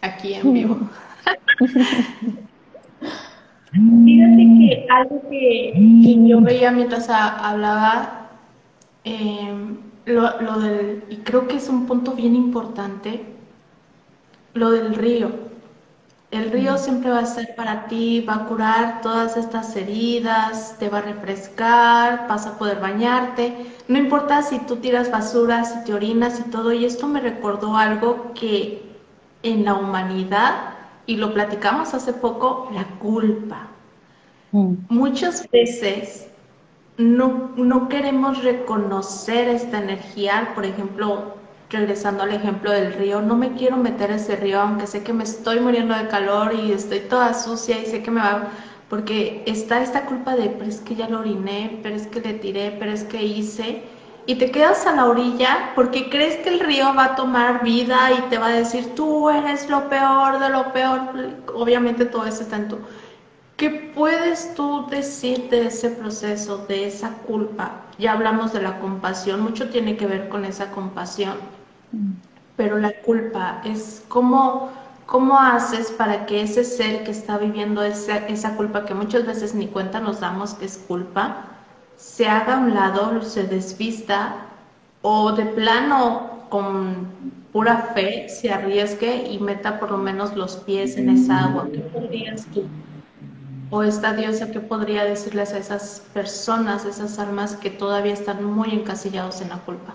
aquí 0.02 0.34
en 0.34 0.54
vivo. 0.54 0.78
Fíjate 3.72 4.38
que 4.38 4.88
algo 4.90 5.22
que, 5.30 5.74
yo 6.28 6.42
veía 6.42 6.72
mientras 6.72 7.08
hablaba, 7.10 8.30
em, 9.04 9.78
lo, 10.06 10.42
lo 10.42 10.60
del, 10.60 11.04
y 11.10 11.18
creo 11.18 11.48
que 11.48 11.58
es 11.58 11.70
un 11.70 11.86
punto 11.86 12.14
bien 12.14 12.36
importante, 12.36 13.24
lo 14.54 14.72
del 14.72 14.96
río. 14.96 15.50
El 16.32 16.52
río 16.52 16.78
siempre 16.78 17.10
va 17.10 17.20
a 17.20 17.26
ser 17.26 17.56
para 17.56 17.88
ti, 17.88 18.22
va 18.22 18.36
a 18.36 18.46
curar 18.46 19.02
todas 19.02 19.36
estas 19.36 19.76
heridas, 19.76 20.76
te 20.78 20.88
va 20.90 21.00
a 21.00 21.02
refrescar, 21.02 22.28
vas 22.28 22.46
a 22.46 22.58
poder 22.58 22.80
bañarte. 22.80 23.56
No 23.88 23.98
importa 23.98 24.44
si 24.44 24.60
tú 24.60 24.76
tiras 24.76 25.10
basura, 25.10 25.64
si 25.64 25.84
te 25.86 25.94
orinas 25.94 26.40
y 26.40 26.44
todo. 26.52 26.72
Y 26.72 26.86
esto 26.86 27.08
me 27.08 27.20
recordó 27.20 27.76
algo 27.76 28.32
que 28.36 28.89
en 29.44 29.66
la 29.66 29.74
humanidad, 29.76 30.74
y 31.06 31.18
lo 31.18 31.34
platicamos 31.34 31.94
hace 31.94 32.14
poco, 32.14 32.70
la 32.74 32.86
culpa. 33.00 33.68
Mm. 34.52 34.74
Muchas 34.90 35.50
veces 35.50 36.28
no, 36.98 37.52
no 37.56 37.90
queremos 37.90 38.44
reconocer 38.44 39.48
esta 39.50 39.80
energía, 39.80 40.52
por 40.54 40.66
ejemplo, 40.66 41.36
regresando 41.70 42.24
al 42.24 42.34
ejemplo 42.34 42.72
del 42.72 42.94
río, 42.94 43.22
no 43.22 43.36
me 43.36 43.54
quiero 43.54 43.78
meter 43.78 44.12
a 44.12 44.16
ese 44.16 44.36
río, 44.36 44.60
aunque 44.60 44.88
sé 44.88 45.04
que 45.04 45.14
me 45.14 45.24
estoy 45.24 45.60
muriendo 45.60 45.96
de 45.96 46.08
calor 46.08 46.54
y 46.54 46.72
estoy 46.72 47.00
toda 47.02 47.34
sucia 47.34 47.80
y 47.80 47.86
sé 47.86 48.02
que 48.02 48.12
me 48.12 48.22
va, 48.22 48.50
porque 48.90 49.44
está 49.46 49.82
esta 49.82 50.06
culpa 50.06 50.36
de, 50.36 50.50
pero 50.50 50.66
es 50.66 50.82
que 50.82 50.96
ya 50.96 51.08
lo 51.08 51.20
oriné, 51.20 51.80
pero 51.84 51.96
es 51.96 52.08
que 52.08 52.22
le 52.22 52.34
tiré, 52.34 52.76
pero 52.80 52.92
es 52.92 53.04
que 53.04 53.24
hice, 53.24 53.84
y 54.30 54.36
te 54.36 54.52
quedas 54.52 54.86
a 54.86 54.96
la 54.96 55.08
orilla 55.08 55.72
porque 55.74 56.08
crees 56.08 56.38
que 56.44 56.50
el 56.50 56.60
río 56.60 56.94
va 56.94 57.06
a 57.06 57.16
tomar 57.16 57.64
vida 57.64 58.12
y 58.12 58.30
te 58.30 58.38
va 58.38 58.50
a 58.50 58.52
decir, 58.52 58.94
tú 58.94 59.28
eres 59.28 59.68
lo 59.72 59.90
peor 59.90 60.38
de 60.38 60.50
lo 60.50 60.72
peor, 60.72 61.00
obviamente 61.56 62.06
todo 62.06 62.28
eso 62.28 62.44
está 62.44 62.58
en 62.58 62.68
tu... 62.68 62.78
¿Qué 63.58 63.72
puedes 63.96 64.54
tú 64.54 64.86
decir 64.88 65.50
de 65.50 65.66
ese 65.66 65.90
proceso, 65.90 66.64
de 66.68 66.86
esa 66.86 67.10
culpa? 67.26 67.72
Ya 67.98 68.12
hablamos 68.12 68.54
de 68.54 68.62
la 68.62 68.80
compasión, 68.80 69.42
mucho 69.42 69.72
tiene 69.72 69.98
que 69.98 70.06
ver 70.06 70.30
con 70.30 70.46
esa 70.46 70.70
compasión. 70.70 71.34
Pero 72.56 72.78
la 72.78 73.02
culpa 73.02 73.62
es 73.66 74.06
cómo, 74.10 74.70
cómo 75.08 75.40
haces 75.40 75.90
para 75.90 76.28
que 76.28 76.44
ese 76.44 76.66
ser 76.66 77.04
que 77.04 77.10
está 77.10 77.40
viviendo 77.40 77.82
esa, 77.82 78.18
esa 78.28 78.56
culpa, 78.56 78.86
que 78.86 78.94
muchas 78.94 79.26
veces 79.26 79.56
ni 79.56 79.66
cuenta 79.66 80.00
nos 80.00 80.20
damos 80.20 80.54
que 80.54 80.66
es 80.66 80.78
culpa, 80.78 81.49
se 82.00 82.26
haga 82.28 82.56
a 82.56 82.60
un 82.60 82.74
lado, 82.74 83.22
se 83.22 83.44
desvista 83.44 84.46
o 85.02 85.34
de 85.34 85.46
plano 85.46 86.46
con 86.50 87.08
pura 87.52 87.92
fe 87.94 88.30
se 88.30 88.52
arriesgue 88.52 89.28
y 89.30 89.38
meta 89.40 89.80
por 89.82 89.92
lo 89.92 89.98
menos 89.98 90.34
los 90.36 90.56
pies 90.56 90.96
en 90.96 91.10
esa 91.10 91.44
agua. 91.44 91.68
¿Qué 91.70 91.80
podrías 91.80 92.46
tú? 92.46 92.64
O 93.70 93.84
esta 93.84 94.14
diosa, 94.14 94.50
¿qué 94.50 94.62
podría 94.62 95.04
decirles 95.04 95.52
a 95.54 95.58
esas 95.58 96.02
personas, 96.14 96.86
esas 96.86 97.20
almas 97.20 97.58
que 97.58 97.70
todavía 97.70 98.14
están 98.14 98.46
muy 98.46 98.70
encasillados 98.72 99.42
en 99.42 99.50
la 99.50 99.58
culpa? 99.58 99.94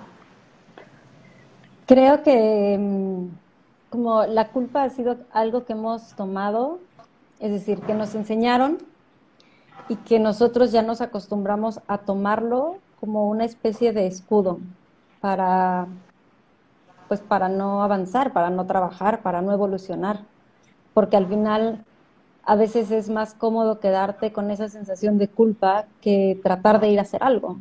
Creo 1.87 2.23
que 2.23 2.77
mm, 2.79 3.29
como 3.89 4.27
la 4.27 4.49
culpa 4.49 4.83
ha 4.83 4.91
sido 4.91 5.17
algo 5.33 5.65
que 5.65 5.73
hemos 5.73 6.15
tomado, 6.17 6.81
es 7.41 7.51
decir, 7.51 7.81
que 7.81 7.95
nos 7.95 8.15
enseñaron 8.15 8.79
y 9.89 9.97
que 9.97 10.19
nosotros 10.19 10.73
ya 10.73 10.83
nos 10.83 11.01
acostumbramos 11.01 11.81
a 11.87 11.99
tomarlo 11.99 12.79
como 13.01 13.29
una 13.29 13.45
especie 13.45 13.93
de 13.93 14.07
escudo 14.07 14.59
para 15.21 15.87
pues 17.09 17.21
para 17.21 17.49
no 17.51 17.83
avanzar, 17.83 18.33
para 18.33 18.49
no 18.49 18.67
trabajar, 18.67 19.21
para 19.23 19.43
no 19.43 19.53
evolucionar, 19.53 20.21
porque 20.95 21.19
al 21.19 21.27
final 21.27 21.85
a 22.45 22.57
veces 22.57 22.91
es 22.91 23.11
más 23.11 23.35
cómodo 23.35 23.79
quedarte 23.79 24.33
con 24.33 24.51
esa 24.51 24.69
sensación 24.69 25.19
de 25.19 25.29
culpa 25.29 25.85
que 26.01 26.41
tratar 26.43 26.81
de 26.81 26.89
ir 26.89 26.99
a 26.99 27.03
hacer 27.03 27.23
algo 27.23 27.59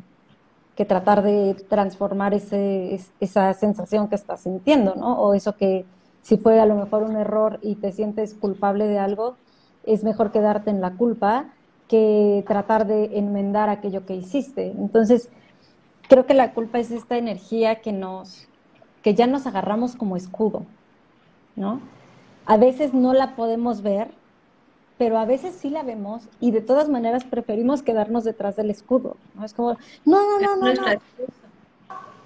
que 0.76 0.84
tratar 0.84 1.22
de 1.22 1.54
transformar 1.68 2.34
ese, 2.34 3.00
esa 3.20 3.52
sensación 3.54 4.08
que 4.08 4.16
estás 4.16 4.40
sintiendo, 4.40 4.94
¿no? 4.96 5.20
O 5.20 5.34
eso 5.34 5.56
que 5.56 5.84
si 6.22 6.36
fue 6.36 6.60
a 6.60 6.66
lo 6.66 6.74
mejor 6.74 7.02
un 7.02 7.16
error 7.16 7.58
y 7.62 7.76
te 7.76 7.92
sientes 7.92 8.34
culpable 8.34 8.86
de 8.86 8.98
algo, 8.98 9.36
es 9.84 10.02
mejor 10.02 10.32
quedarte 10.32 10.70
en 10.70 10.80
la 10.80 10.92
culpa 10.92 11.46
tratar 12.46 12.86
de 12.86 13.18
enmendar 13.18 13.68
aquello 13.68 14.06
que 14.06 14.14
hiciste. 14.14 14.72
Entonces, 14.78 15.28
creo 16.08 16.26
que 16.26 16.34
la 16.34 16.52
culpa 16.52 16.78
es 16.78 16.90
esta 16.90 17.16
energía 17.16 17.80
que 17.80 17.92
nos, 17.92 18.48
que 19.02 19.14
ya 19.14 19.26
nos 19.26 19.46
agarramos 19.46 19.96
como 19.96 20.16
escudo, 20.16 20.64
¿no? 21.56 21.80
A 22.46 22.56
veces 22.56 22.92
no 22.92 23.14
la 23.14 23.36
podemos 23.36 23.82
ver, 23.82 24.08
pero 24.98 25.18
a 25.18 25.24
veces 25.24 25.54
sí 25.54 25.70
la 25.70 25.82
vemos 25.82 26.28
y 26.40 26.50
de 26.50 26.60
todas 26.60 26.88
maneras 26.88 27.24
preferimos 27.24 27.82
quedarnos 27.82 28.24
detrás 28.24 28.56
del 28.56 28.70
escudo. 28.70 29.16
¿no? 29.34 29.44
Es 29.44 29.54
como, 29.54 29.76
no, 30.04 30.38
no, 30.40 30.56
no, 30.56 30.56
no, 30.56 30.72
no. 30.72 30.86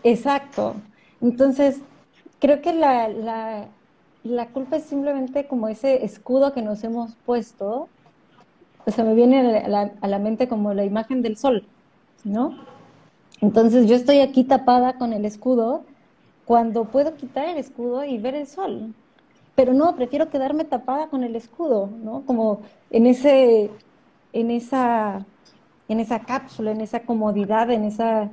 Exacto. 0.02 0.74
Entonces, 1.20 1.80
creo 2.40 2.60
que 2.60 2.72
la, 2.72 3.08
la, 4.22 4.46
culpa 4.48 4.76
es 4.76 4.84
simplemente 4.84 5.46
como 5.46 5.68
ese 5.68 6.04
escudo 6.04 6.52
que 6.52 6.62
nos 6.62 6.84
hemos 6.84 7.14
puesto. 7.26 7.88
O 8.88 8.90
sea, 8.90 9.04
me 9.04 9.14
viene 9.14 9.58
a 9.58 10.06
la, 10.08 10.18
mente 10.18 10.48
como 10.48 10.74
la 10.74 10.84
imagen 10.84 11.22
del 11.22 11.36
sol, 11.36 11.64
¿no? 12.24 12.54
Entonces 13.40 13.86
yo 13.86 13.94
estoy 13.94 14.20
aquí 14.20 14.44
tapada 14.44 14.94
con 14.94 15.12
el 15.12 15.24
escudo 15.24 15.84
cuando 16.44 16.86
puedo 16.86 17.14
quitar 17.14 17.46
el 17.48 17.58
escudo 17.58 18.04
y 18.04 18.18
ver 18.18 18.34
el 18.34 18.46
sol 18.46 18.94
pero 19.58 19.74
no, 19.74 19.96
prefiero 19.96 20.30
quedarme 20.30 20.64
tapada 20.64 21.08
con 21.08 21.24
el 21.24 21.34
escudo, 21.34 21.90
¿no? 22.04 22.22
Como 22.24 22.60
en 22.90 23.08
ese, 23.08 23.72
en 24.32 24.52
esa, 24.52 25.26
en 25.88 25.98
esa 25.98 26.20
cápsula, 26.20 26.70
en 26.70 26.80
esa 26.80 27.00
comodidad, 27.00 27.68
en 27.72 27.82
esa, 27.82 28.30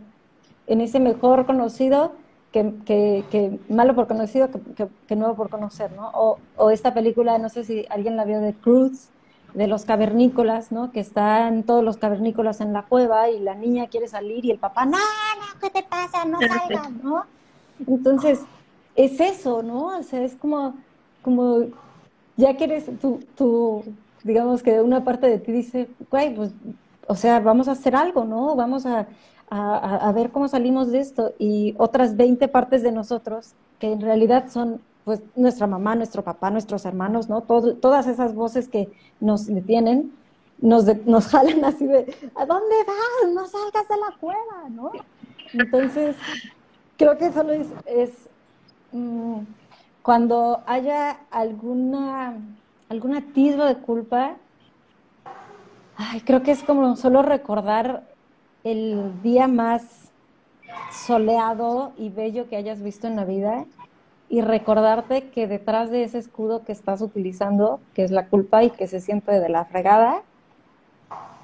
en 0.67 0.81
ese 0.81 0.99
mejor 0.99 1.47
conocido 1.47 2.11
que, 2.51 2.75
que, 2.85 3.59
malo 3.69 3.95
por 3.95 4.05
conocido 4.05 4.51
que, 4.51 4.87
que, 5.07 5.15
nuevo 5.15 5.33
por 5.33 5.49
conocer, 5.49 5.91
¿no? 5.93 6.11
O, 6.57 6.69
esta 6.69 6.93
película, 6.93 7.39
no 7.39 7.49
sé 7.49 7.63
si 7.63 7.87
alguien 7.89 8.17
la 8.17 8.25
vio 8.25 8.39
de 8.39 8.53
Cruz, 8.53 9.09
de 9.55 9.67
los 9.67 9.85
cavernícolas, 9.85 10.71
¿no? 10.71 10.91
Que 10.91 10.99
están 10.99 11.63
todos 11.63 11.83
los 11.83 11.97
cavernícolas 11.97 12.61
en 12.61 12.73
la 12.73 12.83
cueva 12.83 13.29
y 13.29 13.39
la 13.39 13.55
niña 13.55 13.87
quiere 13.87 14.07
salir 14.07 14.45
y 14.45 14.51
el 14.51 14.59
papá, 14.59 14.85
no, 14.85 14.97
no, 14.97 15.59
¿qué 15.59 15.69
te 15.69 15.83
pasa? 15.83 16.25
No 16.25 16.39
salgas, 16.39 16.91
¿no? 17.03 17.23
Entonces, 17.87 18.41
es 18.95 19.19
eso, 19.19 19.63
¿no? 19.63 19.97
O 19.97 20.03
sea, 20.03 20.21
es 20.21 20.35
como 20.35 20.75
como 21.25 21.65
ya 22.37 22.55
que 22.55 22.65
eres 22.65 22.85
tú, 22.99 23.83
digamos 24.23 24.61
que 24.61 24.79
una 24.79 25.03
parte 25.03 25.25
de 25.25 25.39
ti 25.39 25.51
dice, 25.51 25.89
güey, 26.11 26.35
pues, 26.35 26.51
o 27.07 27.15
sea, 27.15 27.39
vamos 27.39 27.67
a 27.67 27.71
hacer 27.71 27.95
algo, 27.95 28.25
¿no? 28.25 28.55
Vamos 28.55 28.85
a, 28.85 29.07
a, 29.49 30.11
ver 30.11 30.29
cómo 30.29 30.47
salimos 30.47 30.91
de 30.91 30.99
esto. 30.99 31.33
Y 31.39 31.73
otras 31.79 32.15
20 32.15 32.47
partes 32.47 32.83
de 32.83 32.91
nosotros, 32.91 33.53
que 33.79 33.91
en 33.91 34.01
realidad 34.01 34.51
son 34.51 34.81
pues 35.05 35.21
nuestra 35.35 35.67
mamá, 35.67 35.95
nuestro 35.95 36.23
papá, 36.23 36.49
nuestros 36.49 36.83
hermanos, 36.83 37.29
¿no? 37.29 37.41
todas 37.41 38.07
esas 38.07 38.33
voces 38.33 38.67
que 38.67 38.89
nos 39.19 39.45
detienen, 39.45 40.11
nos, 40.59 40.85
nos 41.05 41.27
jalan 41.31 41.63
así 41.63 41.85
de, 41.85 42.13
¿a 42.35 42.45
dónde 42.45 42.75
vas? 42.87 43.33
No 43.33 43.47
salgas 43.47 43.87
de 43.87 43.97
la 43.97 44.17
cueva, 44.19 44.69
¿no? 44.69 44.91
Entonces, 45.53 46.15
creo 46.97 47.17
que 47.19 47.31
solo 47.31 47.53
es, 47.53 47.67
es 47.85 48.11
mm, 48.91 49.41
cuando 50.01 50.63
haya 50.65 51.19
alguna, 51.29 52.37
algún 52.89 53.15
atisbo 53.15 53.63
de 53.63 53.75
culpa, 53.75 54.37
creo 56.25 56.41
que 56.41 56.51
es 56.51 56.63
como 56.63 56.95
solo 56.95 57.21
recordar 57.21 58.03
el 58.63 59.21
día 59.21 59.47
más 59.47 60.11
soleado 60.91 61.93
y 61.95 62.09
bello 62.09 62.49
que 62.49 62.55
hayas 62.55 62.81
visto 62.81 63.05
en 63.05 63.15
la 63.15 63.25
vida 63.25 63.65
y 64.35 64.41
recordarte 64.41 65.29
que 65.29 65.47
detrás 65.47 65.91
de 65.91 66.03
ese 66.03 66.17
escudo 66.17 66.65
que 66.65 66.73
estás 66.73 66.99
utilizando, 66.99 67.79
que 67.93 68.03
es 68.03 68.11
la 68.11 68.27
culpa 68.27 68.65
y 68.65 68.69
que 68.69 68.85
se 68.85 68.99
siente 68.99 69.31
de 69.31 69.47
la 69.47 69.63
fregada, 69.63 70.23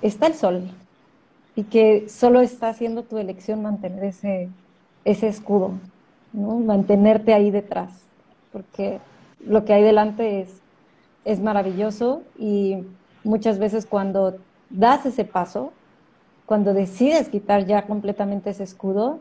está 0.01 0.27
el 0.27 0.33
sol 0.33 0.69
y 1.55 1.63
que 1.63 2.09
solo 2.09 2.41
está 2.41 2.67
haciendo 2.67 3.03
tu 3.03 3.17
elección 3.17 3.61
mantener 3.61 4.03
ese, 4.03 4.49
ese 5.05 5.29
escudo, 5.29 5.71
¿no? 6.33 6.57
mantenerte 6.57 7.33
ahí 7.33 7.49
detrás 7.49 7.91
porque 8.51 8.99
lo 9.39 9.63
que 9.63 9.71
hay 9.71 9.83
delante 9.83 10.41
es, 10.41 10.59
es 11.23 11.39
maravilloso 11.39 12.23
y 12.37 12.83
muchas 13.23 13.57
veces 13.57 13.85
cuando 13.85 14.35
das 14.69 15.05
ese 15.05 15.23
paso, 15.23 15.71
cuando 16.45 16.73
decides 16.73 17.29
quitar 17.29 17.65
ya 17.65 17.83
completamente 17.83 18.49
ese 18.49 18.63
escudo, 18.63 19.19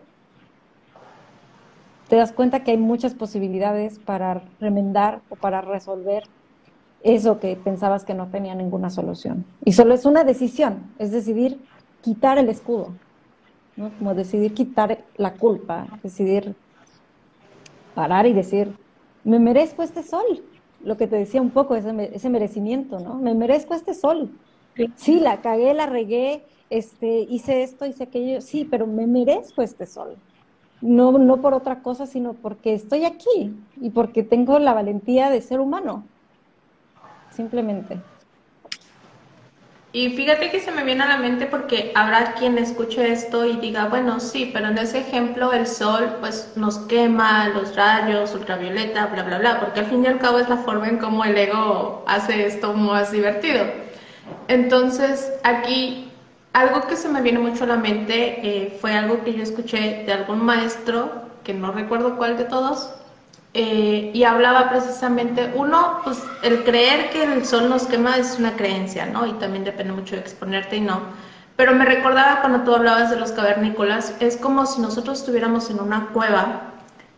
te 2.11 2.17
das 2.17 2.33
cuenta 2.33 2.65
que 2.65 2.73
hay 2.73 2.77
muchas 2.77 3.15
posibilidades 3.15 4.01
para 4.01 4.43
remendar 4.59 5.21
o 5.29 5.37
para 5.37 5.61
resolver 5.61 6.25
eso 7.05 7.39
que 7.39 7.55
pensabas 7.55 8.05
que 8.05 8.15
no 8.15 8.27
tenía 8.27 8.57
ninguna 8.57 8.91
solución. 8.91 9.45
Y 9.65 9.73
solo 9.73 9.95
es 9.95 10.05
una 10.05 10.25
decisión, 10.25 10.93
es 10.99 11.13
decidir 11.13 11.61
quitar 12.03 12.37
el 12.37 12.49
escudo, 12.49 12.93
¿no? 13.77 13.93
como 13.97 14.15
decidir 14.15 14.55
quitar 14.55 15.05
la 15.17 15.35
culpa, 15.35 15.87
decidir 16.03 16.57
parar 17.95 18.27
y 18.27 18.33
decir, 18.33 18.75
me 19.23 19.39
merezco 19.39 19.85
este 19.85 20.03
sol, 20.03 20.43
lo 20.83 20.97
que 20.97 21.07
te 21.07 21.15
decía 21.15 21.41
un 21.41 21.51
poco, 21.51 21.77
ese, 21.77 22.11
ese 22.13 22.29
merecimiento, 22.29 22.99
¿no? 22.99 23.15
Me 23.17 23.35
merezco 23.35 23.75
este 23.75 23.95
sol. 23.95 24.31
Sí. 24.97 25.21
la 25.21 25.43
cagué, 25.43 25.75
la 25.75 25.87
regué, 25.87 26.43
este, 26.71 27.21
hice 27.21 27.63
esto, 27.63 27.87
hice 27.87 28.05
aquello, 28.05 28.41
sí, 28.41 28.67
pero 28.69 28.89
me 28.89 29.07
merezco 29.07 29.63
este 29.63 29.87
sol. 29.87 30.17
No, 30.83 31.13
no 31.19 31.41
por 31.43 31.55
otra 31.55 31.83
cosa, 31.83 32.07
sino 32.07 32.33
porque 32.35 32.75
estoy 32.75 33.05
aquí 33.05 33.55
y 33.81 33.91
porque 33.91 34.23
tengo 34.23 34.59
la 34.59 34.73
valentía 34.73 35.31
de 35.31 35.43
ser 35.43 35.61
humano. 35.61 36.05
Simplemente. 37.31 37.99
Y 39.93 40.11
fíjate 40.11 40.51
que 40.51 40.61
se 40.61 40.71
me 40.71 40.85
viene 40.85 41.03
a 41.03 41.09
la 41.09 41.17
mente 41.17 41.47
porque 41.47 41.91
habrá 41.97 42.35
quien 42.35 42.59
escuche 42.59 43.11
esto 43.11 43.45
y 43.45 43.57
diga, 43.57 43.89
bueno, 43.89 44.21
sí, 44.21 44.49
pero 44.53 44.69
en 44.69 44.79
ese 44.79 45.01
ejemplo 45.01 45.53
el 45.53 45.67
sol 45.67 46.17
pues 46.21 46.53
nos 46.55 46.79
quema, 46.79 47.49
los 47.49 47.75
rayos, 47.75 48.33
ultravioleta, 48.33 49.07
bla, 49.07 49.25
bla, 49.25 49.39
bla, 49.39 49.59
porque 49.59 49.81
al 49.81 49.87
fin 49.87 50.05
y 50.05 50.07
al 50.07 50.19
cabo 50.19 50.39
es 50.39 50.49
la 50.49 50.59
forma 50.59 50.89
en 50.89 50.99
cómo 50.99 51.25
el 51.25 51.37
ego 51.37 52.05
hace 52.07 52.47
esto 52.47 52.73
más 52.73 53.11
divertido. 53.11 53.65
Entonces 54.47 55.33
aquí 55.43 56.10
algo 56.53 56.87
que 56.87 56.97
se 56.97 57.09
me 57.09 57.23
viene 57.23 57.39
mucho 57.39 57.65
a 57.65 57.69
la 57.69 57.77
mente 57.77 58.41
eh, 58.43 58.79
fue 58.81 58.93
algo 58.93 59.23
que 59.23 59.35
yo 59.35 59.43
escuché 59.43 60.05
de 60.05 60.13
algún 60.13 60.45
maestro, 60.45 61.11
que 61.45 61.55
no 61.55 61.73
recuerdo 61.73 62.17
cuál 62.17 62.37
de 62.37 62.45
todos, 62.45 62.91
eh, 63.53 64.11
y 64.15 64.23
hablaba 64.25 64.71
precisamente, 64.71 65.53
uno, 65.57 66.01
pues 66.05 66.23
el 66.43 66.63
creer 66.63 67.11
que 67.11 67.25
el 67.25 67.45
sol 67.45 67.69
nos 67.69 67.87
quema 67.87 68.17
es 68.17 68.39
una 68.39 68.57
creencia, 68.57 69.07
¿no? 69.07 69.27
Y 69.27 69.33
también 69.35 69.65
depende 69.65 69.93
mucho 69.93 70.15
de 70.15 70.21
exponerte 70.21 70.77
y 70.77 70.81
no. 70.81 71.01
Pero 71.57 71.75
me 71.75 71.85
recordaba 71.85 72.41
cuando 72.41 72.61
tú 72.61 72.75
hablabas 72.75 73.11
de 73.11 73.17
los 73.17 73.33
cavernícolas, 73.33 74.15
es 74.21 74.37
como 74.37 74.67
si 74.67 74.81
nosotros 74.81 75.21
estuviéramos 75.21 75.69
en 75.71 75.81
una 75.81 76.09
cueva 76.13 76.63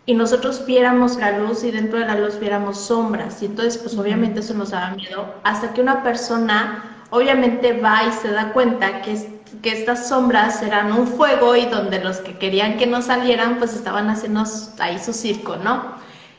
y 0.07 0.14
nosotros 0.14 0.64
viéramos 0.66 1.16
la 1.16 1.39
luz 1.39 1.62
y 1.64 1.70
dentro 1.70 1.99
de 1.99 2.07
la 2.07 2.16
luz 2.16 2.41
viéramos 2.41 2.78
sombras. 2.78 3.43
Y 3.43 3.47
entonces, 3.47 3.78
pues 3.78 3.97
obviamente 3.97 4.41
eso 4.41 4.55
nos 4.55 4.70
daba 4.70 4.95
miedo, 4.95 5.35
hasta 5.45 5.72
que 5.74 5.80
una 5.83 6.03
persona 6.03 6.91
obviamente 7.12 7.74
va 7.74 8.04
y 8.04 8.12
se 8.12 8.32
da 8.32 8.52
cuenta 8.52 9.02
que, 9.02 9.16
que 9.62 9.70
estas 9.70 10.08
sombras 10.08 10.62
eran 10.62 10.92
un 10.92 11.06
fuego 11.06 11.54
y 11.54 11.66
donde 11.66 12.00
los 12.00 12.16
que 12.18 12.38
querían 12.38 12.78
que 12.78 12.86
no 12.86 13.02
salieran, 13.02 13.58
pues 13.58 13.74
estaban 13.74 14.08
haciendo 14.08 14.44
ahí 14.78 14.98
su 14.98 15.12
circo, 15.12 15.56
¿no? 15.56 15.94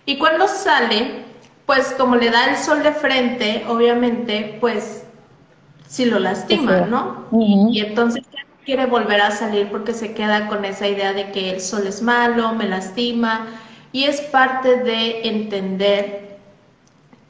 Y 0.05 0.17
cuando 0.17 0.47
sale, 0.47 1.25
pues 1.67 1.93
como 1.97 2.15
le 2.15 2.31
da 2.31 2.49
el 2.49 2.57
sol 2.57 2.81
de 2.81 2.91
frente, 2.91 3.63
obviamente, 3.69 4.57
pues 4.59 5.05
sí 5.87 6.05
lo 6.05 6.17
lastima, 6.17 6.81
¿no? 6.81 7.27
y, 7.31 7.79
entonces 7.79 8.23
quiere 8.65 8.87
volver 8.87 9.21
a 9.21 9.29
salir 9.29 9.69
porque 9.69 9.93
se 9.93 10.13
queda 10.13 10.47
con 10.47 10.65
esa 10.65 10.87
idea 10.87 11.13
de 11.13 11.31
que 11.31 11.51
el 11.51 11.61
sol 11.61 11.85
es 11.85 12.01
malo, 12.01 12.53
me 12.53 12.67
lastima, 12.67 13.45
y 13.91 14.05
es 14.05 14.21
parte 14.21 14.77
de 14.77 15.27
entender 15.27 16.32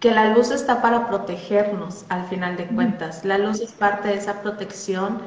que 0.04 0.12
la 0.12 0.32
luz 0.32 0.52
está 0.52 0.82
para 0.82 1.08
protegernos 1.08 2.04
al 2.10 2.26
final 2.26 2.58
de 2.58 2.66
cuentas. 2.66 3.24
La 3.24 3.38
luz 3.38 3.62
es 3.62 3.72
parte 3.72 4.10
de 4.10 4.16
esa 4.16 4.42
protección 4.42 5.22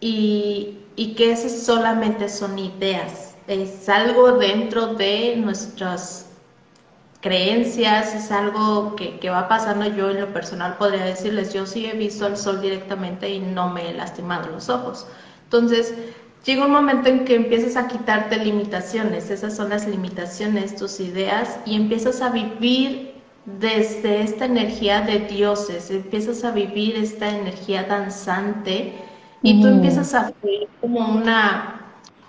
y, 0.00 0.80
y 0.96 1.14
que 1.14 1.32
esas 1.32 1.62
solamente 1.62 2.28
son 2.28 2.58
ideas, 2.58 3.36
es 3.46 3.88
algo 3.88 4.32
dentro 4.32 4.96
de 4.96 5.34
nuestras 5.36 6.26
creencias, 7.22 8.14
es 8.14 8.30
algo 8.30 8.96
que, 8.96 9.18
que, 9.18 9.30
va 9.30 9.48
pasando. 9.48 9.86
Yo 9.86 10.10
en 10.10 10.20
lo 10.20 10.30
personal 10.34 10.76
podría 10.76 11.06
decirles, 11.06 11.54
yo 11.54 11.64
sí 11.64 11.86
he 11.86 11.94
visto 11.94 12.26
el 12.26 12.36
sol 12.36 12.60
directamente 12.60 13.30
y 13.30 13.40
no 13.40 13.70
me 13.70 13.88
he 13.88 13.94
lastimado 13.94 14.50
los 14.50 14.68
ojos. 14.68 15.06
Entonces, 15.44 15.94
llega 16.44 16.66
un 16.66 16.72
momento 16.72 17.08
en 17.08 17.24
que 17.24 17.34
empiezas 17.34 17.76
a 17.82 17.88
quitarte 17.88 18.36
limitaciones, 18.44 19.30
esas 19.30 19.56
son 19.56 19.70
las 19.70 19.86
limitaciones, 19.86 20.76
tus 20.76 21.00
ideas, 21.00 21.60
y 21.64 21.76
empiezas 21.76 22.20
a 22.20 22.28
vivir 22.28 23.07
desde 23.44 24.22
esta 24.22 24.44
energía 24.44 25.00
de 25.00 25.20
dioses, 25.20 25.90
empiezas 25.90 26.44
a 26.44 26.50
vivir 26.50 26.96
esta 26.96 27.28
energía 27.28 27.84
danzante 27.84 28.94
y 29.42 29.60
tú 29.62 29.68
mm. 29.68 29.72
empiezas 29.74 30.14
a 30.14 30.32
ver 30.42 30.68
como 30.80 31.08
una 31.08 31.74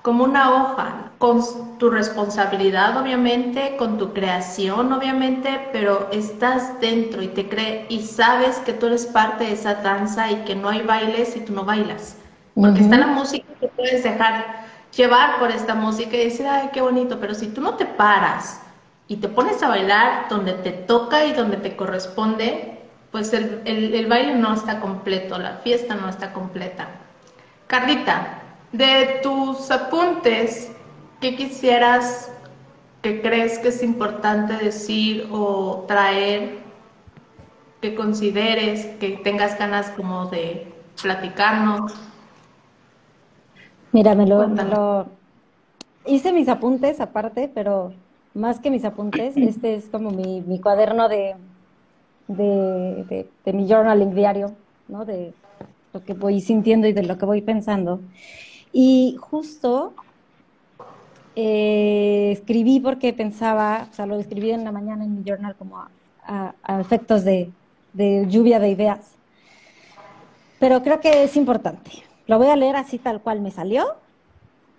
como 0.02 0.24
una 0.24 0.52
hoja, 0.52 1.12
con 1.18 1.42
tu 1.78 1.90
responsabilidad 1.90 2.98
obviamente, 2.98 3.76
con 3.78 3.98
tu 3.98 4.14
creación 4.14 4.94
obviamente, 4.94 5.70
pero 5.74 6.08
estás 6.12 6.80
dentro 6.80 7.22
y 7.22 7.28
te 7.28 7.50
cree 7.50 7.86
y 7.90 8.02
sabes 8.02 8.60
que 8.60 8.74
tú 8.74 8.88
eres 8.88 9.06
parte 9.06 9.44
de 9.44 9.54
esa 9.54 9.76
danza 9.76 10.32
y 10.32 10.36
que 10.46 10.56
no 10.56 10.70
hay 10.70 10.82
baile 10.82 11.26
si 11.26 11.42
tú 11.42 11.54
no 11.54 11.66
bailas. 11.66 12.16
Porque 12.56 12.80
está 12.80 12.98
la 12.98 13.08
música 13.08 13.46
que 13.60 13.68
puedes 13.68 14.04
dejar 14.04 14.66
llevar 14.96 15.40
por 15.40 15.52
esta 15.52 15.76
música 15.76 16.16
y 16.16 16.26
decir, 16.26 16.48
ay, 16.48 16.70
qué 16.74 16.82
bonito, 16.82 17.20
pero 17.20 17.34
si 17.34 17.48
tú 17.48 17.62
no 17.62 17.76
te 17.76 17.86
paras 17.86 18.62
y 19.10 19.18
te 19.18 19.28
pones 19.28 19.62
a 19.64 19.68
bailar 19.68 20.30
donde 20.30 20.54
te 20.54 20.72
toca 20.72 21.26
y 21.26 21.34
donde 21.34 21.58
te 21.58 21.76
corresponde, 21.76 22.80
pues 23.12 23.34
el, 23.34 23.64
el 23.66 24.06
baile 24.06 24.36
no 24.36 24.54
está 24.54 24.80
completo, 24.80 25.40
la 25.40 25.58
fiesta 25.58 25.96
no 25.96 26.08
está 26.08 26.32
completa. 26.32 26.88
Carlita, 27.66 28.44
de 28.72 29.20
tus 29.24 29.72
apuntes, 29.72 30.72
¿qué 31.20 31.36
quisieras, 31.36 32.32
que 33.02 33.22
crees 33.22 33.58
que 33.60 33.70
es 33.70 33.82
importante 33.82 34.54
decir 34.54 35.28
o 35.32 35.86
traer, 35.88 36.60
que 37.82 37.96
consideres, 37.96 38.86
que 38.98 39.20
tengas 39.24 39.58
ganas 39.58 39.90
como 39.90 40.28
de 40.28 40.72
platicarnos? 41.02 41.94
Mira, 43.92 44.14
me 44.14 44.28
lo, 44.28 45.08
hice 46.06 46.32
mis 46.32 46.48
apuntes 46.48 47.00
aparte, 47.00 47.50
pero 47.52 47.94
más 48.34 48.60
que 48.60 48.70
mis 48.70 48.86
apuntes, 48.86 49.36
este 49.38 49.76
es 49.76 49.90
como 49.90 50.12
mi, 50.12 50.60
cuaderno 50.60 51.10
de, 51.10 51.36
de, 52.28 53.28
de, 53.46 53.54
mi 53.54 53.68
journaling 53.68 54.14
diario, 54.14 54.54
¿no? 54.88 55.06
De 55.06 55.34
lo 55.94 56.04
que 56.04 56.14
voy 56.14 56.42
sintiendo 56.42 56.88
y 56.88 56.94
de 56.94 57.04
lo 57.04 57.18
que 57.18 57.26
voy 57.26 57.42
pensando. 57.42 58.00
Y 58.72 59.18
justo 59.20 59.94
eh, 61.36 62.32
escribí 62.32 62.80
porque 62.80 63.14
pensaba, 63.14 63.88
o 63.92 63.94
sea, 63.94 64.06
lo 64.06 64.20
escribí 64.20 64.52
en 64.52 64.64
la 64.64 64.72
mañana 64.72 65.04
en 65.04 65.16
mi 65.16 65.24
journal 65.24 65.56
como 65.56 65.84
a, 66.24 66.54
efectos 66.80 67.24
de, 67.24 67.52
lluvia 67.96 68.60
de 68.60 68.70
ideas. 68.70 69.16
Pero 70.60 70.84
creo 70.84 71.00
que 71.00 71.24
es 71.24 71.36
importante. 71.36 71.92
Lo 72.28 72.38
voy 72.38 72.48
a 72.48 72.56
leer 72.56 72.76
así 72.76 73.00
tal 73.00 73.22
cual 73.22 73.42
me 73.42 73.50
salió 73.50 73.96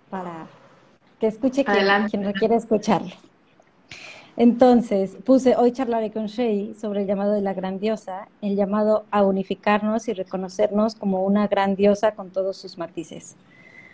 para 0.09 0.47
que 1.19 1.27
escuche 1.27 1.65
quien, 1.65 2.33
quien 2.33 2.53
escucharlo. 2.53 3.11
Entonces, 4.37 5.17
puse, 5.25 5.55
hoy 5.55 5.71
charlaré 5.71 6.11
con 6.11 6.27
Shay 6.27 6.73
sobre 6.73 7.01
el 7.01 7.07
llamado 7.07 7.33
de 7.33 7.41
la 7.41 7.53
gran 7.53 7.79
diosa, 7.79 8.27
el 8.41 8.55
llamado 8.55 9.05
a 9.11 9.23
unificarnos 9.23 10.07
y 10.07 10.13
reconocernos 10.13 10.95
como 10.95 11.23
una 11.25 11.47
gran 11.47 11.75
diosa 11.75 12.13
con 12.13 12.31
todos 12.31 12.57
sus 12.57 12.77
matices 12.77 13.35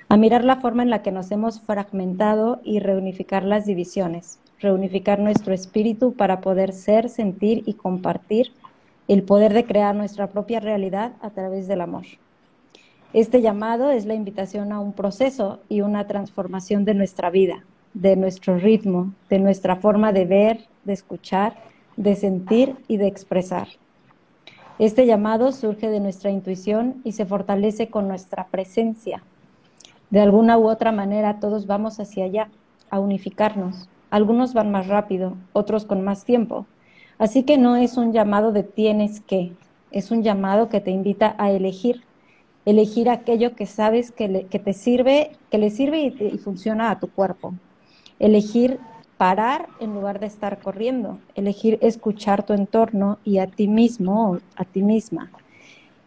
a 0.09 0.15
mirar 0.15 0.45
la 0.45 0.57
forma 0.57 0.83
en 0.83 0.89
la 0.89 1.01
que 1.01 1.11
nos 1.11 1.31
hemos 1.31 1.59
fragmentado 1.59 2.61
y 2.63 2.79
reunificar 2.79 3.43
las 3.43 3.65
divisiones, 3.65 4.39
reunificar 4.59 5.19
nuestro 5.19 5.53
espíritu 5.53 6.13
para 6.13 6.39
poder 6.39 6.71
ser, 6.71 7.09
sentir 7.09 7.63
y 7.65 7.73
compartir 7.73 8.51
el 9.07 9.23
poder 9.23 9.53
de 9.53 9.65
crear 9.65 9.95
nuestra 9.95 10.27
propia 10.27 10.59
realidad 10.59 11.13
a 11.21 11.29
través 11.31 11.67
del 11.67 11.81
amor. 11.81 12.05
Este 13.13 13.41
llamado 13.41 13.89
es 13.91 14.05
la 14.05 14.13
invitación 14.13 14.71
a 14.71 14.79
un 14.79 14.93
proceso 14.93 15.59
y 15.69 15.81
una 15.81 16.07
transformación 16.07 16.85
de 16.85 16.93
nuestra 16.93 17.29
vida, 17.29 17.63
de 18.01 18.15
nuestro 18.15 18.57
ritmo, 18.57 19.11
de 19.29 19.39
nuestra 19.39 19.75
forma 19.75 20.13
de 20.13 20.25
ver, 20.25 20.59
de 20.83 20.93
escuchar, 20.93 21.55
de 21.95 22.15
sentir 22.15 22.75
y 22.87 22.97
de 22.97 23.07
expresar. 23.07 23.67
Este 24.77 25.07
llamado 25.07 25.51
surge 25.51 25.89
de 25.89 25.99
nuestra 25.99 26.29
intuición 26.29 27.01
y 27.03 27.13
se 27.13 27.25
fortalece 27.25 27.87
con 27.89 28.07
nuestra 28.07 28.45
presencia, 28.45 29.23
de 30.11 30.21
alguna 30.21 30.57
u 30.57 30.69
otra 30.69 30.91
manera 30.91 31.39
todos 31.39 31.65
vamos 31.65 31.99
hacia 31.99 32.25
allá, 32.25 32.49
a 32.89 32.99
unificarnos. 32.99 33.89
Algunos 34.09 34.53
van 34.53 34.71
más 34.71 34.87
rápido, 34.87 35.35
otros 35.51 35.83
con 35.83 36.03
más 36.03 36.23
tiempo. 36.23 36.65
Así 37.17 37.43
que 37.43 37.57
no 37.57 37.75
es 37.75 37.97
un 37.97 38.13
llamado 38.13 38.51
de 38.51 38.63
tienes 38.63 39.19
que, 39.19 39.51
es 39.91 40.11
un 40.11 40.21
llamado 40.23 40.69
que 40.69 40.79
te 40.79 40.91
invita 40.91 41.35
a 41.39 41.51
elegir, 41.51 42.03
elegir 42.65 43.09
aquello 43.09 43.55
que 43.55 43.65
sabes 43.65 44.11
que, 44.11 44.29
te 44.29 44.73
sirve, 44.73 45.31
que 45.49 45.57
le 45.57 45.71
sirve 45.71 45.99
y, 45.99 46.15
y 46.33 46.37
funciona 46.37 46.91
a 46.91 46.99
tu 46.99 47.09
cuerpo. 47.09 47.53
Elegir 48.19 48.79
parar 49.17 49.67
en 49.79 49.93
lugar 49.93 50.19
de 50.19 50.27
estar 50.27 50.59
corriendo, 50.59 51.19
elegir 51.35 51.79
escuchar 51.81 52.43
tu 52.43 52.53
entorno 52.53 53.17
y 53.23 53.39
a 53.39 53.47
ti 53.47 53.67
mismo 53.67 54.31
o 54.31 54.39
a 54.55 54.63
ti 54.65 54.83
misma. 54.83 55.31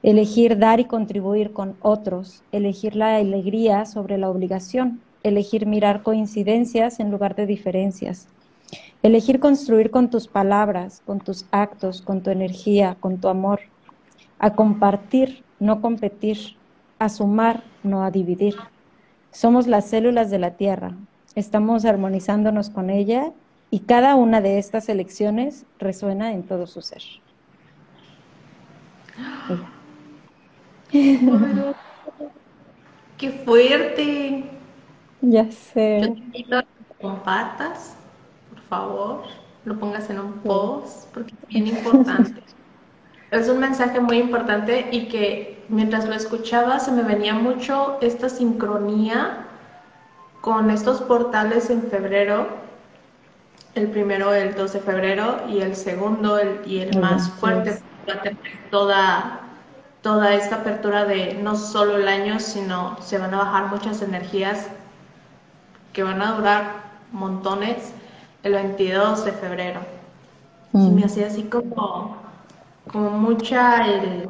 Elegir 0.03 0.59
dar 0.59 0.81
y 0.81 0.85
contribuir 0.85 1.53
con 1.53 1.77
otros, 1.83 2.43
elegir 2.53 2.97
la 2.97 3.17
alegría 3.17 3.85
sobre 3.85 4.17
la 4.17 4.31
obligación, 4.31 5.01
elegir 5.23 5.67
mirar 5.67 6.03
coincidencias 6.03 7.01
en 7.01 7.11
lugar 7.11 7.35
de 7.35 7.47
diferencias, 7.47 8.29
elegir 9.03 9.41
construir 9.41 9.91
con 9.91 10.09
tus 10.09 10.27
palabras, 10.27 11.03
con 11.05 11.21
tus 11.21 11.45
actos, 11.51 12.01
con 12.01 12.23
tu 12.23 12.31
energía, 12.31 12.97
con 13.01 13.19
tu 13.19 13.29
amor, 13.29 13.61
a 14.39 14.55
compartir, 14.55 15.43
no 15.59 15.83
competir, 15.83 16.57
a 16.99 17.09
sumar, 17.09 17.63
no 17.83 18.03
a 18.05 18.11
dividir. 18.11 18.55
Somos 19.33 19.67
las 19.67 19.87
células 19.87 20.31
de 20.31 20.39
la 20.39 20.53
Tierra, 20.53 20.97
estamos 21.35 21.85
armonizándonos 21.85 22.71
con 22.71 22.91
ella 22.91 23.33
y 23.71 23.81
cada 23.81 24.15
una 24.17 24.41
de 24.41 24.59
estas 24.59 24.89
elecciones 24.89 25.65
resuena 25.79 26.33
en 26.33 26.43
todo 26.43 26.67
su 26.67 26.83
ser. 26.83 27.03
¡Qué 33.19 33.31
fuerte! 33.45 34.45
Ya 35.21 35.51
sé. 35.51 36.01
Yo 36.01 36.13
te 36.13 36.19
invito 36.19 36.59
a 36.59 36.63
que 36.63 36.69
compartas, 37.01 37.97
por 38.51 38.61
favor, 38.63 39.23
lo 39.65 39.79
pongas 39.79 40.09
en 40.11 40.19
un 40.19 40.33
post, 40.41 41.09
porque 41.13 41.35
es 41.35 41.49
bien 41.49 41.67
importante. 41.69 42.43
es 43.31 43.49
un 43.49 43.61
mensaje 43.61 44.01
muy 44.01 44.19
importante 44.19 44.89
y 44.91 45.07
que 45.09 45.63
mientras 45.69 46.09
lo 46.09 46.15
escuchaba 46.15 46.81
se 46.81 46.91
me 46.91 47.03
venía 47.03 47.35
mucho 47.35 47.99
esta 48.01 48.29
sincronía 48.29 49.47
con 50.41 50.71
estos 50.71 51.03
portales 51.03 51.71
en 51.71 51.83
febrero, 51.83 52.49
el 53.75 53.89
primero 53.89 54.35
el 54.35 54.55
2 54.55 54.73
de 54.73 54.81
febrero 54.81 55.41
y 55.49 55.61
el 55.61 55.77
segundo 55.77 56.39
el, 56.39 56.61
y 56.67 56.81
el 56.81 56.99
más 56.99 57.31
fuerte, 57.31 57.81
va 58.09 58.15
a 58.15 58.23
tener 58.23 58.41
toda 58.71 59.41
toda 60.03 60.35
esta 60.35 60.57
apertura 60.57 61.05
de 61.05 61.35
no 61.35 61.57
solo 61.57 61.97
el 61.97 62.09
año, 62.09 62.41
sino 62.41 62.97
se 63.01 63.19
van 63.19 63.35
a 63.35 63.39
bajar 63.39 63.67
muchas 63.67 64.01
energías 64.03 64.69
que 65.93 66.03
van 66.03 66.23
a 66.23 66.33
durar 66.33 66.91
montones 67.13 67.93
el 68.43 68.55
22 68.55 69.25
de 69.25 69.33
febrero. 69.33 69.81
Y 70.73 70.79
mm. 70.79 70.95
me 70.95 71.05
hacía 71.05 71.27
así 71.27 71.45
como, 71.45 72.17
como 72.91 73.11
mucha 73.11 73.87
el, 73.87 74.29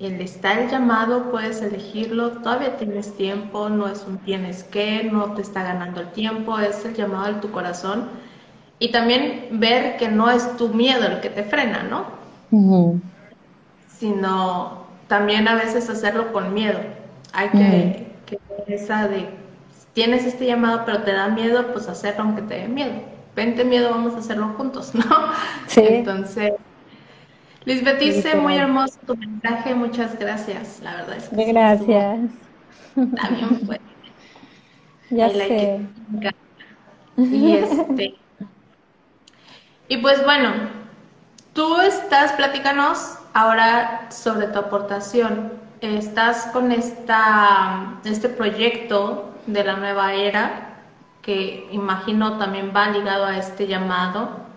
el 0.00 0.20
está 0.20 0.58
el 0.58 0.70
llamado, 0.70 1.30
puedes 1.30 1.60
elegirlo, 1.60 2.30
todavía 2.30 2.76
tienes 2.78 3.14
tiempo, 3.16 3.68
no 3.68 3.86
es 3.86 4.04
un 4.08 4.16
tienes 4.18 4.64
que, 4.64 5.04
no 5.04 5.34
te 5.34 5.42
está 5.42 5.62
ganando 5.62 6.00
el 6.00 6.10
tiempo, 6.12 6.58
es 6.58 6.84
el 6.86 6.94
llamado 6.94 7.34
de 7.34 7.40
tu 7.40 7.50
corazón. 7.50 8.08
Y 8.78 8.92
también 8.92 9.48
ver 9.52 9.98
que 9.98 10.08
no 10.08 10.30
es 10.30 10.56
tu 10.56 10.70
miedo 10.70 11.06
el 11.06 11.20
que 11.20 11.28
te 11.28 11.42
frena, 11.42 11.82
¿no? 11.82 12.06
Sino 13.98 14.86
también 15.06 15.46
a 15.46 15.54
veces 15.54 15.90
hacerlo 15.90 16.32
con 16.32 16.54
miedo. 16.54 16.78
Hay 17.34 17.50
que, 17.50 18.06
que 18.24 18.38
esa 18.68 19.06
de, 19.06 19.28
tienes 19.92 20.24
este 20.24 20.46
llamado 20.46 20.84
pero 20.86 21.02
te 21.02 21.12
da 21.12 21.28
miedo, 21.28 21.72
pues 21.72 21.88
hacerlo 21.88 22.22
aunque 22.22 22.40
te 22.42 22.54
dé 22.54 22.68
miedo. 22.68 22.92
Vente 23.36 23.64
miedo, 23.64 23.90
vamos 23.90 24.14
a 24.14 24.18
hacerlo 24.18 24.54
juntos, 24.56 24.94
¿no? 24.94 25.04
Sí. 25.66 25.82
Entonces, 25.84 26.54
Lisbeth 27.64 27.98
dice, 27.98 28.36
muy 28.36 28.56
hermoso 28.56 28.98
tu 29.06 29.16
mensaje, 29.16 29.74
muchas 29.74 30.18
gracias, 30.18 30.80
la 30.82 30.96
verdad 30.96 31.16
es 31.16 31.28
que 31.28 31.44
Gracias. 31.44 32.30
También 32.94 33.66
fue. 33.66 33.80
Ya 35.10 35.28
sé. 35.28 35.80
y 37.16 37.56
este... 37.56 38.14
Y 39.88 39.96
pues 39.96 40.24
bueno, 40.24 40.52
tú 41.52 41.80
estás, 41.80 42.30
platícanos 42.34 43.18
ahora 43.34 44.06
sobre 44.10 44.46
tu 44.46 44.60
aportación. 44.60 45.52
Estás 45.80 46.46
con 46.52 46.70
esta, 46.70 47.98
este 48.04 48.28
proyecto 48.28 49.34
de 49.48 49.64
la 49.64 49.76
nueva 49.76 50.14
era, 50.14 50.76
que 51.22 51.66
imagino 51.72 52.38
también 52.38 52.72
va 52.74 52.90
ligado 52.90 53.24
a 53.24 53.36
este 53.36 53.66
llamado 53.66 54.49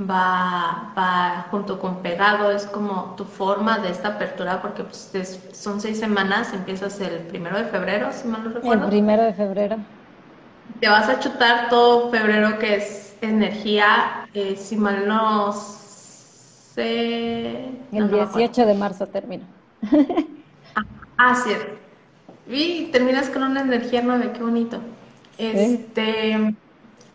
va, 0.00 0.92
va 0.96 1.46
junto 1.50 1.78
con 1.78 1.96
pegado, 2.02 2.50
es 2.50 2.64
como 2.66 3.14
tu 3.16 3.24
forma 3.24 3.78
de 3.78 3.90
esta 3.90 4.08
apertura, 4.08 4.62
porque 4.62 4.84
pues, 4.84 5.10
son 5.52 5.80
seis 5.80 5.98
semanas, 5.98 6.52
empiezas 6.52 7.00
el 7.00 7.18
primero 7.26 7.58
de 7.58 7.64
febrero, 7.64 8.10
si 8.12 8.28
mal 8.28 8.44
no 8.44 8.50
recuerdo. 8.50 8.84
El 8.84 8.90
primero 8.90 9.22
de 9.22 9.34
febrero. 9.34 9.76
Te 10.80 10.88
vas 10.88 11.08
a 11.08 11.18
chutar 11.20 11.68
todo 11.68 12.10
febrero, 12.10 12.58
que 12.58 12.76
es 12.76 13.16
energía, 13.20 14.26
eh, 14.32 14.56
si 14.56 14.76
mal 14.76 15.06
no 15.06 15.52
sé... 15.52 16.80
El 17.92 18.10
18 18.10 18.66
de 18.66 18.74
marzo 18.74 19.06
termina. 19.06 19.44
ah, 20.74 20.84
ah, 21.18 21.34
cierto. 21.34 21.74
Y 22.48 22.86
terminas 22.86 23.28
con 23.28 23.42
una 23.42 23.60
energía 23.60 24.00
nueve, 24.02 24.30
qué 24.32 24.42
bonito. 24.42 24.80
Este, 25.36 26.54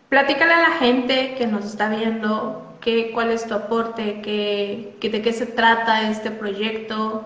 platícale 0.08 0.52
a 0.52 0.68
la 0.68 0.74
gente 0.76 1.34
que 1.36 1.46
nos 1.46 1.64
está 1.64 1.88
viendo 1.88 2.65
cuál 3.12 3.30
es 3.32 3.46
tu 3.46 3.54
aporte, 3.54 4.20
qué, 4.22 4.96
de 5.00 5.22
qué 5.22 5.32
se 5.32 5.46
trata 5.46 6.08
este 6.08 6.30
proyecto, 6.30 7.24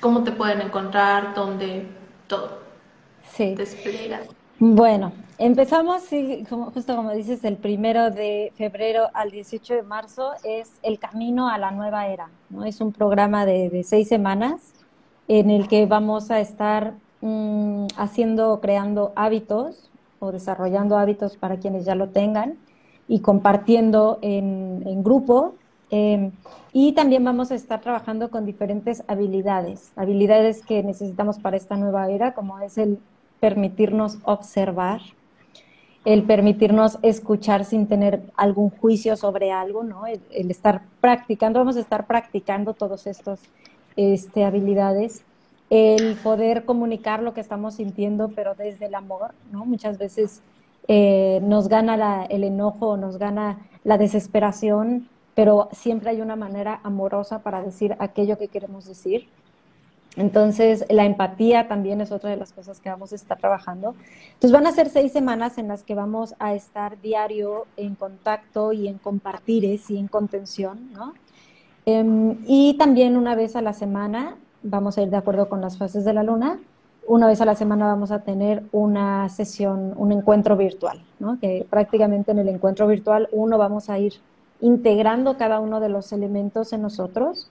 cómo 0.00 0.24
te 0.24 0.32
pueden 0.32 0.60
encontrar, 0.60 1.34
dónde, 1.34 1.86
todo. 2.26 2.58
Sí. 3.32 3.54
Bueno, 4.58 5.12
empezamos, 5.38 6.02
como, 6.48 6.70
justo 6.70 6.96
como 6.96 7.12
dices, 7.12 7.44
el 7.44 7.56
primero 7.56 8.10
de 8.10 8.52
febrero 8.56 9.08
al 9.14 9.30
18 9.30 9.74
de 9.74 9.82
marzo 9.82 10.32
es 10.44 10.70
el 10.82 10.98
camino 10.98 11.48
a 11.48 11.56
la 11.56 11.70
nueva 11.70 12.08
era. 12.08 12.28
¿no? 12.50 12.64
Es 12.64 12.82
un 12.82 12.92
programa 12.92 13.46
de, 13.46 13.82
seis 13.84 14.06
semanas 14.06 14.74
en 15.28 15.48
el 15.48 15.66
que 15.66 15.86
vamos 15.86 16.30
a 16.30 16.40
estar 16.40 16.92
mm, 17.22 17.86
haciendo, 17.96 18.60
creando 18.60 19.12
hábitos 19.16 19.90
o 20.18 20.30
desarrollando 20.30 20.98
hábitos 20.98 21.38
para 21.38 21.56
quienes 21.56 21.86
ya 21.86 21.94
lo 21.94 22.10
tengan 22.10 22.58
y 23.10 23.18
compartiendo 23.18 24.20
en, 24.22 25.02
grupo. 25.02 25.56
Em, 25.90 26.30
y 26.72 26.92
también 26.92 27.24
vamos 27.24 27.50
a 27.50 27.56
estar 27.56 27.80
trabajando 27.80 28.30
con 28.30 28.46
diferentes 28.46 29.02
habilidades, 29.08 29.90
habilidades 29.96 30.64
que 30.64 30.84
necesitamos 30.84 31.40
para 31.40 31.56
esta 31.56 31.76
nueva 31.76 32.08
era, 32.08 32.34
como 32.34 32.60
es 32.60 32.78
el 32.78 33.00
permitirnos 33.40 34.18
observar, 34.22 35.00
el 36.04 36.22
permitirnos 36.22 36.98
escuchar 37.02 37.64
sin 37.64 37.88
tener 37.88 38.22
algún 38.36 38.70
juicio 38.70 39.16
sobre 39.16 39.50
algo, 39.50 39.82
¿no? 39.82 40.06
El, 40.06 40.48
estar 40.48 40.82
practicando, 41.00 41.58
vamos 41.58 41.76
a 41.76 41.80
estar 41.80 42.06
practicando 42.06 42.74
todos 42.74 43.08
estos 43.08 43.40
este, 43.96 44.44
habilidades, 44.44 45.24
el 45.68 46.14
poder 46.14 46.64
comunicar 46.64 47.24
lo 47.24 47.34
que 47.34 47.40
estamos 47.40 47.74
sintiendo, 47.74 48.28
pero 48.28 48.54
desde 48.54 48.86
el 48.86 48.94
amor, 48.94 49.32
¿no? 49.50 49.64
Muchas 49.64 49.98
veces 49.98 50.42
eh, 50.92 51.38
nos 51.44 51.68
gana 51.68 52.24
el 52.24 52.42
enojo, 52.42 52.96
nos 52.96 53.16
gana 53.16 53.60
la 53.84 53.96
desesperación, 53.96 55.08
pero 55.36 55.68
siempre 55.70 56.10
hay 56.10 56.20
una 56.20 56.34
manera 56.34 56.80
amorosa 56.82 57.44
para 57.44 57.62
decir 57.62 57.94
aquello 58.00 58.36
que 58.38 58.48
queremos 58.48 58.86
decir. 58.86 59.28
Entonces, 60.16 60.84
la 60.90 61.04
empatía 61.04 61.68
también 61.68 62.00
es 62.00 62.10
otra 62.10 62.30
de 62.30 62.36
las 62.36 62.52
cosas 62.52 62.80
que 62.80 62.90
vamos 62.90 63.12
a 63.12 63.14
estar 63.14 63.38
trabajando. 63.38 63.94
Entonces, 64.34 64.50
van 64.50 64.66
a 64.66 64.72
ser 64.72 64.88
seis 64.88 65.12
semanas 65.12 65.58
en 65.58 65.68
las 65.68 65.84
que 65.84 65.94
vamos 65.94 66.34
a 66.40 66.54
estar 66.54 67.00
diario 67.00 67.68
en 67.76 67.94
contacto 67.94 68.72
y 68.72 68.88
en 68.88 68.98
compartires 68.98 69.88
y 69.90 69.96
en 69.96 70.08
contención, 70.08 70.92
¿no? 70.92 71.14
Em, 71.86 72.38
y 72.48 72.74
también 72.78 73.16
una 73.16 73.36
vez 73.36 73.54
a 73.54 73.62
la 73.62 73.74
semana 73.74 74.38
vamos 74.64 74.98
a 74.98 75.02
ir 75.02 75.10
de 75.10 75.18
acuerdo 75.18 75.48
con 75.48 75.60
las 75.60 75.78
fases 75.78 76.04
de 76.04 76.14
la 76.14 76.24
luna 76.24 76.58
una 77.10 77.26
vez 77.26 77.40
a 77.40 77.44
la 77.44 77.56
semana 77.56 77.86
vamos 77.86 78.12
a 78.12 78.20
tener 78.20 78.62
una 78.70 79.28
sesión, 79.30 79.94
un 79.96 80.12
encuentro 80.12 80.56
virtual, 80.56 81.02
¿no? 81.18 81.40
que 81.40 81.66
prácticamente 81.68 82.30
en 82.30 82.38
el 82.38 82.48
encuentro 82.48 82.86
virtual 82.86 83.28
uno 83.32 83.58
vamos 83.58 83.90
a 83.90 83.98
ir 83.98 84.14
integrando 84.60 85.36
cada 85.36 85.58
uno 85.58 85.80
de 85.80 85.88
los 85.88 86.12
elementos 86.12 86.72
en 86.72 86.82
nosotros 86.82 87.50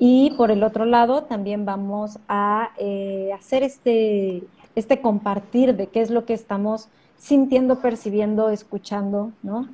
y 0.00 0.32
por 0.36 0.50
el 0.50 0.64
otro 0.64 0.86
lado 0.86 1.22
también 1.22 1.64
vamos 1.64 2.18
a 2.26 2.70
eh, 2.78 3.30
hacer 3.32 3.62
este, 3.62 4.42
este 4.74 5.00
compartir 5.00 5.76
de 5.76 5.86
qué 5.86 6.00
es 6.00 6.10
lo 6.10 6.24
que 6.24 6.34
estamos 6.34 6.88
sintiendo, 7.16 7.80
percibiendo, 7.80 8.50
escuchando, 8.50 9.30
¿no? 9.44 9.68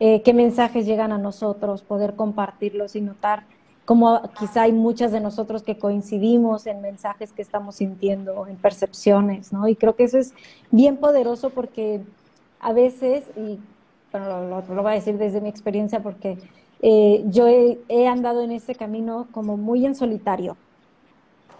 Eh, 0.00 0.22
qué 0.22 0.32
mensajes 0.32 0.86
llegan 0.86 1.12
a 1.12 1.18
nosotros, 1.18 1.82
poder 1.82 2.14
compartirlos 2.14 2.96
y 2.96 3.02
notar 3.02 3.42
como 3.88 4.20
quizá 4.38 4.64
hay 4.64 4.72
muchas 4.72 5.12
de 5.12 5.20
nosotros 5.20 5.62
que 5.62 5.78
coincidimos 5.78 6.66
en 6.66 6.82
mensajes 6.82 7.32
que 7.32 7.40
estamos 7.40 7.76
sintiendo, 7.76 8.46
en 8.46 8.56
percepciones, 8.56 9.50
¿no? 9.50 9.66
Y 9.66 9.76
creo 9.76 9.96
que 9.96 10.04
eso 10.04 10.18
es 10.18 10.34
bien 10.70 10.98
poderoso 10.98 11.48
porque 11.48 12.02
a 12.60 12.74
veces, 12.74 13.24
y 13.34 13.58
bueno, 14.12 14.62
lo, 14.68 14.82
voy 14.82 14.92
a 14.92 14.94
decir 14.96 15.16
desde 15.16 15.40
mi 15.40 15.48
experiencia 15.48 16.02
porque 16.02 16.36
eh, 16.82 17.24
yo 17.28 17.48
he, 17.48 18.06
andado 18.06 18.42
en 18.42 18.52
ese 18.52 18.74
camino 18.74 19.26
como 19.32 19.56
muy 19.56 19.86
en 19.86 19.94
solitario. 19.94 20.58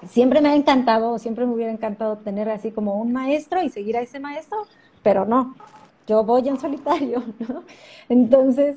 Siempre 0.06 0.42
me 0.42 0.50
ha 0.50 0.54
encantado, 0.54 1.18
siempre 1.18 1.46
me 1.46 1.54
hubiera 1.54 1.72
encantado 1.72 2.18
tener 2.18 2.50
así 2.50 2.72
como 2.72 3.00
un 3.00 3.10
maestro 3.10 3.62
y 3.62 3.70
seguir 3.70 3.96
a 3.96 4.02
ese 4.02 4.20
maestro, 4.20 4.58
pero 5.02 5.24
no, 5.24 5.54
yo 6.06 6.24
voy 6.24 6.46
en 6.46 6.60
solitario, 6.60 7.22
¿no? 7.48 7.62
Entonces, 8.10 8.76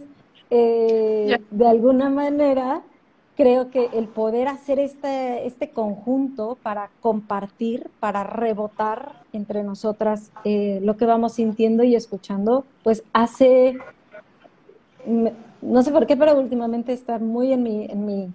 eh, 0.50 1.38
de 1.52 1.68
alguna 1.68 2.10
manera, 2.10 2.84
creo 3.36 3.72
que 3.72 3.90
el 3.94 4.08
poder 4.08 4.48
hacer 4.48 4.80
este, 4.80 5.48
este 5.48 5.70
conjunto 5.70 6.58
para 6.62 6.90
compartir, 7.02 7.90
para 8.00 8.24
rebotar 8.24 9.22
entre 9.34 9.64
nosotras 9.64 10.32
eh, 10.44 10.80
lo 10.84 10.98
que 10.98 11.06
vamos 11.06 11.34
sintiendo 11.34 11.84
y 11.84 11.96
escuchando, 11.96 12.66
pues 12.84 13.04
hace, 13.14 13.78
no 15.62 15.84
sé 15.84 15.92
por 15.92 16.06
qué, 16.08 16.18
pero 16.18 16.40
últimamente 16.40 16.94
está 16.94 17.20
muy 17.20 17.54
en 17.54 17.64
mi, 17.64 17.86
en 17.86 18.06
mi 18.06 18.34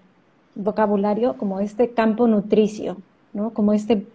vocabulario 0.54 1.36
como 1.36 1.60
este 1.60 1.90
campo 1.90 2.26
nutricio, 2.26 2.96
¿no? 3.32 3.50
Como 3.50 3.74
este, 3.74 4.06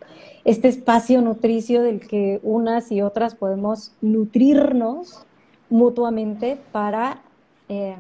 este 0.44 0.68
espacio 0.68 1.22
nutricio 1.22 1.84
del 1.84 2.06
que 2.06 2.40
unas 2.44 2.92
y 2.92 3.02
otras 3.02 3.36
podemos 3.36 3.94
nutrirnos 4.02 5.26
mutuamente 5.70 6.58
para, 6.72 7.22
eh, 7.70 7.96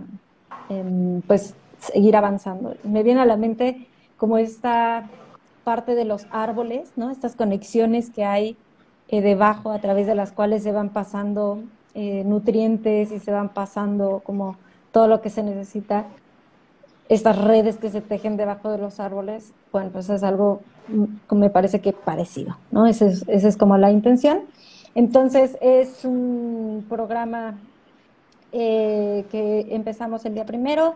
em, 0.69 1.21
pues, 1.21 1.53
seguir 1.81 2.15
avanzando. 2.15 2.75
Me 2.83 3.03
viene 3.03 3.21
a 3.21 3.25
la 3.25 3.37
mente 3.37 3.87
como 4.17 4.37
esta 4.37 5.09
parte 5.63 5.95
de 5.95 6.05
los 6.05 6.27
árboles, 6.31 6.93
¿no? 6.95 7.11
Estas 7.11 7.35
conexiones 7.35 8.09
que 8.09 8.23
hay 8.23 8.57
eh, 9.09 9.21
debajo 9.21 9.71
a 9.71 9.79
través 9.79 10.07
de 10.07 10.15
las 10.15 10.31
cuales 10.31 10.63
se 10.63 10.71
van 10.71 10.89
pasando 10.89 11.59
eh, 11.93 12.23
nutrientes 12.25 13.11
y 13.11 13.19
se 13.19 13.31
van 13.31 13.49
pasando 13.49 14.21
como 14.23 14.57
todo 14.91 15.07
lo 15.07 15.21
que 15.21 15.29
se 15.29 15.43
necesita. 15.43 16.05
Estas 17.09 17.37
redes 17.37 17.77
que 17.77 17.89
se 17.89 17.99
tejen 17.99 18.37
debajo 18.37 18.71
de 18.71 18.77
los 18.77 18.99
árboles, 18.99 19.53
bueno, 19.73 19.89
pues 19.91 20.09
es 20.09 20.23
algo 20.23 20.61
mm, 20.87 21.35
me 21.35 21.49
parece 21.49 21.81
que 21.81 21.91
parecido, 21.91 22.57
¿no? 22.71 22.87
Esa 22.87 23.07
es, 23.07 23.27
es 23.27 23.57
como 23.57 23.77
la 23.77 23.91
intención. 23.91 24.41
Entonces 24.95 25.57
es 25.61 26.05
un 26.05 26.85
programa 26.89 27.57
eh, 28.51 29.25
que 29.31 29.67
empezamos 29.69 30.25
el 30.25 30.33
día 30.33 30.45
primero, 30.45 30.95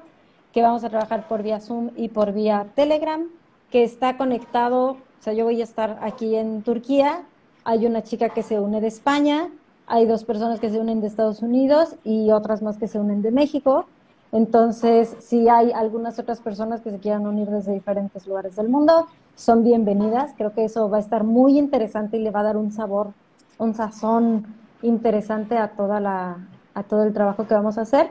que 0.56 0.62
vamos 0.62 0.86
a 0.86 0.90
trabajar 0.90 1.28
por 1.28 1.44
vía 1.44 1.60
Zoom 1.60 1.90
y 1.98 2.08
por 2.08 2.32
vía 2.32 2.68
Telegram. 2.76 3.28
que 3.70 3.84
está 3.84 4.16
conectado, 4.16 4.92
o 4.92 4.98
sea, 5.20 5.34
yo 5.34 5.44
voy 5.44 5.60
a 5.60 5.66
estar 5.66 6.00
aquí 6.02 6.34
en 6.38 6.62
Turquía, 6.62 7.24
hay 7.66 7.86
una 7.86 8.04
chica 8.04 8.30
que 8.30 8.42
se 8.42 8.62
une 8.62 8.80
de 8.80 8.88
España, 8.88 9.50
hay 9.86 10.06
dos 10.06 10.24
personas 10.24 10.62
que 10.62 10.70
se 10.70 10.80
unen 10.80 11.02
de 11.02 11.08
Estados 11.08 11.42
Unidos 11.42 11.98
y 12.06 12.32
otras 12.32 12.62
más 12.62 12.78
que 12.78 12.88
se 12.88 13.02
unen 13.02 13.22
de 13.22 13.32
México. 13.32 13.86
Entonces, 14.32 15.18
si 15.20 15.50
hay 15.50 15.74
algunas 15.74 16.20
otras 16.20 16.40
personas 16.40 16.80
que 16.80 16.92
se 16.92 17.00
quieran 17.00 17.28
unir 17.28 17.50
desde 17.50 17.74
diferentes 17.74 18.26
lugares 18.26 18.56
del 18.56 18.70
mundo, 18.70 19.08
son 19.36 19.62
bienvenidas. 19.62 20.36
Creo 20.38 20.54
que 20.54 20.64
eso 20.64 20.90
va 20.90 20.98
a 20.98 21.02
estar 21.02 21.26
muy 21.26 21.60
interesante 21.60 22.16
y 22.16 22.22
le 22.22 22.32
va 22.32 22.40
a 22.40 22.44
dar 22.44 22.56
un 22.56 22.72
sabor, 22.72 23.12
un 23.58 23.74
sazón 23.74 24.46
interesante 24.84 25.58
a, 25.58 25.72
toda 25.72 26.00
la, 26.00 26.38
a 26.74 26.84
todo 26.84 27.04
el 27.04 27.12
trabajo 27.12 27.46
que 27.46 27.56
vamos 27.56 27.78
a 27.78 27.82
hacer. 27.82 28.10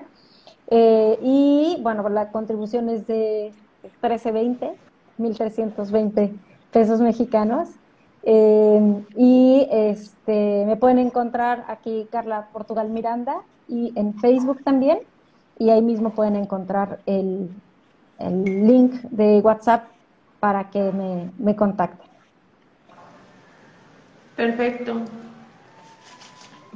Eh, 0.69 1.19
y 1.23 1.79
bueno, 1.83 2.09
la 2.09 2.31
contribución 2.31 2.89
es 2.89 3.07
de 3.07 3.53
1320, 3.83 4.75
1320 5.19 6.35
pesos 6.73 7.01
mexicanos. 7.01 7.71
Eh, 8.23 9.05
y 9.17 9.69
este, 9.71 10.65
me 10.67 10.77
pueden 10.77 10.99
encontrar 10.99 11.65
aquí 11.69 12.09
Carla 12.11 12.49
Portugal 12.53 12.89
Miranda 12.89 13.43
y 13.69 13.93
en 13.97 14.15
Facebook 14.15 14.63
también. 14.65 14.99
Y 15.59 15.71
ahí 15.71 15.83
mismo 15.83 16.11
pueden 16.11 16.37
encontrar 16.37 17.01
el, 17.07 17.49
el 18.19 18.67
link 18.67 18.93
de 19.11 19.41
WhatsApp 19.41 19.85
para 20.41 20.71
que 20.71 20.93
me, 20.93 21.31
me 21.39 21.55
contacten. 21.55 22.09
Perfecto. 24.37 25.03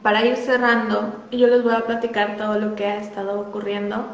Para 0.03 0.25
ir 0.25 0.37
cerrando, 0.37 1.25
yo 1.33 1.47
les 1.49 1.63
voy 1.63 1.75
a 1.75 1.87
platicar 1.87 2.37
todo 2.37 2.59
lo 2.59 2.75
que 2.75 2.87
ha 2.87 2.99
estado 2.99 3.41
ocurriendo. 3.41 4.07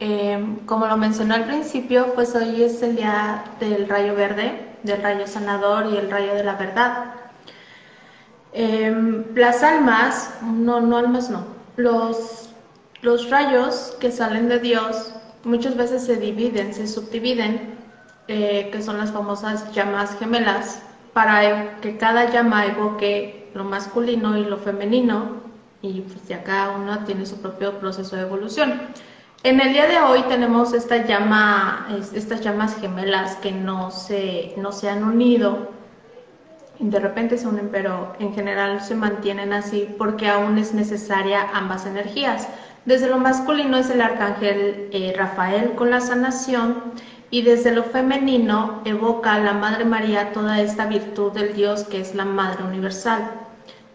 Eh, 0.00 0.58
como 0.66 0.86
lo 0.86 0.96
mencioné 0.96 1.34
al 1.34 1.44
principio, 1.44 2.14
pues 2.14 2.34
hoy 2.34 2.62
es 2.62 2.82
el 2.82 2.96
día 2.96 3.44
del 3.60 3.88
rayo 3.88 4.14
verde, 4.14 4.76
del 4.82 5.02
rayo 5.02 5.26
sanador 5.26 5.86
y 5.92 5.96
el 5.96 6.10
rayo 6.10 6.34
de 6.34 6.44
la 6.44 6.54
verdad. 6.54 7.14
Eh, 8.52 9.24
las 9.34 9.62
almas, 9.62 10.34
no, 10.42 10.80
no 10.80 10.96
almas 10.96 11.28
no, 11.28 11.44
los, 11.76 12.54
los 13.02 13.28
rayos 13.28 13.96
que 14.00 14.10
salen 14.10 14.48
de 14.48 14.60
Dios 14.60 15.12
muchas 15.44 15.76
veces 15.76 16.04
se 16.04 16.16
dividen, 16.16 16.72
se 16.74 16.86
subdividen, 16.86 17.76
eh, 18.28 18.70
que 18.72 18.82
son 18.82 18.98
las 18.98 19.12
famosas 19.12 19.72
llamas 19.72 20.18
gemelas, 20.18 20.82
para 21.12 21.78
que 21.80 21.96
cada 21.96 22.30
llama 22.30 22.66
evoque 22.66 23.45
lo 23.56 23.64
masculino 23.64 24.36
y 24.36 24.44
lo 24.44 24.58
femenino, 24.58 25.40
y 25.82 26.02
pues 26.02 26.28
ya 26.28 26.44
cada 26.44 26.76
uno 26.76 27.04
tiene 27.04 27.26
su 27.26 27.40
propio 27.40 27.78
proceso 27.78 28.16
de 28.16 28.22
evolución. 28.22 28.80
En 29.42 29.60
el 29.60 29.72
día 29.72 29.86
de 29.86 29.98
hoy 29.98 30.22
tenemos 30.28 30.72
esta 30.72 31.06
llama, 31.06 31.86
estas 32.14 32.40
llamas 32.40 32.76
gemelas 32.80 33.36
que 33.36 33.52
no 33.52 33.90
se, 33.90 34.54
no 34.56 34.72
se 34.72 34.88
han 34.88 35.04
unido, 35.04 35.70
de 36.78 37.00
repente 37.00 37.38
se 37.38 37.48
unen, 37.48 37.70
pero 37.72 38.14
en 38.18 38.34
general 38.34 38.82
se 38.82 38.94
mantienen 38.94 39.52
así 39.52 39.88
porque 39.96 40.28
aún 40.28 40.58
es 40.58 40.74
necesaria 40.74 41.48
ambas 41.54 41.86
energías. 41.86 42.48
Desde 42.84 43.08
lo 43.08 43.18
masculino 43.18 43.78
es 43.78 43.88
el 43.90 44.02
arcángel 44.02 44.88
eh, 44.92 45.14
Rafael 45.16 45.72
con 45.72 45.90
la 45.90 46.00
sanación 46.00 46.92
y 47.30 47.42
desde 47.42 47.72
lo 47.72 47.82
femenino 47.84 48.82
evoca 48.84 49.34
a 49.34 49.40
la 49.40 49.54
Madre 49.54 49.84
María 49.84 50.32
toda 50.32 50.60
esta 50.60 50.86
virtud 50.86 51.32
del 51.32 51.54
Dios 51.54 51.84
que 51.84 52.00
es 52.00 52.14
la 52.14 52.24
Madre 52.24 52.64
Universal. 52.64 53.45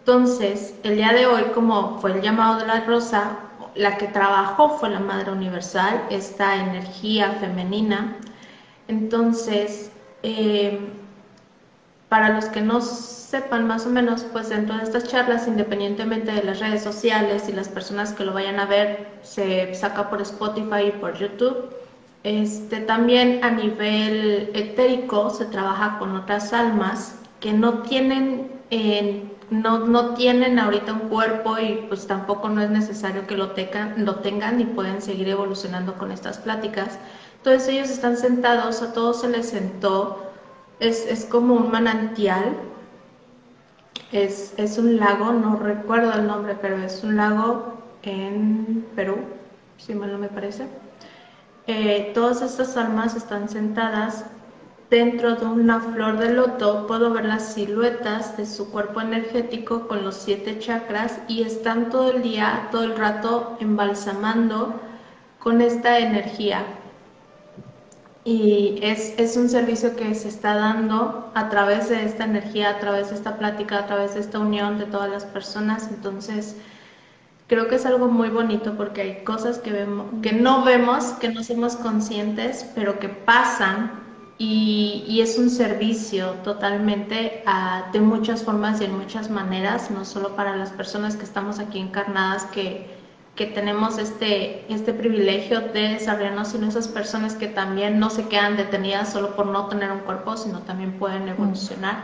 Entonces, 0.02 0.74
el 0.82 0.96
día 0.96 1.12
de 1.12 1.26
hoy, 1.26 1.44
como 1.54 2.00
fue 2.00 2.10
el 2.14 2.22
llamado 2.22 2.58
de 2.58 2.66
la 2.66 2.80
rosa, 2.80 3.38
la 3.76 3.98
que 3.98 4.08
trabajó 4.08 4.70
fue 4.70 4.90
la 4.90 4.98
Madre 4.98 5.30
Universal, 5.30 6.06
esta 6.10 6.56
energía 6.56 7.36
femenina. 7.38 8.16
Entonces, 8.88 9.92
eh, 10.24 10.76
para 12.08 12.30
los 12.30 12.46
que 12.46 12.62
no 12.62 12.80
sepan 12.80 13.68
más 13.68 13.86
o 13.86 13.90
menos, 13.90 14.24
pues 14.32 14.48
dentro 14.48 14.76
de 14.76 14.82
estas 14.82 15.04
charlas, 15.04 15.46
independientemente 15.46 16.32
de 16.32 16.42
las 16.42 16.58
redes 16.58 16.82
sociales 16.82 17.48
y 17.48 17.52
las 17.52 17.68
personas 17.68 18.12
que 18.12 18.24
lo 18.24 18.32
vayan 18.32 18.58
a 18.58 18.66
ver, 18.66 19.06
se 19.22 19.72
saca 19.72 20.10
por 20.10 20.20
Spotify 20.20 20.88
y 20.88 20.90
por 20.90 21.14
YouTube. 21.14 21.70
Este, 22.24 22.80
también 22.80 23.38
a 23.44 23.50
nivel 23.50 24.50
etérico 24.52 25.30
se 25.30 25.46
trabaja 25.46 25.96
con 26.00 26.16
otras 26.16 26.52
almas 26.52 27.14
que 27.38 27.52
no 27.52 27.82
tienen, 27.82 28.50
no, 29.50 29.86
no, 29.86 30.14
tienen 30.14 30.58
ahorita 30.58 30.92
un 30.92 31.08
cuerpo 31.08 31.58
y 31.58 31.84
pues 31.88 32.06
tampoco 32.06 32.48
no 32.48 32.62
es 32.62 32.70
necesario 32.70 33.26
que 33.26 33.36
lo, 33.36 33.50
tengan, 33.50 34.04
lo 34.04 34.16
tengan 34.16 34.60
y 34.60 34.64
pueden 34.64 35.02
seguir 35.02 35.28
evolucionando 35.28 35.98
con 35.98 36.12
estas 36.12 36.38
pláticas. 36.38 36.98
Entonces 37.38 37.68
ellos 37.68 37.90
están 37.90 38.16
sentados, 38.16 38.82
a 38.82 38.92
todos 38.92 39.20
se 39.20 39.28
les 39.28 39.48
sentó, 39.48 40.18
es, 40.80 41.06
es 41.06 41.24
como 41.24 41.54
un 41.54 41.70
manantial, 41.70 42.56
es, 44.12 44.54
es 44.58 44.78
un 44.78 44.98
lago, 44.98 45.32
no 45.32 45.56
recuerdo 45.56 46.12
el 46.14 46.26
nombre, 46.26 46.56
pero 46.60 46.78
es 46.78 47.02
un 47.02 47.16
lago 47.16 47.74
en 48.02 48.86
Perú, 48.94 49.18
si 49.76 49.94
mal 49.94 50.12
no 50.12 50.18
me 50.18 50.28
parece. 50.28 50.68
Eh, 51.66 52.10
todas 52.14 52.42
estas 52.42 52.76
almas 52.76 53.14
están 53.16 53.48
sentadas 53.48 54.24
dentro 54.92 55.36
de 55.36 55.46
una 55.46 55.80
flor 55.80 56.18
de 56.18 56.34
loto. 56.34 56.86
Puedo 56.86 57.10
ver 57.14 57.24
las 57.24 57.54
siluetas 57.54 58.36
de 58.36 58.44
su 58.44 58.70
cuerpo 58.70 59.00
energético 59.00 59.88
con 59.88 60.04
los 60.04 60.16
siete 60.16 60.58
chakras 60.58 61.18
y 61.28 61.42
están 61.42 61.88
todo 61.88 62.10
el 62.10 62.22
día, 62.22 62.68
todo 62.70 62.84
el 62.84 62.94
rato 62.94 63.56
embalsamando 63.58 64.78
con 65.38 65.62
esta 65.62 65.98
energía. 65.98 66.66
Y 68.24 68.80
es, 68.82 69.14
es, 69.18 69.38
un 69.38 69.48
servicio 69.48 69.96
que 69.96 70.14
se 70.14 70.28
está 70.28 70.56
dando 70.56 71.32
a 71.34 71.48
través 71.48 71.88
de 71.88 72.04
esta 72.04 72.24
energía, 72.24 72.68
a 72.68 72.78
través 72.78 73.08
de 73.08 73.16
esta 73.16 73.38
plática, 73.38 73.78
a 73.78 73.86
través 73.86 74.12
de 74.12 74.20
esta 74.20 74.40
unión 74.40 74.78
de 74.78 74.84
todas 74.84 75.10
las 75.10 75.24
personas. 75.24 75.88
Entonces, 75.90 76.54
creo 77.46 77.66
que 77.66 77.76
es 77.76 77.86
algo 77.86 78.08
muy 78.08 78.28
bonito 78.28 78.74
porque 78.76 79.00
hay 79.00 79.24
cosas 79.24 79.58
que, 79.58 79.72
vemos, 79.72 80.06
que 80.22 80.34
no 80.34 80.64
vemos, 80.64 81.04
que 81.18 81.30
no 81.30 81.42
somos 81.42 81.76
conscientes, 81.76 82.70
pero 82.74 82.98
que 82.98 83.08
pasan 83.08 84.01
y, 84.44 85.20
es 85.20 85.38
un 85.38 85.50
servicio 85.50 86.30
totalmente 86.42 87.44
ah, 87.46 87.90
de 87.92 88.00
muchas 88.00 88.42
formas 88.42 88.80
y 88.80 88.86
en 88.86 88.98
muchas 88.98 89.30
maneras, 89.30 89.90
no 89.92 90.04
solo 90.04 90.34
para 90.34 90.56
las 90.56 90.70
personas 90.72 91.14
que 91.16 91.22
estamos 91.22 91.60
aquí 91.60 91.78
encarnadas, 91.78 92.46
que, 92.46 92.90
que 93.36 93.46
tenemos 93.46 93.98
este, 93.98 94.64
este 94.72 94.92
privilegio 94.94 95.60
de 95.60 95.90
desarrollarnos, 95.90 96.48
sino 96.48 96.66
esas 96.66 96.88
personas 96.88 97.36
que 97.36 97.46
también 97.46 98.00
no 98.00 98.10
se 98.10 98.26
quedan 98.26 98.56
detenidas 98.56 99.12
solo 99.12 99.36
por 99.36 99.46
no 99.46 99.68
tener 99.68 99.92
un 99.92 100.00
cuerpo, 100.00 100.36
sino 100.36 100.58
también 100.62 100.98
pueden 100.98 101.28
evolucionar, 101.28 102.02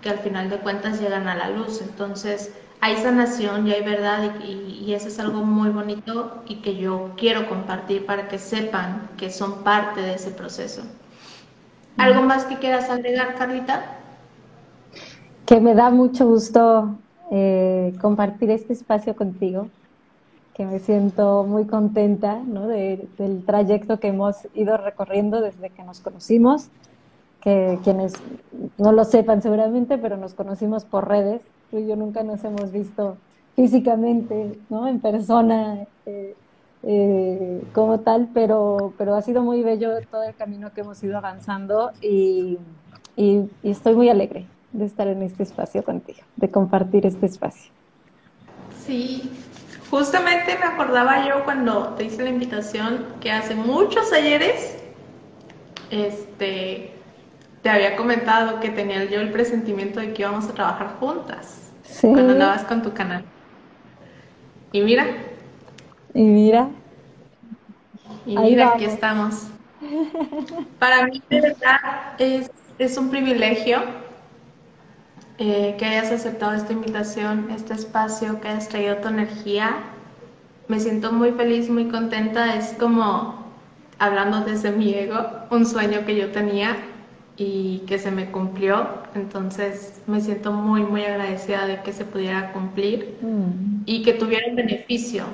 que 0.00 0.08
al 0.08 0.18
final 0.20 0.48
de 0.48 0.56
cuentas 0.56 0.98
llegan 0.98 1.28
a 1.28 1.34
la 1.34 1.50
luz. 1.50 1.82
Entonces, 1.82 2.52
hay 2.80 2.96
sanación 2.96 3.66
y 3.66 3.72
hay 3.72 3.82
verdad 3.82 4.34
y, 4.40 4.94
eso 4.94 5.08
es 5.08 5.18
algo 5.18 5.42
muy 5.42 5.68
bonito 5.68 6.42
y 6.46 6.56
que 6.56 6.76
yo 6.76 7.10
quiero 7.18 7.48
compartir 7.48 8.06
para 8.06 8.28
que 8.28 8.38
sepan 8.38 9.10
que 9.18 9.30
son 9.30 9.62
parte 9.62 10.00
de 10.00 10.14
ese 10.14 10.30
proceso. 10.30 10.82
¿Algo 11.96 12.22
más 12.22 12.44
que 12.44 12.56
quieras 12.56 12.90
agregar, 12.90 13.34
Carlita? 13.36 13.84
Que 15.46 15.60
me 15.60 15.74
da 15.74 15.90
mucho 15.90 16.26
gusto 16.26 16.96
eh, 17.30 17.94
compartir 18.00 18.50
este 18.50 18.72
espacio 18.72 19.16
contigo, 19.16 19.68
que 20.54 20.66
me 20.66 20.78
siento 20.78 21.44
muy 21.44 21.66
contenta 21.66 22.40
¿no? 22.44 22.66
del 22.66 23.44
trayecto 23.46 23.98
que 23.98 24.08
hemos 24.08 24.36
ido 24.54 24.76
recorriendo 24.76 25.40
desde 25.40 25.70
que 25.70 25.82
nos 25.84 26.00
conocimos, 26.00 26.68
que 27.40 27.78
quienes 27.84 28.14
no 28.78 28.92
lo 28.92 29.04
sepan 29.04 29.40
seguramente, 29.40 29.98
pero 29.98 30.16
nos 30.16 30.34
conocimos 30.34 30.84
por 30.84 31.08
redes 31.08 31.42
tú 31.70 31.78
y 31.78 31.86
yo 31.86 31.96
nunca 31.96 32.22
nos 32.22 32.42
hemos 32.44 32.72
visto 32.72 33.16
físicamente, 33.54 34.58
¿no? 34.68 34.86
En 34.86 35.00
persona, 35.00 35.86
eh, 36.04 36.34
eh, 36.88 37.64
como 37.72 37.98
tal, 37.98 38.28
pero, 38.32 38.94
pero 38.96 39.16
ha 39.16 39.22
sido 39.22 39.42
muy 39.42 39.60
bello 39.64 39.90
todo 40.08 40.22
el 40.22 40.36
camino 40.36 40.72
que 40.72 40.82
hemos 40.82 41.02
ido 41.02 41.18
avanzando 41.18 41.90
y, 42.00 42.58
y, 43.16 43.50
estoy 43.64 43.96
muy 43.96 44.08
alegre 44.08 44.46
de 44.70 44.84
estar 44.84 45.08
en 45.08 45.20
este 45.22 45.42
espacio 45.42 45.82
contigo, 45.82 46.20
de 46.36 46.48
compartir 46.48 47.04
este 47.04 47.26
espacio. 47.26 47.72
Sí, 48.84 49.28
justamente 49.90 50.56
me 50.60 50.64
acordaba 50.64 51.26
yo 51.26 51.42
cuando 51.44 51.88
te 51.94 52.04
hice 52.04 52.22
la 52.22 52.30
invitación 52.30 53.04
que 53.20 53.32
hace 53.32 53.56
muchos 53.56 54.12
ayeres, 54.12 54.78
este, 55.90 56.92
te 57.62 57.68
había 57.68 57.96
comentado 57.96 58.60
que 58.60 58.70
tenía 58.70 59.06
yo 59.06 59.20
el 59.20 59.32
presentimiento 59.32 59.98
de 59.98 60.12
que 60.12 60.22
íbamos 60.22 60.48
a 60.48 60.54
trabajar 60.54 60.98
juntas 61.00 61.72
cuando 62.00 62.34
andabas 62.34 62.62
con 62.62 62.80
tu 62.82 62.94
canal. 62.94 63.24
Y 64.70 64.82
mira. 64.82 65.04
Y 66.16 66.22
mira. 66.22 66.70
Y 68.24 68.38
mira, 68.38 68.70
aquí 68.70 68.86
estamos. 68.86 69.48
Para 70.78 71.06
mí, 71.06 71.22
de 71.28 71.42
verdad, 71.42 71.78
es, 72.18 72.96
un 72.96 73.10
privilegio 73.10 73.80
eh, 75.36 75.76
que 75.78 75.84
hayas 75.84 76.10
aceptado 76.10 76.54
esta 76.54 76.72
invitación, 76.72 77.48
este 77.50 77.74
espacio, 77.74 78.40
que 78.40 78.48
hayas 78.48 78.66
traído 78.70 78.96
tu 78.96 79.08
energía. 79.08 79.76
Me 80.68 80.80
siento 80.80 81.12
muy 81.12 81.32
feliz, 81.32 81.68
muy 81.68 81.88
contenta. 81.88 82.56
Es 82.56 82.74
como, 82.78 83.44
hablando 83.98 84.40
desde 84.40 84.72
mi 84.72 84.94
ego, 84.94 85.20
un 85.50 85.66
sueño 85.66 86.06
que 86.06 86.16
yo 86.16 86.32
tenía 86.32 86.78
y 87.36 87.80
que 87.80 87.98
se 87.98 88.10
me 88.10 88.30
cumplió. 88.30 88.88
Entonces 89.14 90.00
me 90.06 90.22
siento 90.22 90.50
muy, 90.50 90.80
muy 90.80 91.04
agradecida 91.04 91.66
de 91.66 91.82
que 91.82 91.92
se 91.92 92.06
pudiera 92.06 92.54
cumplir 92.54 93.18
mm. 93.20 93.82
y 93.84 94.02
que 94.02 94.14
tuviera 94.14 94.48
un 94.48 94.56
beneficio, 94.56 95.24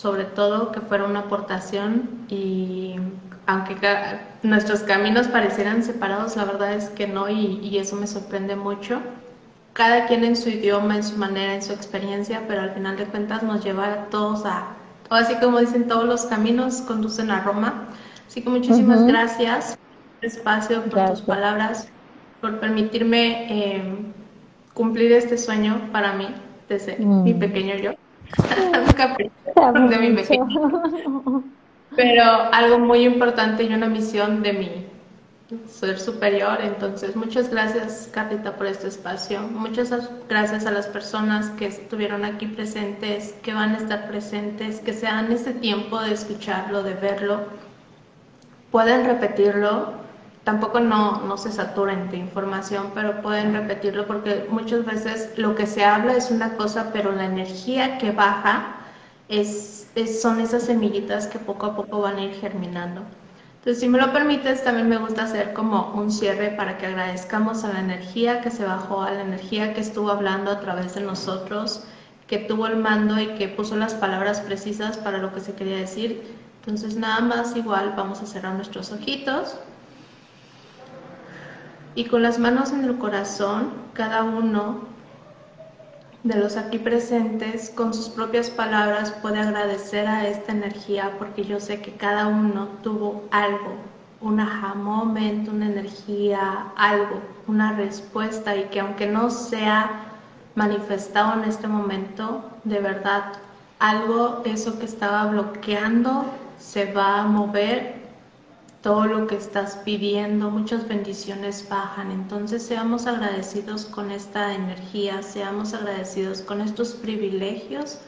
sobre 0.00 0.24
todo 0.24 0.72
que 0.72 0.80
fuera 0.80 1.04
una 1.04 1.20
aportación 1.20 2.08
y 2.30 2.94
aunque 3.46 3.76
nuestros 4.42 4.80
caminos 4.80 5.28
parecieran 5.28 5.84
separados, 5.84 6.36
la 6.36 6.46
verdad 6.46 6.72
es 6.72 6.88
que 6.88 7.06
no 7.06 7.28
y, 7.28 7.58
y 7.62 7.76
eso 7.76 7.96
me 7.96 8.06
sorprende 8.06 8.56
mucho. 8.56 8.98
Cada 9.74 10.06
quien 10.06 10.24
en 10.24 10.36
su 10.36 10.48
idioma, 10.48 10.96
en 10.96 11.02
su 11.02 11.18
manera, 11.18 11.54
en 11.54 11.62
su 11.62 11.74
experiencia, 11.74 12.44
pero 12.48 12.62
al 12.62 12.70
final 12.70 12.96
de 12.96 13.04
cuentas 13.04 13.42
nos 13.42 13.62
lleva 13.62 13.92
a 13.92 14.04
todos 14.06 14.46
a, 14.46 14.68
o 15.10 15.14
así 15.14 15.34
como 15.34 15.60
dicen, 15.60 15.86
todos 15.86 16.06
los 16.06 16.24
caminos 16.24 16.80
conducen 16.80 17.30
a 17.30 17.42
Roma. 17.42 17.88
Así 18.26 18.40
que 18.40 18.48
muchísimas 18.48 19.06
gracias 19.06 19.76
espacio, 20.22 20.82
por 20.84 21.10
tus 21.10 21.20
palabras, 21.20 21.88
por 22.40 22.58
permitirme 22.58 23.46
eh, 23.50 23.94
cumplir 24.72 25.12
este 25.12 25.36
sueño 25.36 25.90
para 25.92 26.14
mí, 26.14 26.28
desde 26.70 26.96
mm. 26.98 27.22
mi 27.22 27.34
pequeño 27.34 27.74
yo. 27.76 27.92
De 29.88 29.98
mi 29.98 30.16
pequeño. 30.16 31.44
Pero 31.96 32.24
algo 32.52 32.78
muy 32.78 33.04
importante 33.04 33.64
y 33.64 33.74
una 33.74 33.88
misión 33.88 34.42
de 34.42 34.52
mi 34.52 34.90
ser 35.68 35.98
superior. 35.98 36.58
Entonces, 36.62 37.16
muchas 37.16 37.50
gracias, 37.50 38.08
Carlita, 38.12 38.56
por 38.56 38.66
este 38.66 38.88
espacio. 38.88 39.42
Muchas 39.42 39.90
gracias 40.28 40.66
a 40.66 40.70
las 40.70 40.86
personas 40.86 41.50
que 41.50 41.66
estuvieron 41.66 42.24
aquí 42.24 42.46
presentes, 42.46 43.34
que 43.42 43.52
van 43.52 43.74
a 43.74 43.78
estar 43.78 44.08
presentes, 44.08 44.80
que 44.80 44.92
se 44.92 45.06
dan 45.06 45.32
este 45.32 45.52
tiempo 45.52 46.00
de 46.00 46.12
escucharlo, 46.12 46.82
de 46.82 46.94
verlo. 46.94 47.40
Pueden 48.70 49.04
repetirlo 49.04 49.99
tampoco 50.50 50.80
no, 50.80 51.36
se 51.36 51.52
saturen 51.52 52.10
de 52.10 52.16
información, 52.16 52.90
pero 52.92 53.22
pueden 53.22 53.52
repetirlo 53.52 54.08
porque 54.08 54.48
muchas 54.50 54.84
veces 54.84 55.30
lo 55.36 55.54
que 55.54 55.64
se 55.64 55.84
habla 55.84 56.16
es 56.16 56.32
una 56.32 56.56
cosa, 56.56 56.90
pero 56.92 57.12
la 57.12 57.26
energía 57.26 57.98
que 57.98 58.10
baja 58.10 58.74
es, 59.28 59.86
son 60.20 60.40
esas 60.40 60.64
semillitas 60.64 61.28
que 61.28 61.38
poco 61.38 61.66
a 61.66 61.76
poco 61.76 62.00
van 62.00 62.16
a 62.16 62.24
ir 62.24 62.34
germinando. 62.34 63.02
Entonces, 63.58 63.78
si 63.78 63.88
me 63.88 63.98
lo 63.98 64.12
permites, 64.12 64.64
también 64.64 64.88
me 64.88 64.96
gusta 64.96 65.22
hacer 65.22 65.52
como 65.52 65.92
un 65.94 66.10
cierre 66.10 66.48
para 66.48 66.78
que 66.78 66.86
agradezcamos 66.86 67.62
a 67.62 67.72
la 67.72 67.78
energía 67.78 68.40
que 68.40 68.50
se 68.50 68.64
bajó, 68.64 69.02
a 69.02 69.12
la 69.12 69.20
energía 69.20 69.72
que 69.72 69.80
estuvo 69.80 70.10
hablando 70.10 70.50
a 70.50 70.58
través 70.58 70.96
de 70.96 71.02
nosotros, 71.02 71.84
que 72.26 72.38
tuvo 72.38 72.66
el 72.66 72.76
mando 72.76 73.20
y 73.20 73.28
que 73.36 73.46
puso 73.46 73.76
las 73.76 73.94
palabras 73.94 74.40
precisas 74.40 74.96
para 74.96 75.18
lo 75.18 75.32
que 75.32 75.40
se 75.42 75.54
quería 75.54 75.76
decir. 75.76 76.20
Entonces, 76.60 76.96
nada 76.96 77.20
más 77.20 77.54
igual 77.54 77.94
vamos 77.96 78.20
a 78.20 78.26
cerrar 78.26 78.54
nuestros 78.54 78.90
ojitos 78.90 79.56
y 82.00 82.06
con 82.06 82.22
las 82.22 82.38
manos 82.38 82.72
en 82.72 82.82
el 82.86 82.96
corazón, 82.96 83.74
cada 83.92 84.22
uno 84.22 84.78
de 86.22 86.34
los 86.34 86.56
aquí 86.56 86.78
presentes 86.78 87.68
con 87.68 87.92
sus 87.92 88.08
propias 88.08 88.48
palabras 88.48 89.10
puede 89.20 89.38
agradecer 89.38 90.08
a 90.08 90.26
esta 90.26 90.52
energía 90.52 91.16
porque 91.18 91.44
yo 91.44 91.60
sé 91.60 91.82
que 91.82 91.92
cada 91.92 92.26
uno 92.26 92.68
tuvo 92.82 93.24
algo, 93.30 93.74
un 94.22 94.40
aha 94.40 94.76
moment, 94.76 95.46
una 95.50 95.66
energía, 95.66 96.68
algo, 96.74 97.20
una 97.46 97.74
respuesta 97.74 98.56
y 98.56 98.64
que 98.70 98.80
aunque 98.80 99.06
no 99.06 99.28
sea 99.28 99.90
manifestado 100.54 101.42
en 101.42 101.50
este 101.50 101.68
momento, 101.68 102.42
de 102.64 102.78
verdad, 102.78 103.34
algo, 103.78 104.40
eso 104.46 104.78
que 104.78 104.86
estaba 104.86 105.26
bloqueando, 105.26 106.24
se 106.58 106.94
va 106.94 107.20
a 107.20 107.26
mover 107.26 107.99
todo 108.82 109.04
lo 109.04 109.26
que 109.26 109.36
estás 109.36 109.76
pidiendo, 109.84 110.50
muchas 110.50 110.88
bendiciones 110.88 111.68
bajan. 111.68 112.10
Entonces 112.10 112.62
seamos 112.62 113.06
agradecidos 113.06 113.84
con 113.84 114.10
esta 114.10 114.54
energía, 114.54 115.22
seamos 115.22 115.74
agradecidos 115.74 116.40
con 116.40 116.60
estos 116.60 116.92
privilegios 116.92 117.98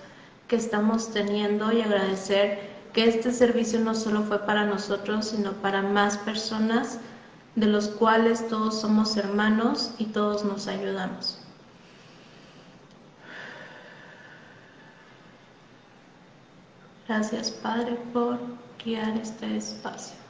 que 0.49 0.57
estamos 0.57 1.13
teniendo 1.13 1.73
y 1.73 1.83
agradecer 1.83 2.71
que 2.93 3.09
este 3.09 3.33
servicio 3.33 3.81
no 3.81 3.95
solo 3.95 4.23
fue 4.23 4.39
para 4.41 4.65
nosotros, 4.65 5.27
sino 5.29 5.53
para 5.53 5.83
más 5.83 6.17
personas 6.19 6.99
de 7.55 7.67
los 7.67 7.89
cuales 7.89 8.49
todos 8.49 8.81
somos 8.81 9.17
hermanos 9.17 9.95
y 9.99 10.07
todos 10.07 10.45
nos 10.45 10.69
ayudamos. 10.69 11.39
Gracias 17.07 17.51
Padre 17.51 17.99
por 18.15 18.39
guiar 18.83 19.19
este 19.19 19.57
espacio. 19.57 20.22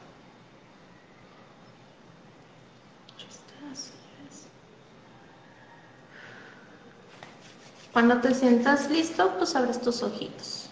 Cuando 7.92 8.20
te 8.22 8.34
sientas 8.34 8.90
listo, 8.90 9.34
pues 9.36 9.54
abres 9.54 9.78
tus 9.80 10.02
ojitos. 10.02 10.70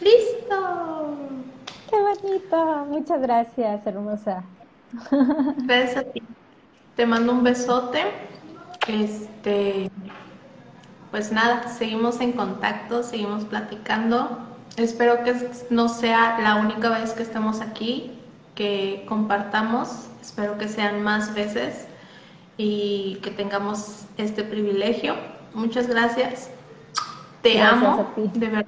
¡Listo! 0.00 1.16
¡Qué 1.90 2.00
bonito! 2.00 2.86
Muchas 2.88 3.20
gracias, 3.20 3.86
hermosa. 3.86 4.42
Gracias 5.58 5.96
a 5.98 6.02
ti. 6.04 6.22
Te 6.96 7.04
mando 7.06 7.32
un 7.32 7.44
besote. 7.44 8.04
Este, 8.88 9.90
pues 11.10 11.30
nada, 11.30 11.68
seguimos 11.68 12.20
en 12.20 12.32
contacto, 12.32 13.02
seguimos 13.02 13.44
platicando. 13.44 14.46
Espero 14.76 15.22
que 15.24 15.34
no 15.68 15.88
sea 15.90 16.38
la 16.40 16.56
única 16.56 16.88
vez 16.88 17.12
que 17.12 17.22
estemos 17.22 17.60
aquí 17.60 18.21
que 18.62 19.04
compartamos, 19.08 20.06
espero 20.20 20.56
que 20.56 20.68
sean 20.68 21.02
más 21.02 21.34
veces 21.34 21.88
y 22.56 23.16
que 23.16 23.32
tengamos 23.32 24.04
este 24.18 24.44
privilegio. 24.44 25.16
Muchas 25.52 25.88
gracias. 25.88 26.48
Te 27.42 27.60
amo, 27.60 28.06
de 28.16 28.48
verdad. 28.48 28.66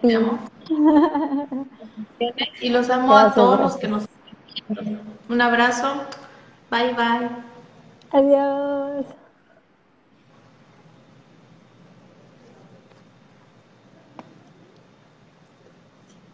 Te 0.00 0.14
amo. 0.14 0.38
Y 2.60 2.68
los 2.68 2.88
amo 2.90 3.16
a 3.16 3.34
todos 3.34 3.58
los 3.58 3.76
que 3.76 3.88
nos 3.88 4.06
Un 5.28 5.40
abrazo. 5.40 6.04
Bye 6.70 6.94
bye. 6.94 7.28
Adiós. 8.12 9.06